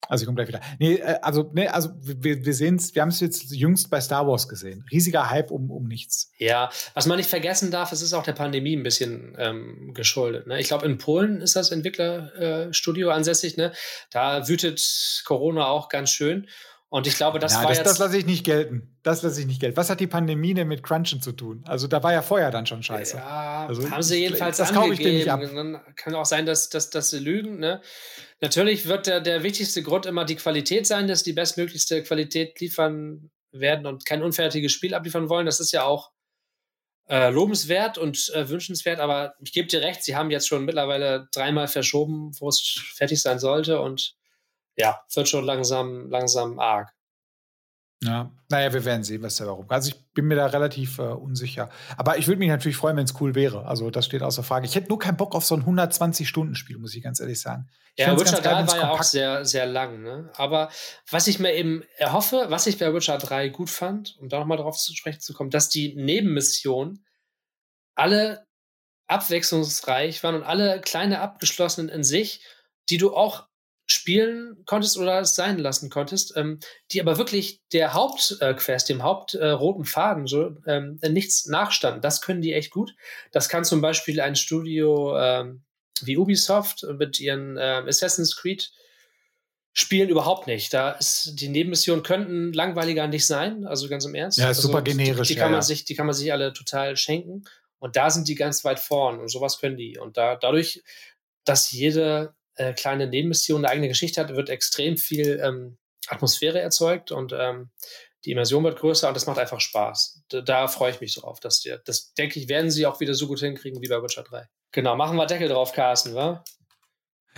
[0.09, 0.61] also ich komme gleich wieder.
[0.79, 4.01] Nee, äh, also, nee, also wir, wir sehen es, wir haben es jetzt jüngst bei
[4.01, 4.85] Star Wars gesehen.
[4.91, 6.31] Riesiger Hype um, um nichts.
[6.37, 10.47] Ja, was man nicht vergessen darf, es ist auch der Pandemie ein bisschen ähm, geschuldet.
[10.47, 10.59] Ne?
[10.59, 13.57] Ich glaube, in Polen ist das Entwicklerstudio äh, ansässig.
[13.57, 13.71] Ne?
[14.11, 16.47] Da wütet Corona auch ganz schön.
[16.93, 17.87] Und ich glaube, das ja, war das, jetzt.
[17.87, 18.95] Das lasse ich nicht gelten.
[19.01, 19.75] Das lasse ich nicht gelten.
[19.75, 21.63] Was hat die Pandemie denn mit Crunchen zu tun?
[21.65, 23.17] Also da war ja vorher dann schon scheiße.
[23.17, 25.25] Ja, also, haben sie jedenfalls das kaufe ich nicht.
[25.25, 27.57] Dann kann auch sein, dass, dass, dass sie lügen.
[27.57, 27.81] Ne?
[28.41, 33.31] Natürlich wird der, der wichtigste Grund immer die Qualität sein, dass die bestmöglichste Qualität liefern
[33.51, 35.47] werden und kein unfertiges Spiel abliefern wollen.
[35.47, 36.11] Das ist ja auch
[37.09, 41.27] äh, lobenswert und äh, wünschenswert, aber ich gebe dir recht, sie haben jetzt schon mittlerweile
[41.33, 44.13] dreimal verschoben, wo es fertig sein sollte und
[44.75, 46.93] ja, wird schon langsam, langsam arg.
[48.03, 49.69] Ja, naja, wir werden sehen, was da warum.
[49.69, 51.69] Also ich bin mir da relativ äh, unsicher.
[51.95, 53.65] Aber ich würde mich natürlich freuen, wenn es cool wäre.
[53.65, 54.65] Also das steht außer Frage.
[54.65, 57.69] Ich hätte nur keinen Bock auf so ein 120-Stunden-Spiel, muss ich ganz ehrlich sagen.
[57.95, 60.01] Ich ja, Witcher 3 war ja auch sehr, sehr lang.
[60.01, 60.29] Ne?
[60.35, 60.69] Aber
[61.09, 64.57] was ich mir eben erhoffe, was ich bei Witcher 3 gut fand, um da nochmal
[64.57, 67.05] drauf zu sprechen zu kommen, dass die Nebenmissionen
[67.95, 68.45] alle
[69.07, 72.45] abwechslungsreich waren und alle kleine abgeschlossenen in sich,
[72.89, 73.47] die du auch
[73.85, 76.59] spielen konntest oder es sein lassen konntest, ähm,
[76.91, 82.01] die aber wirklich der Hauptquest, äh, dem Hauptroten äh, Faden so ähm, nichts nachstanden.
[82.01, 82.95] Das können die echt gut.
[83.31, 85.63] Das kann zum Beispiel ein Studio ähm,
[86.01, 88.71] wie Ubisoft mit ihren äh, Assassin's Creed
[89.75, 90.71] Spielen überhaupt nicht.
[90.71, 94.37] Da ist die Nebenmissionen könnten langweiliger nicht sein, also ganz im Ernst.
[94.37, 95.27] Ja, ist also, super generisch.
[95.27, 95.63] Die, die ja, kann man ja.
[95.63, 97.43] sich, die kann man sich alle total schenken.
[97.79, 99.97] Und da sind die ganz weit vorn und sowas können die.
[99.97, 100.83] Und da, dadurch,
[101.43, 105.77] dass jede äh, kleine Nebenmission eine eigene Geschichte hat, wird extrem viel ähm,
[106.07, 107.71] Atmosphäre erzeugt und ähm,
[108.25, 110.23] die Immersion wird größer und das macht einfach Spaß.
[110.29, 111.39] Da, da freue ich mich drauf.
[111.39, 114.23] Dass die, das denke ich, werden sie auch wieder so gut hinkriegen wie bei Witcher
[114.23, 114.47] 3.
[114.71, 116.43] Genau, machen wir Deckel drauf, Carsten, wa?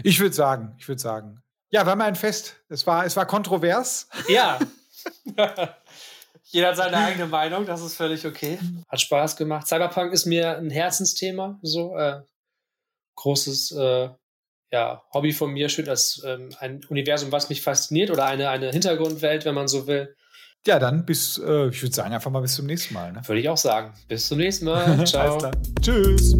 [0.04, 1.42] Ich würde sagen, ich würde sagen.
[1.70, 2.56] Ja, wir haben ein Fest.
[2.70, 4.08] Es war, es war kontrovers.
[4.28, 4.60] Ja.
[6.44, 8.60] Jeder hat seine eigene Meinung, das ist völlig okay.
[8.88, 9.68] Hat Spaß gemacht.
[9.68, 12.22] Cyberpunk ist mir ein Herzensthema, so äh,
[13.16, 14.10] großes äh,
[14.72, 18.72] ja, Hobby von mir, schön als ähm, ein Universum, was mich fasziniert oder eine, eine
[18.72, 20.16] Hintergrundwelt, wenn man so will.
[20.66, 23.12] Ja, dann bis, äh, ich würde sagen, einfach mal bis zum nächsten Mal.
[23.12, 23.22] Ne?
[23.26, 23.94] Würde ich auch sagen.
[24.08, 25.06] Bis zum nächsten Mal.
[25.06, 25.52] Ciao.
[25.82, 26.36] Tschüss.